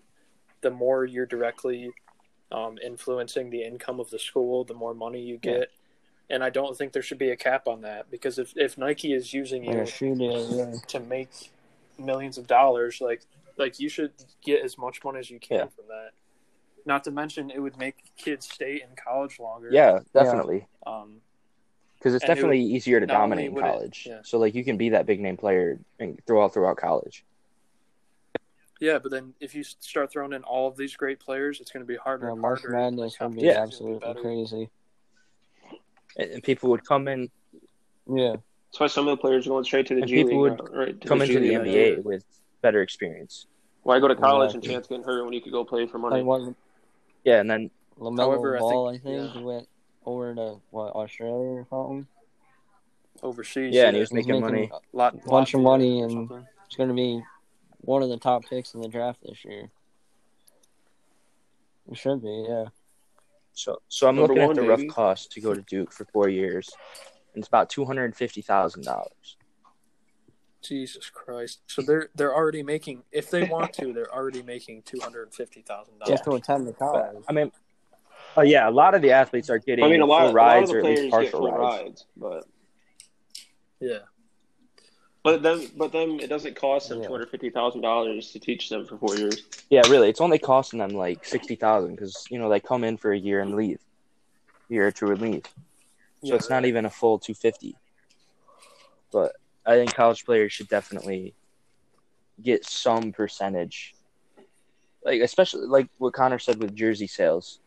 the 0.60 0.70
more 0.70 1.04
you're 1.04 1.26
directly 1.26 1.90
um, 2.52 2.78
influencing 2.84 3.50
the 3.50 3.62
income 3.62 4.00
of 4.00 4.10
the 4.10 4.18
school, 4.18 4.64
the 4.64 4.74
more 4.74 4.94
money 4.94 5.20
you 5.20 5.38
get. 5.38 5.70
And 6.30 6.42
I 6.42 6.50
don't 6.50 6.76
think 6.76 6.92
there 6.92 7.02
should 7.02 7.18
be 7.18 7.30
a 7.30 7.36
cap 7.36 7.68
on 7.68 7.82
that 7.82 8.10
because 8.10 8.38
if, 8.38 8.54
if 8.56 8.78
Nike 8.78 9.12
is 9.12 9.32
using 9.34 9.62
you 9.64 9.84
yeah. 9.86 10.72
to 10.88 11.00
make 11.00 11.28
millions 11.98 12.38
of 12.38 12.46
dollars, 12.46 13.00
like 13.00 13.22
like 13.56 13.78
you 13.78 13.88
should 13.88 14.12
get 14.42 14.64
as 14.64 14.76
much 14.78 15.04
money 15.04 15.18
as 15.20 15.30
you 15.30 15.38
can 15.38 15.58
Yeah. 15.58 15.66
from 15.66 15.84
that. 15.88 16.10
Not 16.86 17.04
to 17.04 17.10
mention, 17.10 17.50
it 17.50 17.60
would 17.60 17.78
make 17.78 17.96
kids 18.16 18.48
stay 18.50 18.82
in 18.82 18.96
college 18.96 19.38
longer. 19.38 19.68
Yeah, 19.70 20.00
definitely. 20.12 20.66
Um, 20.86 21.20
Because 21.98 22.14
it's 22.14 22.24
And 22.24 22.32
it 22.32 22.34
definitely 22.34 22.60
easier 22.62 23.00
to 23.00 23.06
dominate 23.06 23.46
in 23.46 23.54
would 23.54 23.64
it- 23.64 23.68
college. 23.70 24.06
yeah. 24.08 24.20
So 24.24 24.38
like 24.38 24.54
you 24.54 24.64
can 24.64 24.76
be 24.76 24.88
that 24.90 25.06
big 25.06 25.20
name 25.20 25.36
player 25.36 25.78
and 26.00 26.18
throughout 26.26 26.52
throughout 26.54 26.78
college. 26.78 27.24
yeah, 28.80 28.98
but 28.98 29.10
then 29.12 29.34
if 29.40 29.54
you 29.54 29.62
start 29.62 30.10
throwing 30.10 30.32
in 30.32 30.42
all 30.42 30.68
of 30.68 30.76
these 30.76 30.96
great 30.96 31.20
players, 31.20 31.60
it's 31.60 31.70
going 31.70 31.82
to 31.84 31.86
be 31.86 31.96
harder. 31.96 32.26
Yeah, 32.26 32.32
and 32.32 32.40
March 32.40 32.60
harder. 32.62 32.76
Madness 32.76 33.20
Like, 33.20 33.28
would 33.30 33.38
be 33.38 33.46
Yeah. 33.46 33.62
absolutely 33.62 34.00
better. 34.00 34.20
crazy. 34.20 34.70
And, 36.16 36.30
and 36.30 36.42
people 36.42 36.70
would 36.70 36.84
come 36.84 37.08
in 37.08 37.30
Yeah. 38.12 38.36
That's 38.70 38.80
why 38.80 38.86
some 38.88 39.06
of 39.08 39.16
the 39.16 39.20
players 39.20 39.46
are 39.46 39.50
going 39.50 39.64
straight 39.64 39.86
to 39.88 39.94
the 39.94 40.00
And 40.02 40.08
G 40.08 40.24
people 40.24 40.42
League. 40.42 40.58
would 40.60 40.74
right, 40.76 41.00
to 41.00 41.08
come 41.08 41.22
into 41.22 41.38
the 41.40 41.48
G 41.50 41.58
League. 41.58 41.98
NBA 41.98 42.02
with 42.04 42.24
better 42.60 42.82
experience. 42.82 43.46
Why 43.82 43.98
go 44.00 44.08
to 44.08 44.16
college 44.16 44.54
Exactly. 44.54 44.68
and 44.74 44.76
chance 44.76 44.86
getting 44.88 45.04
hurt 45.04 45.24
when 45.24 45.32
you 45.32 45.40
could 45.40 45.52
go 45.52 45.64
play 45.64 45.86
for 45.86 45.98
money? 45.98 46.22
Like 46.22 46.54
Yeah, 47.24 47.40
and 47.40 47.50
then 47.50 47.70
LaMelo 48.00 48.18
However, 48.18 48.56
I 48.56 48.58
Ball, 48.60 48.88
I 48.88 48.92
think- 48.92 49.02
think, 49.04 49.34
yeah. 49.36 49.40
went 49.42 49.68
over 50.06 50.34
to 50.34 50.60
what 50.70 50.92
Australia 50.94 51.60
or 51.60 51.66
something. 51.70 52.06
overseas. 53.22 53.72
yeah, 53.74 53.86
and 53.86 53.94
he 53.96 54.00
was 54.00 54.10
He's 54.10 54.14
making 54.16 54.40
making 54.40 54.40
money. 54.46 54.70
a 54.72 54.96
lot, 54.96 55.24
bunch 55.24 55.54
of 55.54 55.60
money 55.60 56.00
and- 56.00 56.10
something. 56.12 56.46
He's 56.68 56.76
going 56.76 56.88
to 56.88 56.94
be 56.94 57.22
one 57.82 58.02
of 58.02 58.08
the 58.08 58.16
top 58.16 58.44
picks 58.44 58.74
in 58.74 58.80
the 58.80 58.88
draft 58.88 59.20
this 59.22 59.44
year. 59.44 59.70
It 61.90 61.96
should 61.98 62.22
be, 62.22 62.46
yeah. 62.48 62.66
So 63.54 63.80
so 63.88 64.08
I'm 64.08 64.18
looking 64.18 64.38
one, 64.38 64.50
at 64.50 64.56
the 64.56 64.62
rough 64.62 64.86
cost 64.88 65.32
to 65.32 65.40
go 65.40 65.54
to 65.54 65.62
Duke 65.62 65.92
for 65.92 66.04
four 66.06 66.28
years. 66.28 66.68
And 67.34 67.40
it's 67.40 67.48
about 67.48 67.70
two 67.70 67.84
hundred 67.84 68.04
and 68.04 68.16
fifty 68.16 68.42
thousand 68.42 68.84
dollars. 68.84 69.36
Jesus 70.62 71.10
Christ! 71.10 71.60
So 71.66 71.82
they're 71.82 72.08
they're 72.14 72.34
already 72.34 72.62
making 72.62 73.02
if 73.12 73.30
they 73.30 73.44
want 73.44 73.72
to, 73.74 73.92
they're 73.92 74.12
already 74.12 74.42
making 74.42 74.82
two 74.82 75.00
hundred 75.00 75.24
and 75.24 75.34
fifty 75.34 75.62
thousand 75.62 75.98
dollars. 75.98 76.10
Just 76.10 76.24
dollars. 76.24 76.42
to 76.42 76.52
attend 76.52 76.66
the 76.68 76.72
college. 76.72 77.24
I 77.28 77.32
mean 77.32 77.50
Oh 78.36 78.42
yeah, 78.42 78.68
a 78.68 78.70
lot 78.70 78.94
of 78.94 79.02
the 79.02 79.12
athletes 79.12 79.48
are 79.48 79.58
getting 79.58 79.84
I 79.84 79.88
mean, 79.88 80.00
a 80.00 80.06
lot, 80.06 80.22
full 80.22 80.30
a 80.30 80.32
lot 80.32 80.34
rides 80.34 80.70
of 80.70 80.76
or 80.76 80.82
the 80.82 80.88
at 80.88 80.98
least 80.98 81.10
partial 81.10 81.52
rides. 81.52 81.84
rides, 81.84 82.06
but 82.16 82.44
Yeah, 83.80 83.98
but 85.24 85.42
then 85.42 85.66
but 85.76 85.90
then 85.90 86.20
it 86.20 86.28
doesn't 86.28 86.54
cost 86.54 86.90
them 86.90 87.00
Yeah. 87.00 87.06
two 87.06 87.12
hundred 87.12 87.30
fifty 87.30 87.50
thousand 87.50 87.80
dollars 87.80 88.30
to 88.32 88.38
teach 88.38 88.68
them 88.68 88.86
for 88.86 88.98
four 88.98 89.16
years. 89.16 89.42
Yeah, 89.70 89.80
really, 89.88 90.10
it's 90.10 90.20
only 90.20 90.38
costing 90.38 90.78
them 90.78 90.90
like 90.90 91.24
sixty 91.24 91.56
thousand 91.56 91.96
because 91.96 92.26
you 92.30 92.38
know 92.38 92.48
they 92.48 92.60
come 92.60 92.84
in 92.84 92.96
for 92.98 93.10
a 93.10 93.18
year 93.18 93.40
and 93.40 93.56
leave, 93.56 93.80
year 94.68 94.86
or 94.86 94.92
two 94.92 95.10
and 95.10 95.20
leave. 95.20 95.42
So 96.22 96.28
Yeah, 96.28 96.34
it's 96.34 96.50
not 96.50 96.66
even 96.66 96.84
a 96.84 96.90
full 96.90 97.18
two 97.18 97.34
fifty. 97.34 97.74
But 99.10 99.32
I 99.66 99.76
think 99.76 99.94
college 99.94 100.24
players 100.24 100.52
should 100.52 100.68
definitely 100.68 101.34
get 102.42 102.66
some 102.66 103.12
percentage, 103.12 103.94
like 105.04 105.22
especially 105.22 105.66
like 105.66 105.88
what 105.98 106.12
Connor 106.12 106.38
said 106.38 106.60
with 106.60 106.74
jersey 106.76 107.06
sales. 107.06 107.60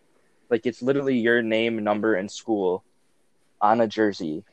Like 0.50 0.66
it's 0.66 0.82
literally 0.82 1.18
your 1.18 1.42
name, 1.42 1.84
number, 1.84 2.14
and 2.14 2.32
school 2.32 2.84
on 3.60 3.82
a 3.82 3.88
jersey 3.88 4.44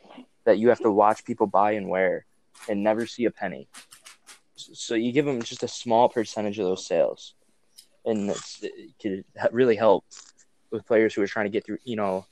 that 0.45 0.59
you 0.59 0.71
have 0.71 0.81
to 0.81 0.91
watch 0.91 1.25
people 1.25 1.47
buy 1.47 1.73
and 1.73 1.89
wear 1.89 2.25
and 2.69 2.83
never 2.83 3.07
see 3.07 3.25
a 3.25 3.31
penny. 3.31 3.69
So 4.57 4.95
you 4.95 5.13
give 5.13 5.27
them 5.27 5.43
just 5.43 5.63
a 5.63 5.69
small 5.69 6.09
percentage 6.09 6.59
of 6.59 6.67
those 6.67 6.87
sales, 6.87 7.35
and 8.05 8.31
it's, 8.31 8.63
it 8.63 8.95
could 9.01 9.25
really 9.53 9.77
help 9.77 10.05
with 10.71 10.87
players 10.87 11.15
who 11.15 11.23
are 11.23 11.27
trying 11.27 11.47
to 11.47 11.51
get 11.51 11.65
through. 11.65 11.79
You 11.85 11.97
know, 11.97 12.27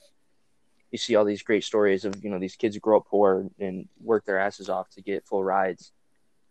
you 0.91 0.99
see 0.99 1.17
all 1.17 1.25
these 1.25 1.43
great 1.43 1.65
stories 1.65 2.05
of 2.05 2.23
you 2.23 2.31
know 2.31 2.39
these 2.39 2.57
kids 2.57 2.77
who 2.77 2.81
grow 2.81 2.99
up 2.99 3.07
poor 3.07 3.49
and 3.59 3.89
work 4.01 4.25
their 4.25 4.39
asses 4.39 4.69
off 4.69 4.89
to 4.91 5.03
get 5.03 5.27
full 5.27 5.43
rides, 5.43 5.93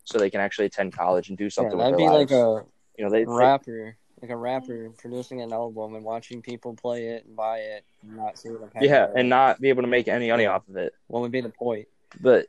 so 0.04 0.18
they 0.18 0.30
can 0.30 0.40
actually 0.40 0.66
attend 0.66 0.92
college 0.92 1.28
and 1.30 1.38
do 1.38 1.48
something. 1.48 1.78
Yeah, 1.78 1.90
that'd 1.90 1.96
with 1.96 1.98
be 1.98 2.06
their 2.06 2.18
like 2.18 2.30
a 2.30 2.64
you 2.98 3.04
know 3.04 3.10
they, 3.10 3.24
rapper, 3.24 3.96
like 4.20 4.30
a 4.30 4.36
rapper 4.36 4.90
producing 4.98 5.40
an 5.40 5.52
album 5.52 5.94
and 5.94 6.04
watching 6.04 6.42
people 6.42 6.74
play 6.74 7.06
it 7.06 7.24
and 7.24 7.34
buy 7.34 7.58
it 7.58 7.84
and 8.02 8.16
not 8.16 8.38
see 8.38 8.50
penny. 8.72 8.88
yeah, 8.88 9.08
and 9.16 9.28
not 9.28 9.60
be 9.60 9.68
able 9.68 9.82
to 9.82 9.88
make 9.88 10.08
any 10.08 10.30
money 10.30 10.46
off 10.46 10.68
of 10.68 10.76
it. 10.76 10.94
what 11.06 11.20
would 11.20 11.32
be 11.32 11.40
the 11.40 11.48
point? 11.48 11.88
but 12.20 12.46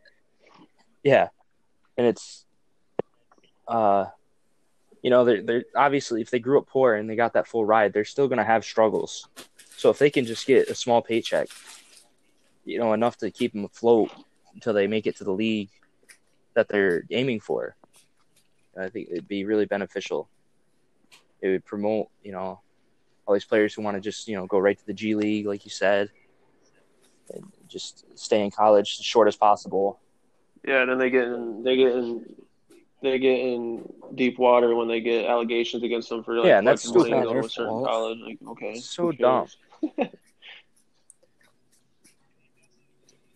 yeah, 1.03 1.29
and 1.97 2.07
it's 2.07 2.45
uh, 3.67 4.05
you 5.01 5.09
know, 5.09 5.25
they're 5.25 5.41
they're 5.41 5.65
obviously 5.75 6.21
if 6.21 6.31
they 6.31 6.39
grew 6.39 6.57
up 6.57 6.67
poor 6.67 6.95
and 6.95 7.09
they 7.09 7.15
got 7.15 7.33
that 7.33 7.47
full 7.47 7.65
ride, 7.65 7.93
they're 7.93 8.05
still 8.05 8.27
gonna 8.27 8.43
have 8.43 8.63
struggles. 8.63 9.27
So 9.75 9.89
if 9.89 9.99
they 9.99 10.09
can 10.09 10.25
just 10.25 10.47
get 10.47 10.69
a 10.69 10.75
small 10.75 11.01
paycheck, 11.01 11.47
you 12.65 12.79
know, 12.79 12.93
enough 12.93 13.17
to 13.17 13.29
keep 13.29 13.53
them 13.53 13.65
afloat 13.65 14.11
until 14.53 14.73
they 14.73 14.87
make 14.87 15.05
it 15.05 15.17
to 15.17 15.23
the 15.23 15.31
league 15.33 15.69
that 16.55 16.69
they're 16.69 17.03
aiming 17.11 17.41
for. 17.41 17.75
I 18.79 18.89
think 18.89 19.09
it'd 19.11 19.27
be 19.27 19.45
really 19.45 19.65
beneficial. 19.65 20.29
It 21.41 21.49
would 21.49 21.65
promote, 21.65 22.07
you 22.23 22.31
know, 22.31 22.61
all 23.25 23.33
these 23.33 23.45
players 23.45 23.73
who 23.73 23.81
want 23.81 23.95
to 23.95 24.01
just, 24.01 24.27
you 24.27 24.35
know, 24.35 24.47
go 24.47 24.57
right 24.57 24.77
to 24.77 24.85
the 24.85 24.93
G 24.93 25.15
League, 25.15 25.45
like 25.45 25.65
you 25.65 25.71
said, 25.71 26.09
and 27.33 27.51
just 27.67 28.05
stay 28.17 28.43
in 28.43 28.51
college 28.51 28.97
as 28.99 29.05
short 29.05 29.27
as 29.27 29.35
possible. 29.35 29.99
Yeah, 30.65 30.81
and 30.81 30.89
then 30.91 30.97
they 30.97 31.09
get 31.09 31.23
in, 31.25 31.63
they 31.63 31.75
get 31.75 31.91
in, 31.93 32.35
they 33.01 33.19
get 33.19 33.39
in 33.39 33.91
deep 34.15 34.37
water 34.39 34.73
when 34.75 34.87
they 34.87 35.01
get 35.01 35.25
allegations 35.25 35.83
against 35.83 36.09
them 36.09 36.23
for 36.23 36.35
like 36.37 36.45
Yeah, 36.45 36.59
and 36.59 36.67
that's 36.67 36.87
collecting 36.89 37.15
money 37.19 37.33
to 37.33 37.39
a 37.39 37.49
certain 37.49 37.71
fault. 37.71 37.85
college. 37.85 38.19
Like, 38.19 38.37
okay, 38.49 38.75
So 38.75 39.11
dumb. 39.11 39.47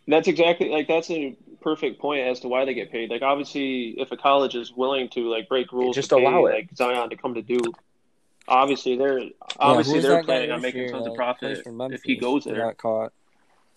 That's 0.07 0.27
exactly 0.29 0.69
like 0.69 0.87
that's 0.87 1.09
a 1.11 1.35
perfect 1.59 1.99
point 1.99 2.25
as 2.25 2.39
to 2.39 2.47
why 2.47 2.63
they 2.63 2.73
get 2.73 2.91
paid. 2.91 3.09
Like 3.09 3.21
obviously, 3.21 3.89
if 3.99 4.11
a 4.11 4.17
college 4.17 4.55
is 4.55 4.71
willing 4.71 5.09
to 5.09 5.29
like 5.29 5.49
break 5.49 5.71
rules, 5.73 5.95
Just 5.95 6.09
to 6.11 6.15
pay, 6.15 6.23
allow 6.25 6.45
it. 6.45 6.53
like 6.53 6.69
Zion 6.75 7.09
to 7.09 7.17
come 7.17 7.33
to 7.33 7.41
Duke, 7.41 7.77
obviously 8.47 8.95
they're 8.95 9.21
obviously 9.59 9.95
who's 9.95 10.03
they're 10.03 10.23
planning 10.23 10.51
on 10.51 10.61
making 10.61 10.81
year 10.81 10.91
tons 10.91 11.07
of 11.07 11.11
that 11.13 11.17
profit 11.17 11.63
plays 11.65 11.91
if 11.91 12.03
he 12.03 12.15
goes 12.15 12.45
that 12.45 12.51
there. 12.53 12.63
Got 12.67 12.77
caught. 12.77 13.13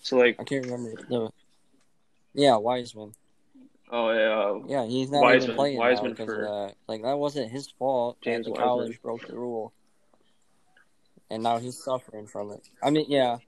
So 0.02 0.16
like, 0.18 0.36
I 0.38 0.44
can't 0.44 0.64
remember. 0.66 1.02
The, 1.08 1.30
yeah, 2.34 2.56
Wiseman. 2.56 3.12
Oh 3.90 4.10
yeah, 4.12 4.38
uh, 4.38 4.60
Yeah, 4.66 4.84
he's 4.86 5.10
not 5.10 5.22
Wiseman- 5.22 5.42
even 5.44 5.56
playing 5.56 5.78
Wiseman 5.78 6.10
now 6.12 6.16
because 6.16 6.26
for- 6.26 6.44
of 6.44 6.68
that. 6.68 6.76
Like 6.88 7.02
that 7.02 7.18
wasn't 7.18 7.50
his 7.50 7.70
fault. 7.78 8.18
James 8.22 8.46
that 8.46 8.50
the 8.54 8.60
Wiseman. 8.60 8.66
college 8.68 9.02
broke 9.02 9.26
the 9.26 9.34
rule, 9.36 9.72
and 11.30 11.42
now 11.42 11.58
he's 11.58 11.82
suffering 11.82 12.26
from 12.26 12.50
it. 12.52 12.68
I 12.82 12.90
mean, 12.90 13.06
yeah, 13.08 13.38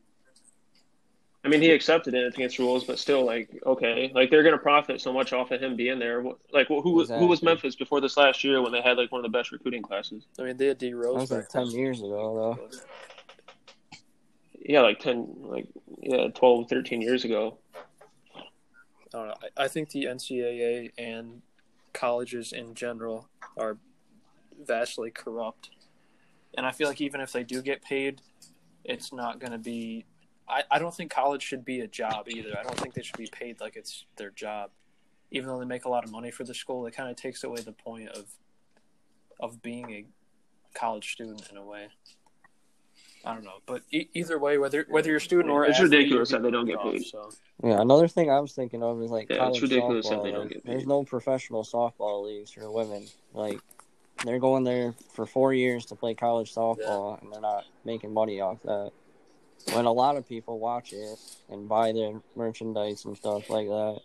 I 1.44 1.48
mean, 1.48 1.60
he 1.60 1.70
accepted 1.72 2.14
it 2.14 2.34
against 2.34 2.58
rules, 2.60 2.84
but 2.84 2.98
still, 3.00 3.24
like, 3.24 3.50
okay, 3.66 4.12
like 4.14 4.30
they're 4.30 4.44
gonna 4.44 4.58
profit 4.58 5.00
so 5.00 5.12
much 5.12 5.32
off 5.32 5.50
of 5.50 5.60
him 5.60 5.74
being 5.74 5.98
there. 5.98 6.22
Like, 6.52 6.68
who 6.68 6.92
was 6.92 7.08
who 7.10 7.26
was 7.26 7.42
Memphis 7.42 7.74
before 7.74 8.00
this 8.00 8.16
last 8.16 8.44
year 8.44 8.62
when 8.62 8.70
they 8.72 8.80
had 8.80 8.96
like 8.96 9.10
one 9.10 9.18
of 9.24 9.30
the 9.30 9.36
best 9.36 9.50
recruiting 9.50 9.82
classes? 9.82 10.24
I 10.38 10.42
mean, 10.44 10.56
they 10.56 10.66
had 10.66 10.78
D 10.78 10.94
Rose. 10.94 11.14
that 11.14 11.20
was 11.20 11.30
like 11.30 11.48
ten 11.48 11.66
years 11.66 12.00
ago, 12.00 12.56
though. 12.58 12.68
Yeah, 14.64 14.82
like 14.82 15.00
ten, 15.00 15.26
like 15.40 15.66
yeah, 16.00 16.28
12, 16.28 16.68
13 16.68 17.02
years 17.02 17.24
ago. 17.24 17.58
I 19.56 19.68
think 19.68 19.90
the 19.90 20.04
NCAA 20.04 20.92
and 20.96 21.42
colleges 21.92 22.52
in 22.52 22.74
general 22.74 23.28
are 23.56 23.76
vastly 24.66 25.10
corrupt, 25.10 25.70
and 26.56 26.66
I 26.66 26.72
feel 26.72 26.88
like 26.88 27.00
even 27.00 27.20
if 27.20 27.32
they 27.32 27.44
do 27.44 27.62
get 27.62 27.82
paid, 27.82 28.20
it's 28.84 29.12
not 29.12 29.38
going 29.40 29.52
to 29.52 29.58
be. 29.58 30.04
I, 30.48 30.64
I 30.70 30.78
don't 30.78 30.94
think 30.94 31.10
college 31.10 31.42
should 31.42 31.64
be 31.64 31.80
a 31.80 31.86
job 31.86 32.28
either. 32.28 32.56
I 32.58 32.62
don't 32.62 32.78
think 32.78 32.94
they 32.94 33.02
should 33.02 33.18
be 33.18 33.28
paid 33.30 33.60
like 33.60 33.76
it's 33.76 34.04
their 34.16 34.30
job, 34.30 34.70
even 35.30 35.48
though 35.48 35.58
they 35.58 35.66
make 35.66 35.84
a 35.84 35.88
lot 35.88 36.04
of 36.04 36.10
money 36.10 36.30
for 36.30 36.44
the 36.44 36.54
school. 36.54 36.86
It 36.86 36.94
kind 36.94 37.10
of 37.10 37.16
takes 37.16 37.44
away 37.44 37.60
the 37.60 37.72
point 37.72 38.08
of 38.10 38.26
of 39.38 39.60
being 39.62 39.90
a 39.90 40.04
college 40.78 41.12
student 41.12 41.48
in 41.50 41.56
a 41.56 41.64
way. 41.64 41.88
I 43.24 43.34
don't 43.34 43.44
know, 43.44 43.60
but 43.66 43.82
e- 43.92 44.08
either 44.14 44.38
way, 44.38 44.58
whether 44.58 44.84
whether 44.88 45.08
you're 45.08 45.18
a 45.18 45.20
student 45.20 45.50
or 45.50 45.64
It's 45.64 45.78
athlete, 45.78 45.92
ridiculous 45.92 46.30
that 46.30 46.42
they 46.42 46.50
don't 46.50 46.66
get 46.66 46.80
paid. 46.82 47.02
off, 47.02 47.06
so. 47.06 47.30
Yeah, 47.62 47.80
another 47.80 48.08
thing 48.08 48.30
I 48.30 48.40
was 48.40 48.52
thinking 48.52 48.82
of 48.82 49.00
is 49.02 49.10
like 49.10 49.28
Yeah, 49.30 49.36
college 49.38 49.62
it's 49.62 49.62
ridiculous 49.62 50.08
that 50.08 50.18
softball. 50.18 50.22
they 50.24 50.30
don't 50.32 50.40
like, 50.40 50.48
get 50.48 50.64
paid. 50.64 50.72
There's 50.72 50.86
no 50.86 51.04
professional 51.04 51.62
softball 51.62 52.24
leagues 52.26 52.50
for 52.50 52.68
women. 52.70 53.06
Like 53.32 53.60
they're 54.24 54.40
going 54.40 54.64
there 54.64 54.94
for 55.12 55.26
four 55.26 55.54
years 55.54 55.86
to 55.86 55.94
play 55.94 56.14
college 56.14 56.52
softball, 56.52 57.20
and 57.22 57.32
they're 57.32 57.40
not 57.40 57.64
making 57.84 58.12
money 58.12 58.40
off 58.40 58.60
that. 58.62 58.90
When 59.72 59.84
a 59.84 59.92
lot 59.92 60.16
of 60.16 60.28
people 60.28 60.58
watch 60.58 60.92
it 60.92 61.18
and 61.48 61.68
buy 61.68 61.92
their 61.92 62.20
merchandise 62.34 63.04
and 63.04 63.16
stuff 63.16 63.48
like 63.48 63.68
that, 63.68 64.00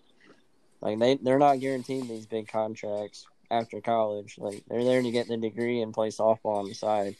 like 0.81 0.99
they 0.99 1.15
they're 1.15 1.39
not 1.39 1.59
guaranteed 1.59 2.07
these 2.07 2.27
big 2.27 2.47
contracts 2.47 3.25
after 3.49 3.81
college. 3.81 4.35
Like 4.37 4.63
they're 4.69 4.83
there 4.83 5.01
to 5.01 5.11
get 5.11 5.27
the 5.27 5.37
degree 5.37 5.81
and 5.81 5.93
play 5.93 6.09
softball 6.09 6.57
on 6.57 6.67
the 6.67 6.75
side. 6.75 7.15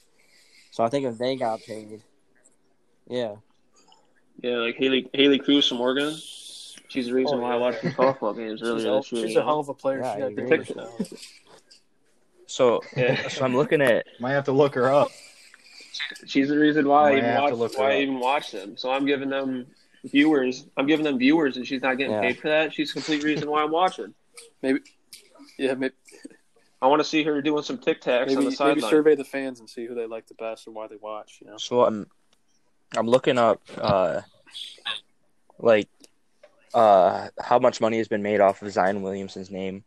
So 0.78 0.84
I 0.84 0.90
think 0.90 1.06
if 1.08 1.18
they 1.18 1.36
got 1.36 1.66
paid, 1.66 2.04
yeah, 3.10 3.38
Yeah, 4.44 4.58
like 4.58 4.76
Haley 4.76 5.10
Haley 5.12 5.40
Cruz 5.40 5.68
from 5.68 5.82
Oregon. 5.82 6.14
She's 6.16 7.08
the 7.08 7.14
reason 7.14 7.40
Oh, 7.40 7.42
why 7.42 7.54
I 7.54 7.56
yeah. 7.56 7.62
watched 7.62 7.82
some 7.82 7.90
softball 7.94 8.38
games 8.38 8.60
She's, 8.62 8.70
earlier 8.70 8.92
this 8.98 9.12
year. 9.12 9.26
she's 9.26 9.36
a 9.38 9.44
hell 9.44 9.60
of 9.60 9.70
a 9.70 9.74
player. 9.74 10.04
Yeah, 10.04 10.14
she 10.14 10.18
I 10.18 10.20
got 10.20 10.28
agree. 10.28 10.50
good. 10.50 10.68
So, 12.46 12.84
Yeah. 12.96 13.28
so 13.28 13.44
I'm 13.44 13.56
looking 13.56 13.82
at 13.82 14.06
Might 14.20 14.34
have 14.34 14.44
to 14.44 14.52
look 14.52 14.76
her 14.76 14.94
up. 14.94 15.12
She's 16.28 16.50
the 16.50 16.60
reason 16.60 16.88
why 16.88 17.14
I 17.14 17.18
even 17.18 17.34
watch 17.34 17.54
look 17.56 17.76
why 17.76 17.94
I 17.94 17.98
even 18.02 18.20
watch 18.20 18.52
them. 18.52 18.78
So 18.78 18.92
I'm 18.92 19.08
giving 19.08 19.30
them 19.30 19.66
viewers. 20.06 20.68
I'm 20.78 20.86
giving 20.86 21.06
them 21.06 21.18
viewers, 21.18 21.58
and 21.58 21.66
she's 21.66 21.82
not 21.82 21.98
getting 21.98 22.14
Yeah. 22.14 22.22
paid 22.22 22.40
for 22.40 22.50
that. 22.50 22.72
She's 22.72 22.90
the 22.90 23.02
complete 23.02 23.24
reason 23.24 23.50
why 23.50 23.64
I'm 23.64 23.72
watching. 23.72 24.14
Maybe, 24.62 24.82
yeah, 25.58 25.74
maybe, 25.74 25.96
I 26.82 26.88
want 26.88 27.00
to 27.00 27.04
see 27.04 27.24
her 27.24 27.42
doing 27.42 27.64
some 27.64 27.78
tic 27.78 28.02
tacs 28.02 28.22
on 28.22 28.28
maybe, 28.28 28.36
the 28.36 28.42
maybe 28.44 28.56
sideline. 28.56 28.90
survey 28.90 29.16
the 29.16 29.24
fans 29.24 29.60
and 29.60 29.70
see 29.70 29.86
who 29.86 29.96
they 29.96 30.06
like 30.06 30.28
the 30.28 30.36
best 30.36 30.68
and 30.68 30.76
why 30.76 30.88
they 30.88 30.98
watch. 30.98 31.40
You 31.42 31.48
know, 31.48 31.58
So 31.58 31.84
I'm 31.84 32.08
I'm 32.96 33.08
looking 33.08 33.38
up 33.38 33.62
uh 33.78 34.22
like 35.58 35.90
uh 36.74 37.30
how 37.40 37.58
much 37.58 37.82
money 37.82 37.98
has 37.98 38.08
been 38.08 38.22
made 38.22 38.42
off 38.42 38.62
of 38.62 38.72
Zion 38.72 39.02
Williamson's 39.02 39.50
name 39.50 39.84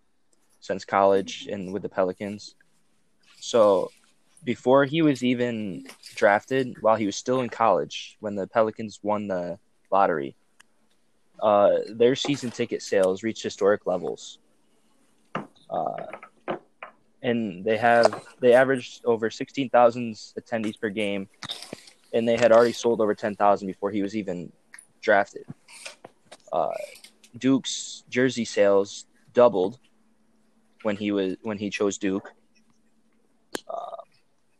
since 0.59 0.85
college 0.85 1.49
and 1.51 1.73
with 1.73 1.83
the 1.83 1.89
Pelicans. 1.89 2.57
So 3.39 3.91
before 4.45 4.85
he 4.85 5.03
was 5.03 5.23
even 5.23 5.87
drafted, 6.15 6.77
while 6.81 6.97
he 6.97 7.07
was 7.07 7.17
still 7.17 7.41
in 7.41 7.49
college, 7.51 8.17
when 8.21 8.35
the 8.35 8.47
Pelicans 8.47 8.99
won 9.03 9.29
the 9.29 9.59
lottery, 9.93 10.35
uh, 11.43 11.79
their 11.89 12.17
season 12.17 12.51
ticket 12.51 12.83
sales 12.83 13.23
reached 13.23 13.43
historic 13.43 13.87
levels. 13.87 14.39
Uh, 15.69 16.07
and 17.23 17.65
they 17.65 17.77
have 17.77 18.25
they 18.41 18.55
averaged 18.55 19.05
over 19.05 19.31
sixteen 19.31 19.69
thousand 19.69 20.15
attendees 20.39 20.81
per 20.81 20.89
game, 20.89 21.29
and 22.13 22.27
they 22.27 22.37
had 22.37 22.53
already 22.53 22.73
sold 22.73 23.01
over 23.01 23.15
ten 23.15 23.35
thousand 23.35 23.67
before 23.67 23.91
he 23.91 24.03
was 24.03 24.17
even 24.17 24.53
drafted. 25.01 25.45
Uh, 26.53 26.71
Duke's 27.39 28.05
jersey 28.09 28.45
sales 28.45 29.07
doubled 29.33 29.79
when 30.83 30.97
he 30.97 31.13
was 31.13 31.37
when 31.43 31.59
he 31.59 31.71
chose 31.71 31.99
Duke. 31.99 32.33
Uh, 33.69 33.97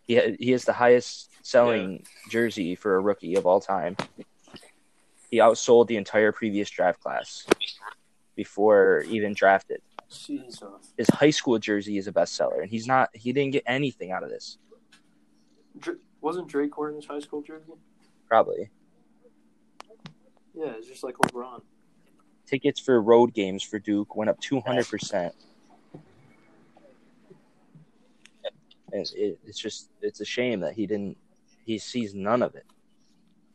he 0.03 0.17
ha- 0.17 0.37
he 0.39 0.53
is 0.53 0.65
the 0.65 0.73
highest 0.73 1.31
selling 1.43 2.05
jersey 2.29 2.75
for 2.75 2.97
a 2.97 3.01
rookie 3.01 3.35
of 3.37 3.47
all 3.47 3.61
time. 3.61 3.97
He 5.31 5.39
outsold 5.39 5.87
the 5.87 5.97
entire 5.97 6.33
previous 6.33 6.69
draft 6.69 7.01
class 7.01 7.47
before 8.37 9.05
even 9.09 9.33
drafted. 9.33 9.81
Jesus. 10.11 10.93
His 10.97 11.09
high 11.09 11.31
school 11.31 11.59
jersey 11.59 11.97
is 11.99 12.07
a 12.07 12.13
bestseller, 12.13 12.61
and 12.63 12.71
he's 12.71 12.87
not. 12.87 13.11
He 13.15 13.33
didn't 13.33 13.53
get 13.53 13.63
anything 13.67 14.11
out 14.13 14.23
of 14.23 14.31
this. 14.31 14.59
Dr- 15.79 15.99
wasn't 16.21 16.49
Drake 16.49 16.77
wearing 16.77 16.97
his 16.97 17.07
high 17.07 17.21
school 17.21 17.43
jersey? 17.43 17.73
Probably 18.29 18.71
Yeah, 20.55 20.73
it's 20.77 20.87
just 20.87 21.03
like 21.03 21.17
LeBron. 21.17 21.63
tickets 22.47 22.79
for 22.81 23.01
road 23.01 23.33
games 23.35 23.63
for 23.63 23.79
Duke 23.79 24.15
went 24.17 24.29
up 24.31 24.39
two 24.41 24.61
hundred 24.61 24.89
percent. 24.89 25.35
It's 28.93 29.59
just 29.59 29.91
it's 30.03 30.21
a 30.21 30.25
shame 30.25 30.61
that 30.61 30.75
he 30.75 30.87
didn't. 30.87 31.17
He 31.65 31.79
sees 31.79 32.15
none 32.15 32.43
of 32.43 32.55
it. 32.57 32.67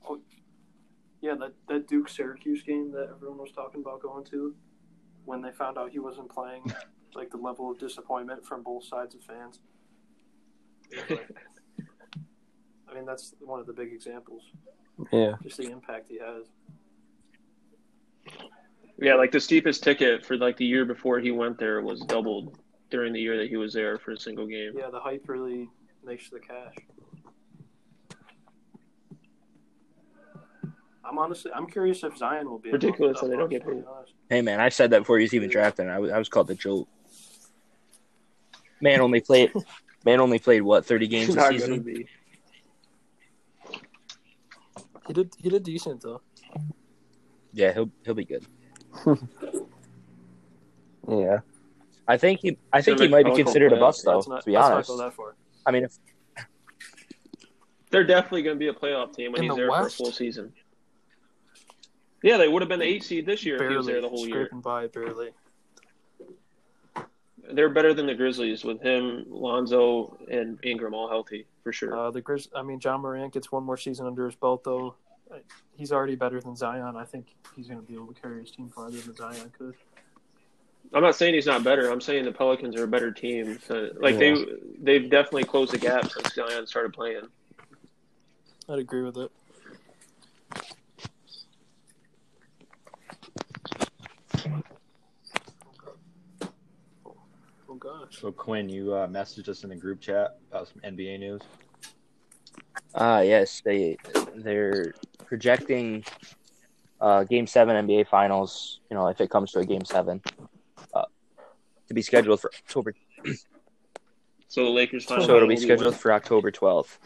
Oh, 0.08 0.20
Yeah, 1.22 1.36
that 1.36 1.54
that 1.68 1.88
Duke 1.88 2.08
Syracuse 2.08 2.64
game 2.64 2.92
that 2.94 3.10
everyone 3.14 3.40
was 3.40 3.52
talking 3.52 3.82
about 3.82 4.02
going 4.02 4.24
to, 4.26 4.56
when 5.26 5.42
they 5.42 5.52
found 5.52 5.78
out 5.78 5.92
he 5.92 6.00
wasn't 6.00 6.30
playing, 6.30 6.64
like 7.16 7.30
the 7.30 7.38
level 7.38 7.72
of 7.72 7.80
disappointment 7.80 8.46
from 8.46 8.64
both 8.64 8.86
sides 8.86 9.16
of 9.16 9.22
fans. 9.22 9.60
I 12.90 12.94
mean, 12.94 13.06
that's 13.06 13.34
one 13.42 13.60
of 13.60 13.66
the 13.66 13.74
big 13.74 13.92
examples. 13.92 14.44
yeah. 15.12 15.34
Just 15.44 15.58
the 15.58 15.70
impact 15.70 16.08
he 16.08 16.20
has. 16.20 16.46
Yeah, 18.98 19.16
like 19.16 19.32
the 19.32 19.40
steepest 19.40 19.84
ticket 19.84 20.26
for 20.26 20.38
like 20.38 20.56
the 20.58 20.66
year 20.66 20.86
before 20.86 21.20
he 21.20 21.32
went 21.32 21.58
there 21.58 21.82
was 21.82 22.00
doubled 22.02 22.58
during 22.90 23.12
the 23.12 23.20
year 23.20 23.38
that 23.38 23.50
he 23.50 23.58
was 23.58 23.74
there 23.74 23.98
for 23.98 24.12
a 24.12 24.18
single 24.18 24.48
game. 24.48 24.74
Yeah, 24.78 24.90
the 24.90 25.00
hype 25.00 25.28
really 25.28 25.70
makes 26.04 26.30
the 26.30 26.40
cash. 26.40 26.76
I'm 31.08 31.18
honestly, 31.20 31.52
I'm 31.54 31.68
curious 31.68 32.04
if 32.04 32.18
Zion 32.18 32.50
will 32.50 32.60
be 32.60 32.72
Ridiculous 32.72 33.20
keep 33.20 33.30
that 33.30 33.36
they 33.36 33.38
don't 33.38 33.50
get 33.50 33.62
to 33.64 33.70
be 33.70 33.76
paid. 33.76 33.84
Hey 34.30 34.42
man, 34.42 34.60
I 34.60 34.70
said 34.70 34.90
that 34.92 35.00
before 35.00 35.18
he 35.20 35.24
was 35.24 35.34
even 35.34 35.50
drafted. 35.50 35.88
I 35.88 36.00
was 36.00 36.12
I 36.12 36.18
was 36.18 36.30
called 36.30 36.48
the 36.48 36.56
joke. 36.56 36.88
Man 38.82 39.02
only 39.02 39.22
played. 39.22 39.52
Man 40.06 40.20
only 40.20 40.38
played 40.38 40.62
what 40.62 40.86
thirty 40.86 41.08
games 41.08 41.28
He's 41.28 41.36
this 41.36 41.48
season. 41.48 41.80
be. 41.82 42.08
He 45.08 45.14
did, 45.14 45.34
he 45.40 45.50
did 45.50 45.64
decent 45.64 46.02
though. 46.02 46.22
Yeah, 47.54 47.74
he'll 47.74 47.90
he'll 48.04 48.14
be 48.14 48.26
good. 48.26 48.46
Yeah. 51.08 51.40
I 52.08 52.18
think 52.18 52.40
he 52.42 52.58
I 52.74 52.82
think 52.82 53.00
he 53.00 53.08
might 53.08 53.26
be 53.26 53.36
considered 53.36 53.74
a 53.74 53.78
bust 53.78 54.04
though. 54.06 54.24
Not, 54.28 54.42
To 54.42 54.46
be 54.46 54.54
let's 54.54 54.68
honest, 54.70 54.90
not 54.90 54.98
that 54.98 55.14
far. 55.14 55.36
I 55.66 55.72
mean, 55.72 55.84
if 55.84 55.98
They're 57.92 58.04
definitely 58.04 58.42
going 58.44 58.56
to 58.56 58.60
be 58.60 58.68
a 58.70 58.74
playoff 58.74 59.16
team 59.16 59.32
when 59.32 59.44
In 59.44 59.44
he's 59.44 59.52
the 59.52 59.56
there 59.56 59.70
West? 59.72 59.98
for 59.98 60.04
a 60.04 60.06
full 60.06 60.12
season. 60.12 60.52
Yeah, 62.26 62.38
they 62.38 62.48
would 62.48 62.64
have 62.64 62.70
been 62.70 62.80
the 62.80 62.86
eight 62.86 63.04
seed 63.04 63.28
this 63.28 63.46
year 63.46 63.62
if 63.62 63.70
he 63.70 63.78
was 63.78 63.86
there 63.86 64.02
the 64.02 64.10
whole 64.10 64.26
year. 64.26 64.46
scraping 64.48 64.62
by, 64.62 64.88
barely. 64.88 65.30
They're 67.54 67.70
better 67.70 67.94
than 67.94 68.08
the 68.08 68.16
Grizzlies 68.16 68.64
with 68.64 68.82
him, 68.82 69.26
Lonzo, 69.30 70.18
and 70.32 70.58
Ingram 70.64 70.96
all 70.96 71.08
healthy 71.08 71.46
for 71.64 71.72
sure. 71.72 71.96
Uh, 71.96 72.10
the 72.10 72.24
Grizz, 72.24 72.48
I 72.56 72.64
mean, 72.64 72.80
Ja 72.84 72.98
Morant 72.98 73.32
gets 73.32 73.52
one 73.52 73.64
more 73.64 73.78
season 73.78 74.08
under 74.08 74.26
his 74.26 74.34
belt, 74.34 74.64
though. 74.64 74.96
Uh, 75.32 75.36
He's 75.76 75.92
already 75.92 76.16
better 76.16 76.42
than 76.42 76.56
Zion. 76.56 76.96
I 76.96 77.04
think 77.06 77.28
he's 77.56 77.68
going 77.68 77.80
to 77.80 77.86
be 77.86 77.94
able 77.94 78.08
to 78.08 78.20
carry 78.20 78.42
his 78.42 78.50
team 78.50 78.72
farther 78.74 78.98
than 78.98 79.16
Zion 79.16 79.52
could. 79.56 79.76
I'm 80.94 81.04
not 81.04 81.16
saying 81.16 81.36
he's 81.36 81.46
not 81.46 81.64
better. 81.64 81.92
I'm 81.92 82.02
saying 82.02 82.26
the 82.26 82.32
Pelicans 82.32 82.76
are 82.76 82.86
a 82.86 82.88
better 82.88 83.12
team. 83.12 83.60
So, 83.68 83.92
like 84.00 84.18
they 84.18 84.34
they've 84.82 85.10
definitely 85.10 85.44
closed 85.44 85.74
the 85.74 85.78
gap 85.78 86.10
since 86.10 86.34
Zion 86.34 86.66
started 86.66 86.94
playing. 86.94 87.28
I'd 88.70 88.80
agree 88.80 89.04
with 89.04 89.18
it. 89.18 89.32
Gosh. 97.86 98.20
So 98.20 98.32
Quinn, 98.32 98.70
you 98.70 98.94
uh, 98.94 99.08
messaged 99.08 99.48
us 99.48 99.64
in 99.64 99.70
the 99.70 99.76
group 99.76 100.02
chat 100.02 100.38
about 100.50 100.68
some 100.68 100.82
NBA 100.82 101.20
news. 101.20 101.42
Ah, 102.96 103.22
yes, 103.22 103.62
they 103.64 103.98
they're 104.36 104.94
projecting 105.26 106.04
uh, 107.02 107.24
Game 107.24 107.48
Seven 107.48 107.88
NBA 107.88 108.08
Finals. 108.08 108.80
You 108.90 108.96
know, 108.98 109.08
if 109.08 109.22
it 109.22 109.30
comes 109.30 109.52
to 109.52 109.60
a 109.60 109.66
Game 109.66 109.86
Seven, 109.86 110.22
uh, 110.94 111.04
to 111.88 111.94
be 111.94 112.02
scheduled 112.02 112.42
for 112.42 112.52
October. 112.54 112.94
So 114.48 114.64
the 114.64 114.70
Lakers 114.70 115.06
So 115.06 115.20
it'll 115.20 115.50
be 115.50 115.58
scheduled 115.58 115.88
win. 115.88 115.94
for 115.96 116.14
October 116.14 116.50
twelfth, 116.50 116.98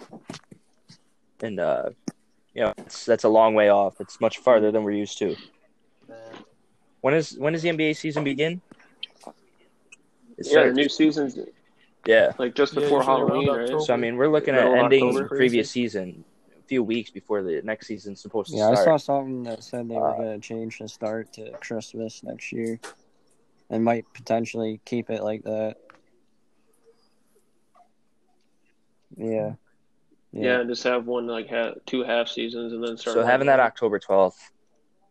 and 1.41 1.59
uh, 1.59 1.89
you 2.53 2.61
know, 2.61 2.73
it's, 2.77 3.05
that's 3.05 3.23
a 3.23 3.29
long 3.29 3.55
way 3.55 3.69
off. 3.69 3.99
It's 3.99 4.21
much 4.21 4.37
farther 4.37 4.71
than 4.71 4.83
we're 4.83 4.91
used 4.91 5.17
to. 5.17 5.35
When 7.01 7.15
is 7.15 7.35
when 7.39 7.53
does 7.53 7.63
the 7.63 7.69
NBA 7.69 7.95
season 7.95 8.23
begin? 8.23 8.61
It 10.39 10.45
Yeah, 10.47 10.49
the 10.49 10.49
starts- 10.51 10.75
new 10.77 10.89
season's 10.89 11.39
yeah. 12.05 12.31
like 12.39 12.55
just 12.55 12.73
before 12.73 12.99
usually 12.99 13.21
around 13.21 13.29
Halloween, 13.45 13.73
right? 13.73 13.81
So 13.81 13.93
I 13.93 13.97
mean, 13.97 14.15
we're 14.15 14.29
looking 14.29 14.55
at 14.55 14.65
ending 14.65 15.03
October. 15.07 15.23
the 15.23 15.27
previous 15.35 15.69
season 15.69 16.23
a 16.57 16.61
few 16.63 16.81
weeks 16.81 17.11
before 17.11 17.43
the 17.43 17.61
next 17.63 17.87
season's 17.87 18.21
supposed 18.21 18.51
to 18.51 18.57
start. 18.57 18.73
Yeah, 18.75 18.81
I 18.81 18.85
saw 18.85 18.97
something 18.97 19.43
that 19.43 19.63
said 19.63 19.89
they 19.89 19.95
were 19.95 20.09
Uh, 20.11 20.17
going 20.17 20.39
to 20.41 20.47
change 20.47 20.79
the 20.79 20.87
start 20.87 21.33
to 21.33 21.51
Christmas 21.59 22.23
next 22.23 22.53
year, 22.53 22.79
and 23.69 23.83
might 23.83 24.05
potentially 24.13 24.79
keep 24.85 25.09
it 25.09 25.23
like 25.23 25.43
that. 25.43 25.75
Yeah. 29.17 29.53
Yeah, 30.31 30.59
and 30.61 30.69
just 30.69 30.83
have 30.83 31.05
one 31.07 31.25
like 31.27 31.49
ha- 31.49 31.73
two 31.85 32.03
half 32.03 32.27
seasons 32.29 32.71
and 32.71 32.81
then 32.83 32.95
start. 32.97 33.15
So 33.15 33.23
having 33.25 33.47
that. 33.47 33.59
October 33.59 33.97
twelfth, 33.99 34.39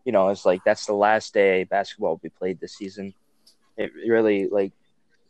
you 0.05 0.13
know, 0.13 0.29
it's 0.29 0.47
like 0.47 0.63
that's 0.65 0.87
the 0.87 0.95
last 0.95 1.35
day 1.35 1.65
basketball 1.65 2.11
will 2.11 2.17
be 2.19 2.29
played 2.31 2.61
this 2.61 2.77
season. 2.77 3.13
It 3.77 3.91
really 3.95 4.47
like 4.47 4.73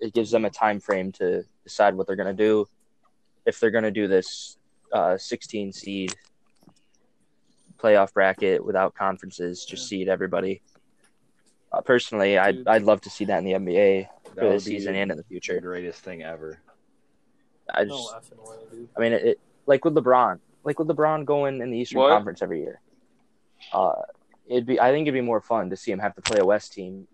it 0.01 0.15
gives 0.15 0.31
them 0.31 0.45
a 0.45 0.51
time 0.51 0.81
frame 0.81 1.13
to 1.13 1.45
decide 1.65 1.95
what 1.95 2.07
they're 2.07 2.17
gonna 2.17 2.33
do. 2.33 2.67
If 3.47 3.61
they're 3.61 3.71
gonna 3.71 3.91
do 3.91 4.07
this 4.09 4.57
uh, 4.93 5.17
16 5.19 5.73
seed 5.73 6.15
playoff 7.79 8.13
bracket 8.13 8.65
without 8.65 8.95
conferences, 8.95 9.65
just 9.65 9.89
seed 9.89 10.09
everybody. 10.09 10.63
Uh, 11.73 11.81
personally, 11.81 12.39
I'd 12.39 12.67
I'd 12.67 12.83
love 12.83 13.01
to 13.03 13.11
see 13.11 13.25
that 13.27 13.39
in 13.39 13.45
the 13.45 13.53
NBA 13.53 14.09
That 14.25 14.35
for 14.35 14.45
would 14.45 14.53
this 14.55 14.65
season 14.65 14.95
and 14.95 15.11
in 15.11 15.17
the 15.17 15.25
future. 15.25 15.55
the 15.55 15.61
future. 15.61 15.69
greatest 15.69 16.01
thing 16.03 16.23
ever. 16.23 16.61
I 17.73 17.85
just, 17.85 18.13
effing 18.15 18.49
way. 18.49 18.87
I 18.97 19.01
mean, 19.01 19.13
it, 19.13 19.25
it 19.25 19.41
like 19.67 19.85
with 19.85 19.95
LeBron, 19.95 20.39
like 20.65 20.79
with 20.79 20.89
LeBron 20.89 21.27
going 21.27 21.61
in 21.61 21.71
the 21.71 21.79
Eastern 21.79 22.01
What? 22.01 22.11
Conference 22.11 22.41
every 22.41 22.61
year. 22.61 22.81
Uh, 23.73 23.93
it'd 24.47 24.65
be, 24.65 24.81
I 24.81 24.91
think 24.91 25.07
it'd 25.07 25.13
be 25.15 25.21
more 25.21 25.43
fun 25.43 25.69
to 25.71 25.77
see 25.77 25.91
him 25.91 25.99
have 25.99 26.15
to 26.15 26.23
play 26.23 26.39
a 26.39 26.45
West 26.47 26.73
team 26.73 27.07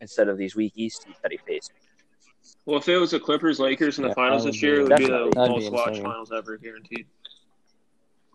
instead 0.00 0.28
of 0.28 0.38
these 0.38 0.56
weak 0.56 0.72
East 0.76 1.02
teams 1.02 1.16
that 1.22 1.30
he 1.30 1.36
faced. 1.36 1.72
Well, 2.66 2.78
if 2.78 2.88
it 2.88 2.98
was 2.98 3.10
the 3.10 3.20
Clippers 3.20 3.58
Lakers 3.58 3.98
in 3.98 4.02
the 4.02 4.08
Yeah, 4.08 4.14
finals 4.14 4.44
this 4.44 4.62
year, 4.62 4.80
it 4.80 4.88
would 4.88 4.96
be 4.96 5.06
the 5.06 5.30
most 5.34 5.72
watched 5.72 6.02
finals 6.02 6.30
ever, 6.32 6.56
guaranteed. 6.56 7.06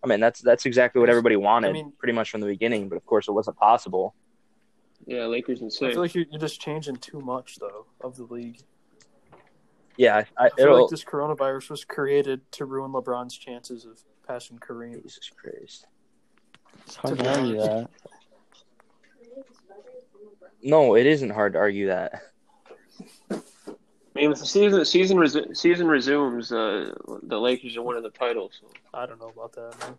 I 0.04 0.08
mean, 0.08 0.20
that's 0.20 0.42
that's 0.42 0.66
exactly 0.66 1.00
what 1.00 1.10
everybody 1.10 1.36
wanted, 1.36 1.70
I 1.70 1.74
mean- 1.74 1.94
pretty 1.98 2.14
much 2.14 2.30
from 2.32 2.42
the 2.42 2.48
beginning. 2.48 2.90
But 2.90 2.98
of 2.98 3.06
course, 3.06 3.28
it 3.28 3.32
wasn't 3.32 3.58
possible. 3.58 4.14
Yeah, 5.08 5.26
Lakers 5.26 5.62
and 5.62 5.68
I 5.68 5.70
six. 5.70 5.94
feel 5.94 6.02
like 6.02 6.16
you're, 6.16 6.26
you're 6.32 6.40
just 6.40 6.60
changing 6.60 6.96
too 6.98 7.20
much, 7.22 7.58
though, 7.60 7.86
of 8.02 8.16
the 8.16 8.24
league. 8.24 8.60
Yeah, 9.98 10.24
I, 10.38 10.46
I 10.46 10.50
feel 10.50 10.66
it'll. 10.66 10.82
like 10.82 10.90
this 10.90 11.04
coronavirus 11.04 11.70
was 11.70 11.86
created 11.86 12.42
to 12.54 12.66
ruin 12.66 12.92
LeBron's 12.92 13.38
chances 13.38 13.86
of 13.86 14.02
passing 14.28 14.58
Kareem. 14.58 15.02
Jesus 15.04 15.30
Christ! 15.30 15.86
It's 16.86 16.96
hard 16.96 17.20
to 17.20 17.30
argue 17.30 17.58
that. 17.62 17.90
No, 20.64 20.96
it 20.96 21.06
isn't 21.06 21.30
hard 21.30 21.54
to 21.54 21.60
argue 21.60 21.88
that. 21.88 22.24
I 24.16 24.20
mean, 24.22 24.32
if 24.32 24.40
the 24.40 24.46
season 24.46 24.86
season 24.86 25.18
resu- 25.18 25.56
season 25.58 25.88
resumes, 25.88 26.52
uh, 26.52 26.94
the 27.24 27.38
Lakers 27.40 27.76
are 27.76 27.82
winning 27.82 28.04
the 28.04 28.10
title. 28.12 28.50
So. 28.60 28.68
I 28.94 29.06
don't 29.06 29.20
know 29.20 29.30
about 29.36 29.52
that. 29.54 29.76
Man. 29.82 29.98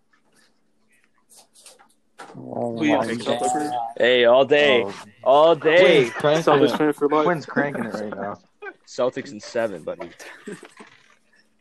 Oh, 2.39 2.79
Who 2.79 2.85
you 2.87 2.97
my 2.97 3.07
think, 3.07 3.25
God. 3.25 3.39
Clippers? 3.41 3.71
Hey, 3.99 4.25
all 4.25 4.45
day, 4.45 4.85
Oh, 4.85 4.95
all 5.23 5.55
day. 5.55 6.09
Quinn's 6.09 6.45
cranking 6.45 6.53
Celtics 6.55 6.75
it. 6.75 6.79
fan 6.79 6.93
for 6.95 7.09
life. 7.09 7.25
Quinn's 7.25 7.47
cranking 7.47 7.85
it 7.85 7.95
right 7.95 8.17
now. 8.17 8.39
Celtics 8.87 9.33
in 9.33 9.41
seven, 9.41 9.83
buddy. 9.83 10.11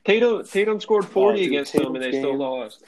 Tatum 0.05 0.45
Tatum 0.45 0.79
scored 0.79 1.05
forty 1.05 1.39
Oh, 1.39 1.43
dude, 1.43 1.51
against 1.51 1.73
them, 1.73 1.95
and 1.95 2.03
they 2.03 2.11
Tatum's 2.11 2.21
still 2.23 2.37
lost. 2.37 2.83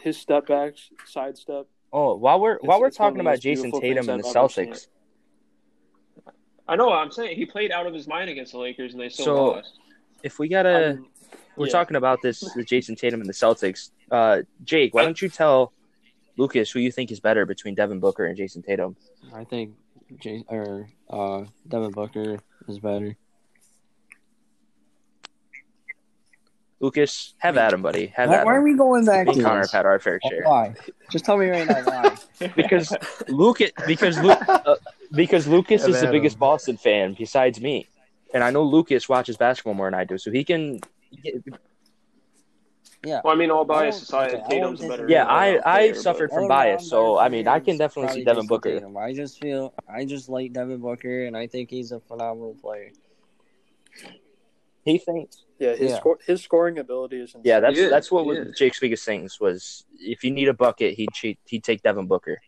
His 0.00 0.16
step 0.16 0.46
backs, 0.48 0.90
side 1.06 1.38
step. 1.38 1.66
Oh, 1.92 2.16
while 2.16 2.40
we're 2.40 2.58
while 2.62 2.78
It's- 2.78 2.80
we're 2.80 2.86
it's 2.88 2.98
one 2.98 3.08
of 3.08 3.12
talking 3.14 3.20
about 3.20 3.38
Jayson 3.40 3.70
Tatum 3.80 4.08
and 4.08 4.24
the 4.24 4.28
I've. 4.28 4.34
Celtics, 4.34 4.88
I 6.66 6.76
know. 6.76 6.92
I'm 6.92 7.10
saying 7.10 7.36
he 7.36 7.44
played 7.44 7.70
out 7.70 7.86
of 7.86 7.92
his 7.94 8.06
mind 8.06 8.30
against 8.30 8.52
the 8.52 8.58
Lakers, 8.58 8.92
and 8.92 9.00
they 9.00 9.08
still 9.08 9.24
So- 9.24 9.44
lost. 9.52 9.78
if 10.22 10.38
we 10.38 10.48
gotta, 10.48 10.70
I 10.88 10.92
mean, 10.94 11.06
we're 11.56 11.66
yeah. 11.66 11.72
talking 11.72 11.96
about 11.96 12.22
this 12.22 12.42
with 12.56 12.66
Jayson 12.66 12.96
Tatum 12.96 13.20
and 13.20 13.28
the 13.28 13.34
Celtics. 13.34 13.90
Uh, 14.10 14.42
Jake, 14.64 14.94
why 14.94 15.04
don't 15.04 15.20
you 15.20 15.28
tell 15.28 15.72
Lucas 16.36 16.70
who 16.70 16.80
you 16.80 16.90
think 16.90 17.10
is 17.12 17.20
better 17.20 17.44
between 17.46 17.74
Devin 17.74 18.00
Booker 18.00 18.24
and 18.26 18.36
Jayson 18.36 18.62
Tatum? 18.64 18.96
I 19.34 19.44
think 19.44 19.74
J- 20.20 20.44
or 20.48 20.88
uh, 21.10 21.44
Devin 21.68 21.90
Booker 21.92 22.38
is 22.68 22.78
better. 22.78 23.16
Lucas, 26.80 27.34
have 27.38 27.56
at 27.56 27.72
him, 27.72 27.80
buddy. 27.82 28.08
Have 28.08 28.28
Why, 28.28 28.36
at 28.38 28.44
why 28.44 28.54
are 28.56 28.62
we 28.62 28.74
going 28.74 29.04
back 29.06 29.26
Me 29.26 29.32
to 29.34 29.38
and 29.38 29.46
Connor 29.46 29.62
this? 29.62 29.72
have 29.72 29.78
had 29.80 29.86
our 29.86 29.98
fair 29.98 30.18
share. 30.28 30.42
Why? 30.44 30.74
Just 31.10 31.24
tell 31.24 31.38
me 31.38 31.48
right 31.48 31.66
now 31.66 31.82
why. 31.84 32.16
Because 32.56 32.92
Lucas, 33.28 33.70
because 33.86 34.18
Lu- 34.18 34.30
uh, 34.32 34.74
because 35.12 35.46
Lucas 35.46 35.82
Have 35.82 35.90
is 35.90 36.00
the 36.00 36.08
biggest 36.10 36.36
him. 36.36 36.40
Boston 36.40 36.76
fan 36.76 37.14
besides 37.18 37.60
me, 37.60 37.88
and 38.32 38.42
I 38.44 38.50
know 38.50 38.62
Lucas 38.62 39.08
watches 39.08 39.36
basketball 39.36 39.74
more 39.74 39.86
than 39.86 39.94
I 39.94 40.04
do, 40.04 40.18
so 40.18 40.30
he 40.30 40.44
can. 40.44 40.80
Yeah. 43.04 43.20
Well, 43.22 43.34
I 43.34 43.36
mean, 43.36 43.50
all 43.50 43.66
bias 43.66 44.00
aside, 44.00 44.34
okay, 44.34 44.42
Tatum's 44.48 44.82
a 44.82 44.88
better. 44.88 45.06
Yeah, 45.08 45.26
I 45.26 45.56
I 45.58 45.78
player, 45.90 45.94
suffered 45.94 46.30
from 46.30 46.48
bias, 46.48 46.88
so 46.88 47.18
I 47.18 47.28
mean 47.28 47.46
I 47.46 47.60
can 47.60 47.76
definitely 47.76 48.14
see 48.14 48.24
Devin 48.24 48.46
Booker. 48.46 48.72
Tatum. 48.72 48.96
I 48.96 49.12
just 49.12 49.40
feel 49.40 49.74
I 49.88 50.04
just 50.06 50.28
like 50.28 50.52
Devin 50.52 50.80
Booker, 50.80 51.26
and 51.26 51.36
I 51.36 51.46
think 51.46 51.70
he's 51.70 51.92
a 51.92 52.00
phenomenal 52.00 52.54
player. 52.54 52.92
He 54.84 54.98
thinks. 54.98 55.44
Yeah, 55.58 55.76
his 55.76 55.92
Yeah. 55.92 55.98
Score, 55.98 56.18
his 56.26 56.42
scoring 56.42 56.78
ability 56.78 57.16
is 57.16 57.28
insane. 57.28 57.42
Yeah, 57.44 57.60
that's 57.60 57.76
He 57.76 57.84
is, 57.84 57.90
that's 57.90 58.10
what 58.10 58.22
he 58.24 58.30
was 58.30 58.38
is. 58.48 58.58
Jake's 58.58 58.80
biggest 58.80 59.04
things 59.04 59.38
was 59.38 59.84
if 59.98 60.24
you 60.24 60.30
need 60.30 60.48
a 60.48 60.54
bucket, 60.54 60.94
he'd 60.94 61.12
cheat, 61.12 61.38
he'd 61.46 61.62
take 61.62 61.82
Devin 61.82 62.06
Booker. 62.06 62.40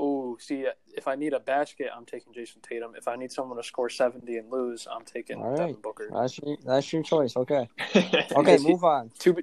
Oh, 0.00 0.36
see, 0.38 0.64
if 0.96 1.08
I 1.08 1.16
need 1.16 1.32
a 1.32 1.40
basket, 1.40 1.88
I'm 1.94 2.04
taking 2.06 2.32
Jayson 2.32 2.62
Tatum. 2.62 2.92
If 2.96 3.08
I 3.08 3.16
need 3.16 3.32
someone 3.32 3.56
to 3.56 3.64
score 3.64 3.88
70 3.88 4.36
and 4.36 4.50
lose, 4.50 4.86
I'm 4.90 5.04
taking 5.04 5.38
All 5.38 5.50
right. 5.50 5.56
Devin 5.68 5.80
Booker. 5.82 6.08
That's 6.12 6.38
your, 6.38 6.56
that's 6.64 6.92
your 6.92 7.02
choice. 7.02 7.36
Okay. 7.36 7.68
Okay, 8.36 8.58
he- 8.58 8.68
move 8.68 8.84
on. 8.84 9.10
To 9.20 9.32
be, 9.34 9.42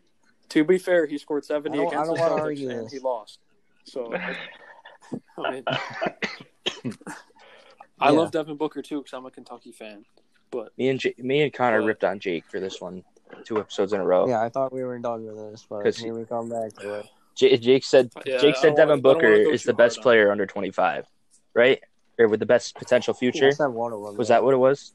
to 0.50 0.64
be 0.64 0.78
fair, 0.78 1.06
he 1.08 1.18
scored 1.18 1.44
70 1.44 1.78
I 1.78 1.82
don't- 1.82 1.88
I 1.88 1.90
against 1.90 2.08
don't 2.08 2.16
the 2.16 2.22
wanna 2.22 2.36
Celtics 2.36 2.40
argue 2.40 2.70
and 2.70 2.86
this. 2.86 2.94
he 2.94 3.00
lost. 3.00 3.40
So, 3.84 4.14
I, 4.20 4.36
I 5.38 5.52
mean, 5.52 5.64
I 5.68 6.14
Yeah. 8.06 8.10
love 8.12 8.32
Devin 8.32 8.56
Booker 8.56 8.82
too 8.82 9.00
because 9.00 9.14
I'm 9.14 9.26
a 9.26 9.32
Kentucky 9.32 9.74
fan. 9.74 10.06
But 10.52 10.72
Me 10.78 10.88
and 10.90 11.00
J- 11.00 11.16
me 11.18 11.42
and 11.42 11.52
Connor 11.52 11.82
What? 11.82 11.88
ripped 11.88 12.04
on 12.06 12.20
Jake 12.20 12.46
for 12.50 12.62
this 12.62 12.80
one, 12.80 13.04
two 13.44 13.60
episodes 13.60 13.92
in 13.92 14.00
a 14.00 14.06
row. 14.06 14.28
Yeah, 14.30 14.42
I 14.42 14.48
thought 14.50 14.72
we 14.72 14.84
were 14.86 14.98
done 15.00 15.26
with 15.26 15.36
this, 15.52 15.66
but 15.70 15.94
here 15.96 16.14
we 16.14 16.24
come 16.26 16.48
back 16.50 16.72
to 16.80 16.94
it. 17.00 17.06
J- 17.36 17.58
Jake 17.58 17.84
said 17.84 18.12
Yeah, 18.26 18.38
Jake 18.40 18.56
said 18.56 18.76
Devin 18.76 19.02
wanna- 19.02 19.02
Booker 19.02 19.34
is 19.34 19.64
the 19.64 19.74
best 19.74 19.98
hard 19.98 20.00
on 20.00 20.04
player 20.04 20.32
under 20.32 20.46
25, 20.46 21.06
right? 21.54 21.82
Or 22.18 22.28
with 22.30 22.40
the 22.40 22.46
best 22.46 22.76
potential 22.76 23.14
future. 23.14 23.52
I 23.60 23.68
one. 23.68 23.92
Was 24.18 24.30
yeah. 24.30 24.36
that 24.38 24.44
what 24.44 24.54
it 24.54 24.58
was? 24.58 24.94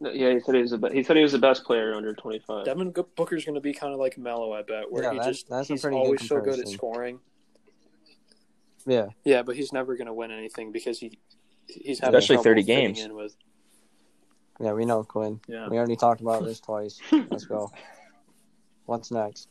yeah, 0.00 0.32
he 0.32 0.40
said 0.40 0.54
he 0.54 0.62
was 0.62 0.70
the 0.70 0.78
be- 0.78 0.92
he 0.94 1.02
said 1.02 1.16
he 1.16 1.22
was 1.22 1.32
the 1.32 1.38
best 1.38 1.64
player 1.64 1.94
under 1.94 2.14
25. 2.14 2.64
Devin 2.64 2.90
Go- 2.92 3.06
Booker's 3.16 3.44
going 3.44 3.54
to 3.54 3.60
be 3.60 3.72
kind 3.74 3.92
of 3.92 4.00
like 4.00 4.16
Melo, 4.18 4.52
I 4.52 4.62
bet, 4.62 4.90
where 4.90 5.02
Yeah, 5.04 5.12
he 5.12 5.18
that's- 5.18 5.36
just 5.36 5.48
that's 5.50 5.68
a 5.70 5.74
he's 5.74 5.82
pretty 5.82 5.96
good 5.96 6.02
always 6.04 6.26
so 6.28 6.40
good 6.40 6.58
at 6.58 6.68
scoring. 6.68 7.20
Yeah. 8.86 9.08
Yeah, 9.24 9.42
but 9.42 9.56
he's 9.56 9.72
never 9.72 9.96
going 9.96 10.06
to 10.06 10.14
win 10.14 10.30
anything 10.30 10.72
because 10.72 10.98
he 10.98 11.18
he's 11.68 11.98
having 11.98 12.16
Especially 12.16 12.42
30 12.42 12.62
games. 12.62 13.00
In 13.00 13.14
with, 13.14 13.36
Yeah, 14.60 14.72
we 14.72 14.84
know 14.84 15.02
Quinn. 15.04 15.40
yeah. 15.48 15.68
We 15.68 15.76
already 15.76 15.96
talked 15.96 16.20
about 16.20 16.44
this 16.44 16.60
twice. 16.60 16.98
Let's 17.12 17.44
go. 17.44 17.70
What's 18.86 19.10
next? 19.10 19.48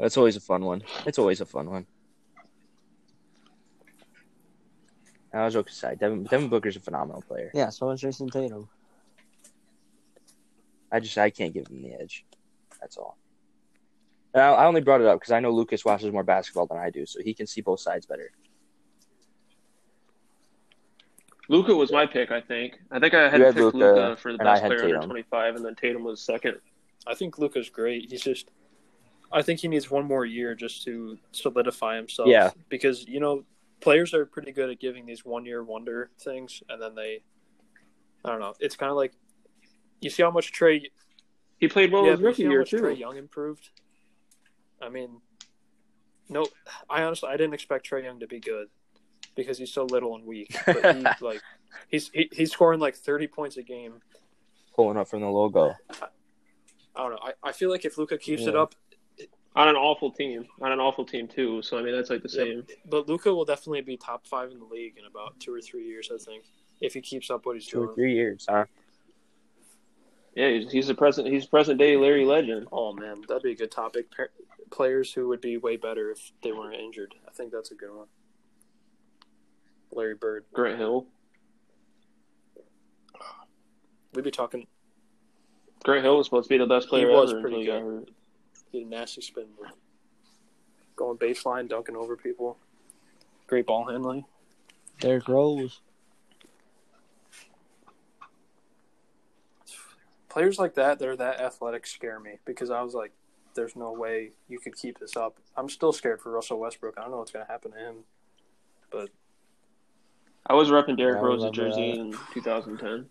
That's 0.00 0.16
always 0.16 0.34
a 0.36 0.40
fun 0.40 0.64
one. 0.64 0.82
It's 1.04 1.18
always 1.18 1.42
a 1.42 1.46
fun 1.46 1.68
one. 1.70 1.86
I 5.32 5.44
was 5.44 5.52
joke 5.52 5.68
aside. 5.68 6.00
Devin, 6.00 6.24
Devin 6.24 6.48
Booker's 6.48 6.76
a 6.76 6.80
phenomenal 6.80 7.22
player. 7.22 7.50
Yeah, 7.54 7.68
so 7.68 7.90
is 7.90 8.00
Jayson 8.00 8.30
Tatum. 8.30 8.68
I 10.90 10.98
just 10.98 11.16
I 11.18 11.30
can't 11.30 11.54
give 11.54 11.68
him 11.68 11.82
the 11.82 11.92
edge. 11.92 12.24
That's 12.80 12.96
all. 12.96 13.16
And 14.34 14.42
I, 14.42 14.48
I 14.48 14.66
only 14.66 14.80
brought 14.80 15.02
it 15.02 15.06
up 15.06 15.20
because 15.20 15.32
I 15.32 15.38
know 15.38 15.50
Lucas 15.50 15.84
watches 15.84 16.10
more 16.12 16.24
basketball 16.24 16.66
than 16.66 16.78
I 16.78 16.90
do, 16.90 17.06
so 17.06 17.20
he 17.22 17.34
can 17.34 17.46
see 17.46 17.60
both 17.60 17.80
sides 17.80 18.06
better. 18.06 18.32
Luka 21.48 21.74
was 21.74 21.92
my 21.92 22.06
pick, 22.06 22.30
I 22.30 22.40
think. 22.40 22.80
I 22.90 22.98
think 22.98 23.12
I 23.12 23.28
had 23.28 23.38
You 23.38 23.46
had 23.46 23.54
picked 23.54 23.74
Luka 23.74 24.16
for 24.16 24.32
the 24.32 24.38
best 24.38 24.62
had 24.62 24.68
player 24.68 24.82
under 24.82 24.94
Tatum. 24.94 25.10
25, 25.10 25.56
and 25.56 25.64
then 25.64 25.74
Tatum 25.74 26.04
was 26.04 26.20
second. 26.22 26.56
I 27.06 27.14
think 27.14 27.38
Luka's 27.38 27.68
great. 27.68 28.10
He's 28.10 28.22
just, 28.22 28.50
I 29.32 29.42
think 29.42 29.60
he 29.60 29.68
needs 29.68 29.90
one 29.90 30.06
more 30.06 30.24
year 30.24 30.54
just 30.54 30.82
to 30.84 31.18
solidify 31.32 31.96
himself. 31.96 32.28
Yeah. 32.28 32.50
Because 32.68 33.06
you 33.06 33.20
know, 33.20 33.44
players 33.80 34.14
are 34.14 34.26
pretty 34.26 34.52
good 34.52 34.70
at 34.70 34.80
giving 34.80 35.06
these 35.06 35.24
one 35.24 35.44
year 35.44 35.62
wonder 35.62 36.10
things, 36.20 36.62
and 36.68 36.80
then 36.80 36.94
they, 36.94 37.22
I 38.24 38.30
don't 38.30 38.40
know. 38.40 38.54
It's 38.60 38.76
kind 38.76 38.90
of 38.90 38.96
like, 38.96 39.12
you 40.00 40.10
see 40.10 40.22
how 40.22 40.30
much 40.30 40.52
Trae. 40.52 40.86
He 41.58 41.68
played 41.68 41.92
well 41.92 42.04
yeah, 42.04 42.12
his 42.12 42.20
but 42.20 42.22
you 42.22 42.26
rookie 42.26 42.36
see 42.36 42.44
how 42.44 42.50
year 42.50 42.60
much 42.60 42.70
Trae. 42.70 42.98
Young 42.98 43.16
improved. 43.16 43.70
I 44.82 44.88
mean, 44.88 45.20
no, 46.28 46.46
I 46.88 47.02
honestly 47.02 47.28
I 47.28 47.36
didn't 47.36 47.54
expect 47.54 47.88
Trae 47.88 48.04
Young 48.04 48.20
to 48.20 48.26
be 48.26 48.40
good 48.40 48.68
because 49.36 49.58
he's 49.58 49.72
so 49.72 49.84
little 49.84 50.14
and 50.14 50.24
weak. 50.24 50.56
But 50.64 50.96
he 50.96 51.04
like 51.20 51.42
he's 51.88 52.10
he, 52.12 52.28
he's 52.32 52.52
scoring 52.52 52.80
like 52.80 52.96
thirty 52.96 53.26
points 53.26 53.56
a 53.56 53.62
game. 53.62 54.00
Pulling 54.74 54.96
up 54.96 55.08
from 55.08 55.20
the 55.20 55.28
logo. 55.28 55.74
I 56.96 57.02
don't 57.02 57.10
know. 57.12 57.18
I, 57.22 57.32
I 57.42 57.52
feel 57.52 57.70
like 57.70 57.84
if 57.84 57.98
Luka 57.98 58.18
keeps 58.18 58.42
it 58.42 58.56
up, 58.56 58.74
On 59.56 59.66
an 59.66 59.74
awful 59.74 60.12
team, 60.12 60.46
on 60.60 60.70
an 60.70 60.78
awful 60.78 61.04
team 61.04 61.26
too. 61.26 61.60
So 61.62 61.76
I 61.78 61.82
mean, 61.82 61.94
that's 61.94 62.08
like 62.08 62.22
the 62.22 62.28
Yeah, 62.28 62.44
same. 62.44 62.66
but 62.88 63.08
Luka 63.08 63.34
will 63.34 63.44
definitely 63.44 63.80
be 63.80 63.96
top 63.96 64.24
five 64.26 64.50
in 64.52 64.60
the 64.60 64.64
league 64.64 64.96
in 64.96 65.04
about 65.06 65.38
two 65.40 65.52
or 65.52 65.60
three 65.60 65.84
years. 65.86 66.10
I 66.14 66.18
think 66.18 66.44
if 66.80 66.94
he 66.94 67.00
keeps 67.00 67.30
up 67.30 67.46
what 67.46 67.56
he's 67.56 67.66
Two 67.66 67.82
or 67.82 67.94
three 67.94 68.14
years, 68.14 68.46
huh? 68.48 68.66
Yeah, 70.36 70.50
he's, 70.50 70.70
he's 70.70 70.88
a 70.88 70.94
present. 70.94 71.26
He's 71.26 71.46
present 71.46 71.78
day 71.80 71.96
Larry 71.96 72.24
Legend. 72.24 72.68
Oh 72.70 72.92
man, 72.92 73.22
that'd 73.26 73.42
be 73.42 73.50
a 73.50 73.56
good 73.56 73.72
topic. 73.72 74.06
Pa- 74.16 74.24
players 74.70 75.12
who 75.12 75.26
would 75.26 75.40
be 75.40 75.56
way 75.56 75.76
better 75.76 76.12
if 76.12 76.30
they 76.44 76.52
weren't 76.52 76.76
injured. 76.76 77.16
I 77.26 77.32
think 77.32 77.50
that's 77.50 77.72
a 77.72 77.74
good 77.74 77.92
one. 77.92 78.06
Larry 79.90 80.14
Bird. 80.14 80.44
Grant 80.52 80.78
Hill. 80.78 81.06
We'd 84.14 84.24
be 84.24 84.30
talking. 84.30 84.68
Grant 85.84 86.04
Hill 86.04 86.16
was 86.18 86.26
supposed 86.26 86.48
to 86.48 86.54
be 86.54 86.58
the 86.58 86.66
best 86.66 86.88
player 86.88 87.08
He 87.08 87.12
was 87.14 87.32
ever 87.32 87.40
pretty 87.40 87.60
until 87.68 87.80
got 87.80 88.04
good. 88.06 88.10
Hurt. 88.70 88.76
He 88.76 88.78
had 88.78 88.86
a 88.86 88.90
nasty 88.90 89.20
spin 89.20 89.46
move. 89.60 89.72
Going 90.96 91.18
baseline, 91.18 91.68
dunking 91.68 91.96
over 91.96 92.16
people. 92.16 92.58
Great 93.46 93.66
ball 93.66 93.86
handling. 93.86 94.24
Derrick 95.00 95.28
Rose. 95.28 95.80
Players 100.28 100.58
like 100.58 100.74
that 100.74 100.98
that 100.98 101.08
are 101.08 101.16
that 101.16 101.40
athletic 101.40 101.86
scare 101.86 102.20
me 102.20 102.38
because 102.44 102.70
I 102.70 102.82
was 102.82 102.94
like, 102.94 103.12
there's 103.54 103.74
no 103.74 103.92
way 103.92 104.30
you 104.48 104.60
could 104.60 104.76
keep 104.76 104.98
this 104.98 105.16
up. 105.16 105.38
I'm 105.56 105.68
still 105.68 105.92
scared 105.92 106.20
for 106.20 106.30
Russell 106.30 106.60
Westbrook. 106.60 106.94
I 106.96 107.02
don't 107.02 107.10
know 107.10 107.18
what's 107.18 107.32
going 107.32 107.44
to 107.44 107.50
happen 107.50 107.72
to 107.72 107.78
him. 107.78 107.94
But 108.92 109.10
I 110.46 110.54
was 110.54 110.68
repping 110.68 110.96
Derrick 110.96 111.18
I 111.18 111.20
Rose's 111.20 111.50
jersey 111.50 111.92
that. 111.92 111.98
in 111.98 112.12
2010. 112.32 113.06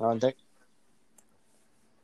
Uh, 0.00 0.14
Dick, 0.14 0.36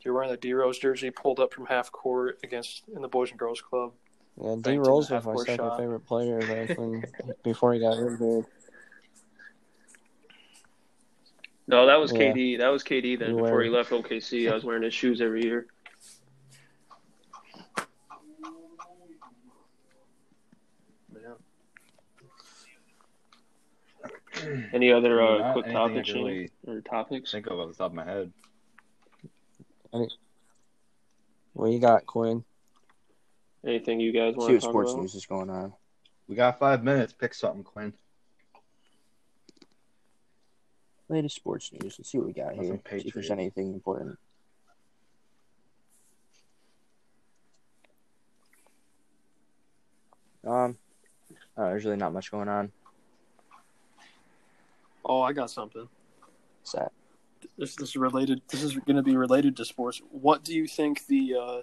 You're 0.06 0.14
wearing 0.14 0.30
the 0.30 0.36
D 0.36 0.52
Rose 0.54 0.78
jersey, 0.78 1.10
pulled 1.10 1.40
up 1.40 1.52
from 1.52 1.66
half 1.66 1.90
court 1.90 2.38
against 2.44 2.84
in 2.94 3.02
the 3.02 3.08
Boys 3.08 3.30
and 3.30 3.38
Girls 3.40 3.60
Club. 3.60 3.92
yeah, 4.40 4.54
D 4.62 4.78
Rose 4.78 5.10
was 5.10 5.24
my 5.26 5.34
second 5.34 5.56
shot. 5.56 5.78
favorite 5.78 6.06
player 6.06 6.38
back 6.38 6.78
when, 6.78 7.04
before 7.42 7.74
he 7.74 7.80
got 7.80 7.98
injured. 7.98 8.46
No, 11.66 11.86
that 11.86 11.96
was 11.96 12.12
Yeah. 12.12 12.32
KD. 12.32 12.58
That 12.58 12.68
was 12.68 12.84
KD 12.84 13.18
then 13.18 13.30
You 13.30 13.34
before 13.38 13.50
wear- 13.54 13.62
he 13.64 13.68
left 13.70 13.90
OKC. 13.90 14.48
I 14.48 14.54
was 14.54 14.62
wearing 14.62 14.84
his 14.84 14.94
shoes 14.94 15.20
every 15.20 15.42
year. 15.42 15.66
Any 24.72 24.92
other 24.92 25.22
uh, 25.22 25.52
quick 25.54 25.66
topics 25.72 26.12
can 26.12 26.22
really 26.24 26.50
or 26.66 26.80
topics? 26.82 27.32
think 27.32 27.46
of 27.46 27.58
off 27.58 27.68
the 27.68 27.74
top 27.74 27.86
of 27.90 27.94
my 27.94 28.04
head. 28.04 28.32
What 29.92 31.70
you 31.70 31.78
got, 31.78 32.06
Quinn? 32.06 32.44
Anything 33.64 34.00
you 34.00 34.12
guys 34.12 34.34
See 34.34 34.38
want 34.38 34.52
what 34.52 34.54
to 34.54 34.60
talk 34.60 34.70
sports 34.70 34.92
about? 34.92 35.00
news 35.02 35.14
is 35.14 35.26
going 35.26 35.50
on. 35.50 35.72
We 36.28 36.36
got 36.36 36.58
five 36.58 36.84
minutes. 36.84 37.12
Pick 37.12 37.34
something, 37.34 37.64
Quinn. 37.64 37.92
Latest 41.08 41.36
sports 41.36 41.72
news. 41.72 41.96
Let's 41.98 42.10
see 42.10 42.18
what 42.18 42.26
we 42.26 42.32
got 42.32 42.56
Nothing 42.56 42.80
here. 42.88 43.00
See 43.00 43.08
if 43.08 43.14
there's 43.14 43.30
anything 43.30 43.72
important. 43.72 44.18
Um, 50.44 50.76
uh, 51.56 51.70
there's 51.70 51.84
really 51.84 51.96
not 51.96 52.12
much 52.12 52.30
going 52.30 52.48
on. 52.48 52.70
Oh, 55.04 55.22
I 55.22 55.32
got 55.32 55.50
something. 55.50 55.88
What's 56.60 56.72
that? 56.72 56.92
This, 57.58 57.74
this 57.76 57.90
is 57.90 57.96
related. 57.96 58.40
This 58.48 58.62
is 58.62 58.74
going 58.76 58.96
to 58.96 59.02
be 59.02 59.16
related 59.16 59.56
to 59.56 59.64
sports. 59.64 60.00
What 60.10 60.44
do 60.44 60.54
you 60.54 60.66
think 60.66 61.06
the 61.06 61.34
uh, 61.40 61.62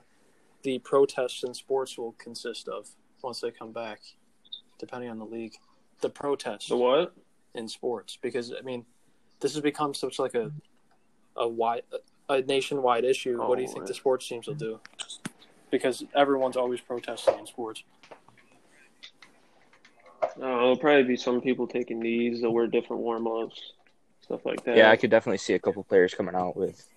the 0.64 0.80
protests 0.80 1.44
in 1.44 1.54
sports 1.54 1.98
will 1.98 2.14
consist 2.14 2.68
of 2.68 2.88
once 3.22 3.42
they 3.42 3.52
come 3.52 3.72
back, 3.72 4.00
depending 4.80 5.10
on 5.10 5.20
the 5.20 5.26
league? 5.26 5.56
The 6.02 6.10
protests 6.10 6.68
The 6.70 6.78
what? 6.78 7.14
in 7.54 7.68
sports, 7.68 8.18
because 8.22 8.52
I 8.58 8.62
mean, 8.62 8.86
this 9.40 9.54
has 9.54 9.62
become 9.62 9.94
such 9.94 10.20
like 10.20 10.36
a 10.36 10.52
a 11.36 11.48
wide 11.48 11.84
a 12.30 12.42
nationwide 12.42 13.04
issue. 13.04 13.38
what 13.42 13.56
do 13.58 13.62
you 13.64 13.68
Oh, 13.70 13.72
think 13.74 13.84
yeah. 13.84 13.88
the 13.88 13.94
sports 13.94 14.28
teams 14.28 14.48
will 14.48 14.56
do? 14.56 14.80
Because 15.72 16.04
everyone's 16.16 16.56
always 16.56 16.80
protesting 16.82 17.38
in 17.40 17.46
sports. 17.48 17.84
Uh, 20.22 20.28
there'll 20.38 20.78
probably 20.78 21.04
be 21.04 21.18
some 21.18 21.42
people 21.42 21.68
taking 21.68 22.00
knees. 22.00 22.42
They'll 22.42 22.54
wear 22.54 22.68
different 22.68 23.02
warm 23.02 23.28
ups, 23.28 23.74
stuff 24.24 24.46
like 24.46 24.64
that. 24.64 24.78
Yeah, 24.78 24.90
I 24.90 24.96
could 24.96 25.12
definitely 25.12 25.38
see 25.38 25.54
a 25.54 25.60
couple 25.60 25.84
players 25.84 26.14
coming 26.14 26.36
out 26.36 26.56
with 26.56 26.88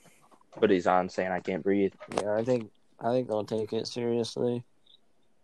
hoodies 0.57 0.91
on 0.91 1.09
saying 1.09 1.31
I 1.31 1.41
can't 1.41 1.63
breathe. 1.63 1.93
Yeah, 2.23 2.35
I 2.35 2.45
think 2.45 2.71
I 3.01 3.11
think 3.11 3.29
they'll 3.29 3.45
take 3.45 3.73
it 3.73 3.87
seriously, 3.87 4.65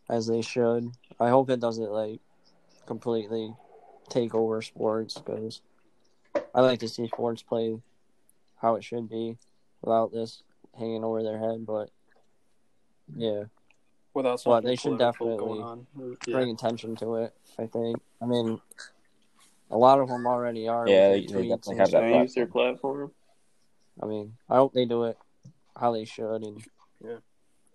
as 0.09 0.27
they 0.27 0.43
should. 0.43 0.91
I 1.21 1.29
hope 1.29 1.51
it 1.51 1.61
doesn't 1.61 1.91
like 1.91 2.21
completely 2.87 3.55
take 4.09 4.35
over 4.35 4.63
sports 4.63 5.19
because 5.19 5.61
I 6.55 6.61
like 6.61 6.81
to 6.81 6.89
see 6.89 7.07
sports 7.09 7.43
play 7.43 7.79
how 8.61 8.77
it 8.77 8.85
should 8.85 9.09
be 9.09 9.37
without 9.83 10.13
this 10.13 10.43
hanging 10.79 11.05
over 11.05 11.23
their 11.23 11.39
head. 11.39 11.67
But 11.67 11.91
yeah, 13.15 13.45
Without 14.15 14.41
something 14.41 14.53
Well, 14.53 14.63
they 14.63 14.77
should 14.77 14.99
definitely 14.99 15.39
going 15.39 15.63
on. 15.63 15.87
Yeah. 15.99 16.35
bring 16.35 16.51
attention 16.51 16.97
to 16.97 17.17
it. 17.17 17.35
I 17.59 17.67
think. 17.67 17.97
I 18.21 18.27
mean, 18.27 18.61
a 19.73 19.77
lot 19.79 19.99
of 19.99 20.09
them 20.09 20.27
already 20.27 20.69
are. 20.69 20.87
Yeah, 20.87 21.09
with 21.13 21.29
they 21.29 21.35
their 21.35 21.57
definitely 21.57 21.77
have 21.77 21.91
that 21.93 22.21
use 22.23 22.35
their 22.35 22.47
platform. 22.47 23.11
I 24.01 24.07
mean, 24.07 24.37
I 24.49 24.57
hope 24.57 24.75
they 24.75 24.85
do 24.85 25.05
it 25.05 25.17
how 25.77 25.93
they 25.93 26.05
should, 26.05 26.43
and 26.43 26.63
Yeah. 27.05 27.17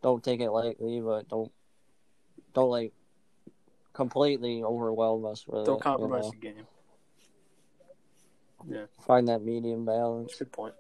don't 0.02 0.24
take 0.24 0.40
it 0.40 0.52
lightly, 0.52 1.02
but 1.02 1.28
don't 1.28 1.52
don't 2.54 2.70
like 2.70 2.94
completely 3.94 4.64
overwhelm 4.64 5.26
us 5.26 5.46
with 5.48 5.66
Don't 5.66 5.80
it. 5.80 5.84
compromise 5.84 6.26
You 6.26 6.32
the 6.32 6.38
game. 6.38 6.68
know? 8.70 8.86
Find 9.06 9.28
that 9.28 9.42
medium 9.42 9.86
balance. 9.86 10.32
That's 10.32 10.42
a 10.42 10.44
good 10.46 10.52
point. 10.54 10.76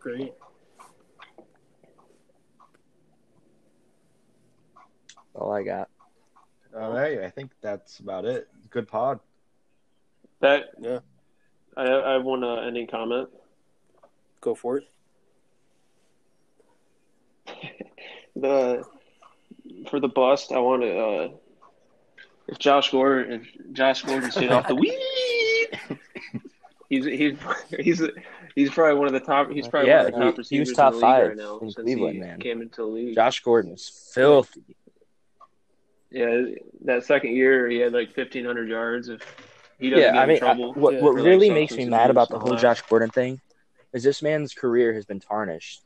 Great. 0.00 0.32
All 5.38 5.52
I 5.52 5.62
got. 5.62 5.88
All 6.78 6.92
right, 6.92 7.20
I 7.20 7.30
think 7.30 7.52
that's 7.60 8.00
about 8.00 8.24
it. 8.24 8.48
Good 8.70 8.88
pod. 8.88 9.20
That 10.40 10.70
Yeah. 10.80 10.98
I 11.76 11.84
I 11.90 12.12
have 12.14 12.24
one 12.24 12.42
uh, 12.44 12.56
ending 12.56 12.86
comment. 12.86 13.28
Go 14.40 14.54
for 14.54 14.78
it. 14.78 14.84
the 18.36 18.84
for 19.90 20.00
the 20.00 20.08
bust, 20.08 20.52
I 20.52 20.58
want 20.58 20.82
to. 20.82 20.98
Uh, 20.98 21.28
if 22.48 22.58
Josh 22.58 22.90
Gordon, 22.90 23.32
if 23.42 23.72
Josh 23.74 24.02
Gordon 24.02 24.30
stayed 24.30 24.50
off 24.50 24.66
the 24.68 24.74
weed, 24.74 25.68
he's 26.88 27.04
he's 27.04 27.36
he's 27.78 28.02
he's 28.54 28.70
probably 28.70 28.94
one 28.98 29.06
of 29.06 29.12
the 29.12 29.20
top. 29.20 29.50
He's 29.50 29.68
probably 29.68 29.90
Yeah, 29.90 30.04
one 30.04 30.06
of 30.06 30.12
the 30.14 30.18
he- 30.18 30.24
top 30.24 30.34
he 30.34 30.38
receivers 30.38 30.68
was 30.68 30.76
top 30.76 30.92
in 30.94 31.00
the 31.00 31.06
league 31.06 31.14
five 31.14 31.28
right 31.28 31.36
now 31.36 31.58
in 31.58 31.70
since 31.70 31.74
Cleveland, 31.84 32.14
he 32.14 32.20
man. 32.20 32.40
came 32.40 32.62
into 32.62 32.76
the 32.82 32.86
league. 32.88 33.14
Josh 33.14 33.40
Gordon 33.40 33.72
is 33.72 34.10
filthy. 34.14 34.62
Yeah, 36.10 36.42
that 36.84 37.04
second 37.04 37.36
year 37.36 37.68
he 37.68 37.78
had 37.78 37.92
like 37.92 38.14
fifteen 38.14 38.44
hundred 38.44 38.68
yards. 38.68 39.08
If 39.08 39.20
he 39.78 39.90
doesn't 39.90 40.04
Yeah, 40.04 40.12
get 40.12 40.22
I 40.22 40.26
mean, 40.26 40.36
in 40.36 40.40
trouble, 40.40 40.74
I, 40.74 40.78
what 40.78 40.94
Yeah, 40.94 41.00
what 41.00 41.12
for, 41.12 41.20
like, 41.20 41.26
really 41.26 41.50
makes 41.50 41.76
me 41.76 41.84
mad 41.84 42.10
about 42.10 42.30
the 42.30 42.38
whole 42.38 42.50
all 42.50 42.56
that. 42.56 42.62
Josh 42.62 42.82
Gordon 42.82 43.10
thing 43.10 43.40
is 43.92 44.02
this 44.02 44.22
man's 44.22 44.54
career 44.54 44.94
has 44.94 45.04
been 45.04 45.20
tarnished 45.20 45.82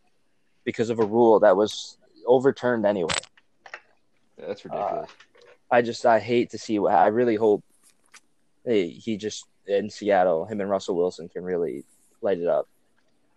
because 0.65 0.91
of 0.91 1.01
a 1.01 1.05
rule 1.05 1.41
that 1.41 1.57
was 1.57 1.99
overturned 2.27 2.87
anyway. 2.87 3.15
That's 4.39 4.65
ridiculous. 4.65 5.11
I 5.71 5.83
just 5.83 6.07
I 6.07 6.21
hate 6.21 6.51
to 6.51 6.59
see. 6.59 6.79
what 6.79 6.95
I 6.95 7.09
really 7.09 7.37
hope 7.37 7.65
he, 8.65 8.91
he 8.91 9.17
just 9.17 9.47
in 9.67 9.91
Seattle, 9.91 10.45
him 10.45 10.61
and 10.61 10.71
Russell 10.71 10.97
Wilson 10.97 11.29
can 11.29 11.43
really 11.43 11.85
light 12.21 12.39
it 12.39 12.47
up. 12.47 12.69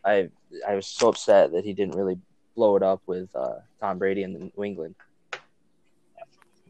I 0.04 0.30
I 0.68 0.76
was 0.76 0.86
so 0.86 1.10
upset 1.10 1.52
that 1.54 1.64
he 1.66 1.74
didn't 1.74 1.96
really 1.96 2.20
blow 2.56 2.76
it 2.76 2.84
up 2.84 3.02
with 3.08 3.36
uh, 3.36 3.56
Tom 3.80 3.98
Brady 3.98 4.24
in 4.24 4.52
New 4.56 4.64
England. 4.64 4.96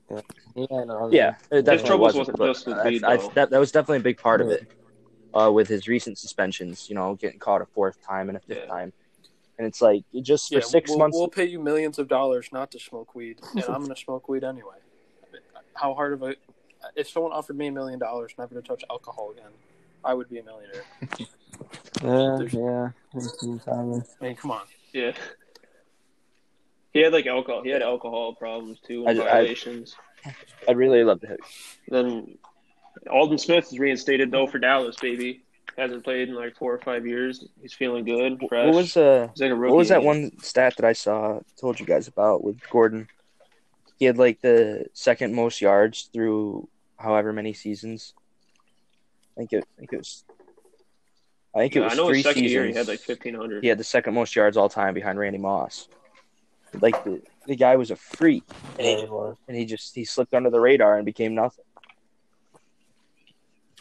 Yeah, 0.10 0.84
no, 0.86 1.10
Yeah, 1.12 1.36
it 1.52 1.64
definitely 1.64 1.88
troubles 1.88 2.16
wasn't, 2.16 2.40
wasn't 2.40 2.56
just 2.56 2.68
with 2.68 2.78
I- 2.78 2.88
weed, 2.88 3.04
I- 3.04 3.18
though. 3.18 3.30
that, 3.36 3.50
that 3.50 3.60
was 3.60 3.72
definitely 3.72 3.98
a 3.98 4.02
big 4.02 4.18
part 4.18 4.42
of 4.42 4.50
it. 4.50 4.68
Uh, 5.34 5.52
with 5.52 5.68
his 5.68 5.86
recent 5.90 6.18
suspensions, 6.18 6.88
you 6.90 6.96
know, 6.96 7.16
getting 7.16 7.38
caught 7.40 7.62
a 7.62 7.66
fourth 7.66 8.02
time 8.02 8.30
and 8.30 8.38
a 8.38 8.40
fifth 8.40 8.60
Yeah. 8.60 8.68
time, 8.68 8.94
and 9.58 9.68
it's 9.68 9.82
like 9.82 10.06
it 10.14 10.22
just 10.22 10.48
for 10.48 10.56
Yeah, 10.56 10.62
6 10.62 10.90
we'll, 10.90 10.98
months. 11.00 11.18
We'll 11.18 11.28
pay 11.28 11.44
you 11.44 11.60
millions 11.60 12.00
of 12.00 12.08
dollars 12.08 12.48
not 12.54 12.72
to 12.72 12.80
smoke 12.80 13.14
weed, 13.16 13.42
and 13.54 13.64
I'm 13.66 13.82
going 13.82 13.90
to 13.90 13.98
smoke 13.98 14.30
weed 14.30 14.46
anyway. 14.46 14.76
How 15.74 15.94
hard 15.94 16.14
of 16.14 16.24
a? 16.24 16.36
If 16.96 17.10
someone 17.10 17.34
offered 17.34 17.58
me 17.58 17.68
a 17.68 17.72
million 17.72 18.00
dollars 18.00 18.34
never 18.38 18.56
to 18.56 18.62
touch 18.62 18.86
alcohol 18.90 19.32
again, 19.32 19.52
I 20.06 20.14
would 20.14 20.30
be 20.30 20.40
a 20.40 20.44
millionaire. 20.44 20.84
yeah, 22.54 22.92
yeah. 23.14 23.20
Thank. 23.42 23.68
I 23.68 24.24
mean, 24.24 24.36
come 24.38 24.52
on. 24.52 24.62
Yeah. 24.94 25.12
He 26.96 27.02
had 27.02 27.12
like 27.12 27.28
alcohol. 27.28 27.62
He 27.62 27.72
had 27.72 27.82
alcohol 27.82 28.34
problems 28.36 28.80
too, 28.80 29.06
and 29.06 29.20
I- 29.20 29.24
I- 29.26 29.30
violations. 29.32 29.96
I'd 30.68 30.78
really 30.78 31.04
love 31.04 31.20
to. 31.22 31.28
hit. 31.28 31.40
Then 31.90 32.38
Aldon 33.12 33.38
Smith 33.38 33.66
is 33.72 33.78
reinstated 33.78 34.32
though 34.32 34.48
for 34.48 34.60
Dallas, 34.60 34.96
baby. 34.96 35.42
Hasn't 35.78 36.06
played 36.06 36.30
in 36.30 36.36
like 36.36 36.56
four 36.56 36.74
or 36.74 36.80
five 36.80 37.06
years. 37.06 37.46
He's 37.62 37.74
feeling 37.74 38.06
good, 38.06 38.40
fresh. 38.48 38.68
What 38.68 38.76
was 38.76 38.96
uh, 38.96 39.28
like 39.38 39.52
what 39.52 39.76
was 39.76 39.90
that 39.90 40.04
one 40.04 40.40
stat 40.40 40.78
that 40.78 40.86
I 40.86 40.94
saw 40.94 41.42
told 41.60 41.82
you 41.82 41.86
guys 41.86 42.08
about 42.08 42.46
with 42.46 42.58
Gordon? 42.70 43.10
He 44.00 44.06
had 44.06 44.18
like 44.18 44.40
the 44.40 44.86
second 44.94 45.36
most 45.36 45.60
yards 45.60 46.10
through 46.14 46.70
however 46.98 47.34
many 47.34 47.52
seasons. 47.52 48.14
I 49.36 49.42
think 49.42 49.52
it, 49.52 49.66
I 49.76 49.80
think 49.80 49.92
it 49.92 49.98
was. 49.98 50.24
I 51.54 51.60
think 51.60 51.76
it 51.76 51.82
was 51.82 51.92
I 51.92 51.96
know 51.98 52.08
three 52.08 52.18
his 52.20 52.24
second 52.26 52.40
seasons. 52.44 52.54
year 52.54 52.66
he 52.68 52.74
had 52.74 52.88
like 52.88 53.02
fifteen 53.02 53.36
hundred. 53.36 53.64
He 53.64 53.68
had 53.68 53.78
the 53.78 53.84
second 53.84 54.14
most 54.14 54.34
yards 54.34 54.56
all 54.56 54.70
time 54.70 54.94
behind 54.94 55.20
Randy 55.20 55.40
Moss. 55.40 55.90
Like 56.82 57.04
the, 57.04 57.22
the 57.48 57.56
guy 57.56 57.76
was 57.76 57.92
a 57.92 57.96
freak, 57.96 58.44
and 58.78 58.88
Yeah, 58.88 58.96
he, 58.96 59.02
he 59.04 59.08
was. 59.10 59.38
and 59.48 59.58
he 59.58 59.66
just 59.66 59.94
he 59.96 60.06
slipped 60.06 60.34
under 60.34 60.50
the 60.50 60.60
radar 60.60 60.98
and 60.98 61.06
became 61.06 61.36
nothing. 61.36 61.66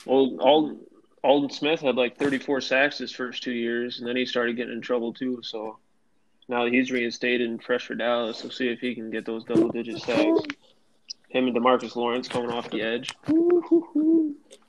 Well, 0.06 0.36
Aldon, 0.40 0.80
Aldon 1.22 1.50
Smith 1.50 1.80
had 1.80 1.96
like 1.96 2.18
34 2.18 2.60
sacks 2.60 2.98
his 2.98 3.10
first 3.12 3.42
two 3.42 3.52
years, 3.52 3.98
and 3.98 4.08
then 4.08 4.16
he 4.16 4.26
started 4.26 4.56
getting 4.56 4.74
in 4.74 4.80
trouble 4.82 5.12
too. 5.14 5.40
So 5.42 5.78
now 6.48 6.66
he's 6.66 6.90
reinstated 6.90 7.48
and 7.48 7.62
fresh 7.62 7.86
for 7.86 7.94
Dallas. 7.94 8.42
We'll 8.42 8.52
see 8.52 8.68
if 8.68 8.80
he 8.80 8.94
can 8.94 9.10
get 9.10 9.24
those 9.24 9.44
double 9.44 9.68
digit 9.70 10.00
sacks. 10.02 10.40
Him 11.28 11.46
and 11.48 11.56
DeMarcus 11.56 11.96
Lawrence 11.96 12.28
coming 12.28 12.50
off 12.50 12.70
the 12.70 12.82
edge. 12.82 13.10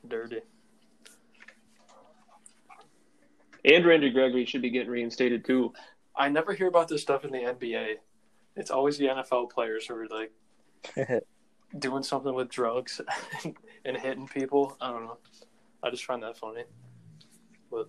Dirty. 0.08 0.40
And 3.64 3.84
Randy 3.84 4.10
Gregory 4.10 4.46
should 4.46 4.62
be 4.62 4.70
getting 4.70 4.90
reinstated 4.90 5.44
too. 5.44 5.72
I 6.16 6.28
never 6.28 6.54
hear 6.54 6.68
about 6.68 6.88
this 6.88 7.02
stuff 7.02 7.24
in 7.24 7.30
the 7.30 7.38
NBA. 7.38 7.96
It's 8.56 8.70
always 8.70 8.96
the 8.98 9.06
NFL 9.06 9.50
players 9.50 9.86
who 9.86 9.94
are 9.94 10.06
like 10.08 11.22
doing 11.78 12.02
something 12.02 12.34
with 12.34 12.48
drugs 12.48 13.00
and 13.84 13.96
hitting 13.96 14.26
people. 14.26 14.76
I 14.80 14.90
don't 14.90 15.04
know. 15.04 15.18
I 15.82 15.90
just 15.90 16.04
find 16.04 16.22
that 16.22 16.38
funny. 16.38 16.64
But 17.70 17.88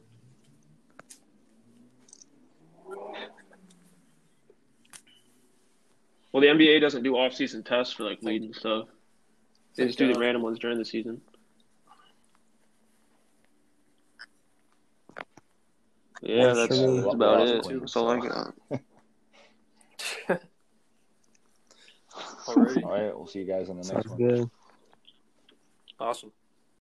Well, 6.31 6.41
the 6.41 6.47
NBA 6.47 6.81
doesn't 6.81 7.03
do 7.03 7.15
off 7.15 7.33
season 7.33 7.63
tests 7.63 7.93
for 7.93 8.03
like 8.03 8.21
weed 8.21 8.43
and 8.43 8.55
stuff. 8.55 8.87
They 9.75 9.85
just 9.85 9.97
do 9.97 10.07
the 10.11 10.17
uh, 10.17 10.21
random 10.21 10.43
ones 10.43 10.59
during 10.59 10.77
the 10.77 10.85
season. 10.85 11.21
Yeah, 16.21 16.53
That's 16.53 16.69
that's, 16.69 17.13
about 17.13 17.47
it. 17.47 17.63
clean 17.63 17.79
That's 17.79 17.95
all 17.95 18.09
I 18.09 18.19
stuff. 18.19 18.51
got. 18.69 18.79
All 22.47 22.63
right, 22.91 23.15
we'll 23.15 23.27
see 23.27 23.39
you 23.39 23.45
guys 23.45 23.69
on 23.69 23.77
the 23.79 23.83
next 23.93 24.07
Sounds 24.07 24.07
one. 24.07 24.17
good. 24.17 24.49
awesome. 25.99 26.31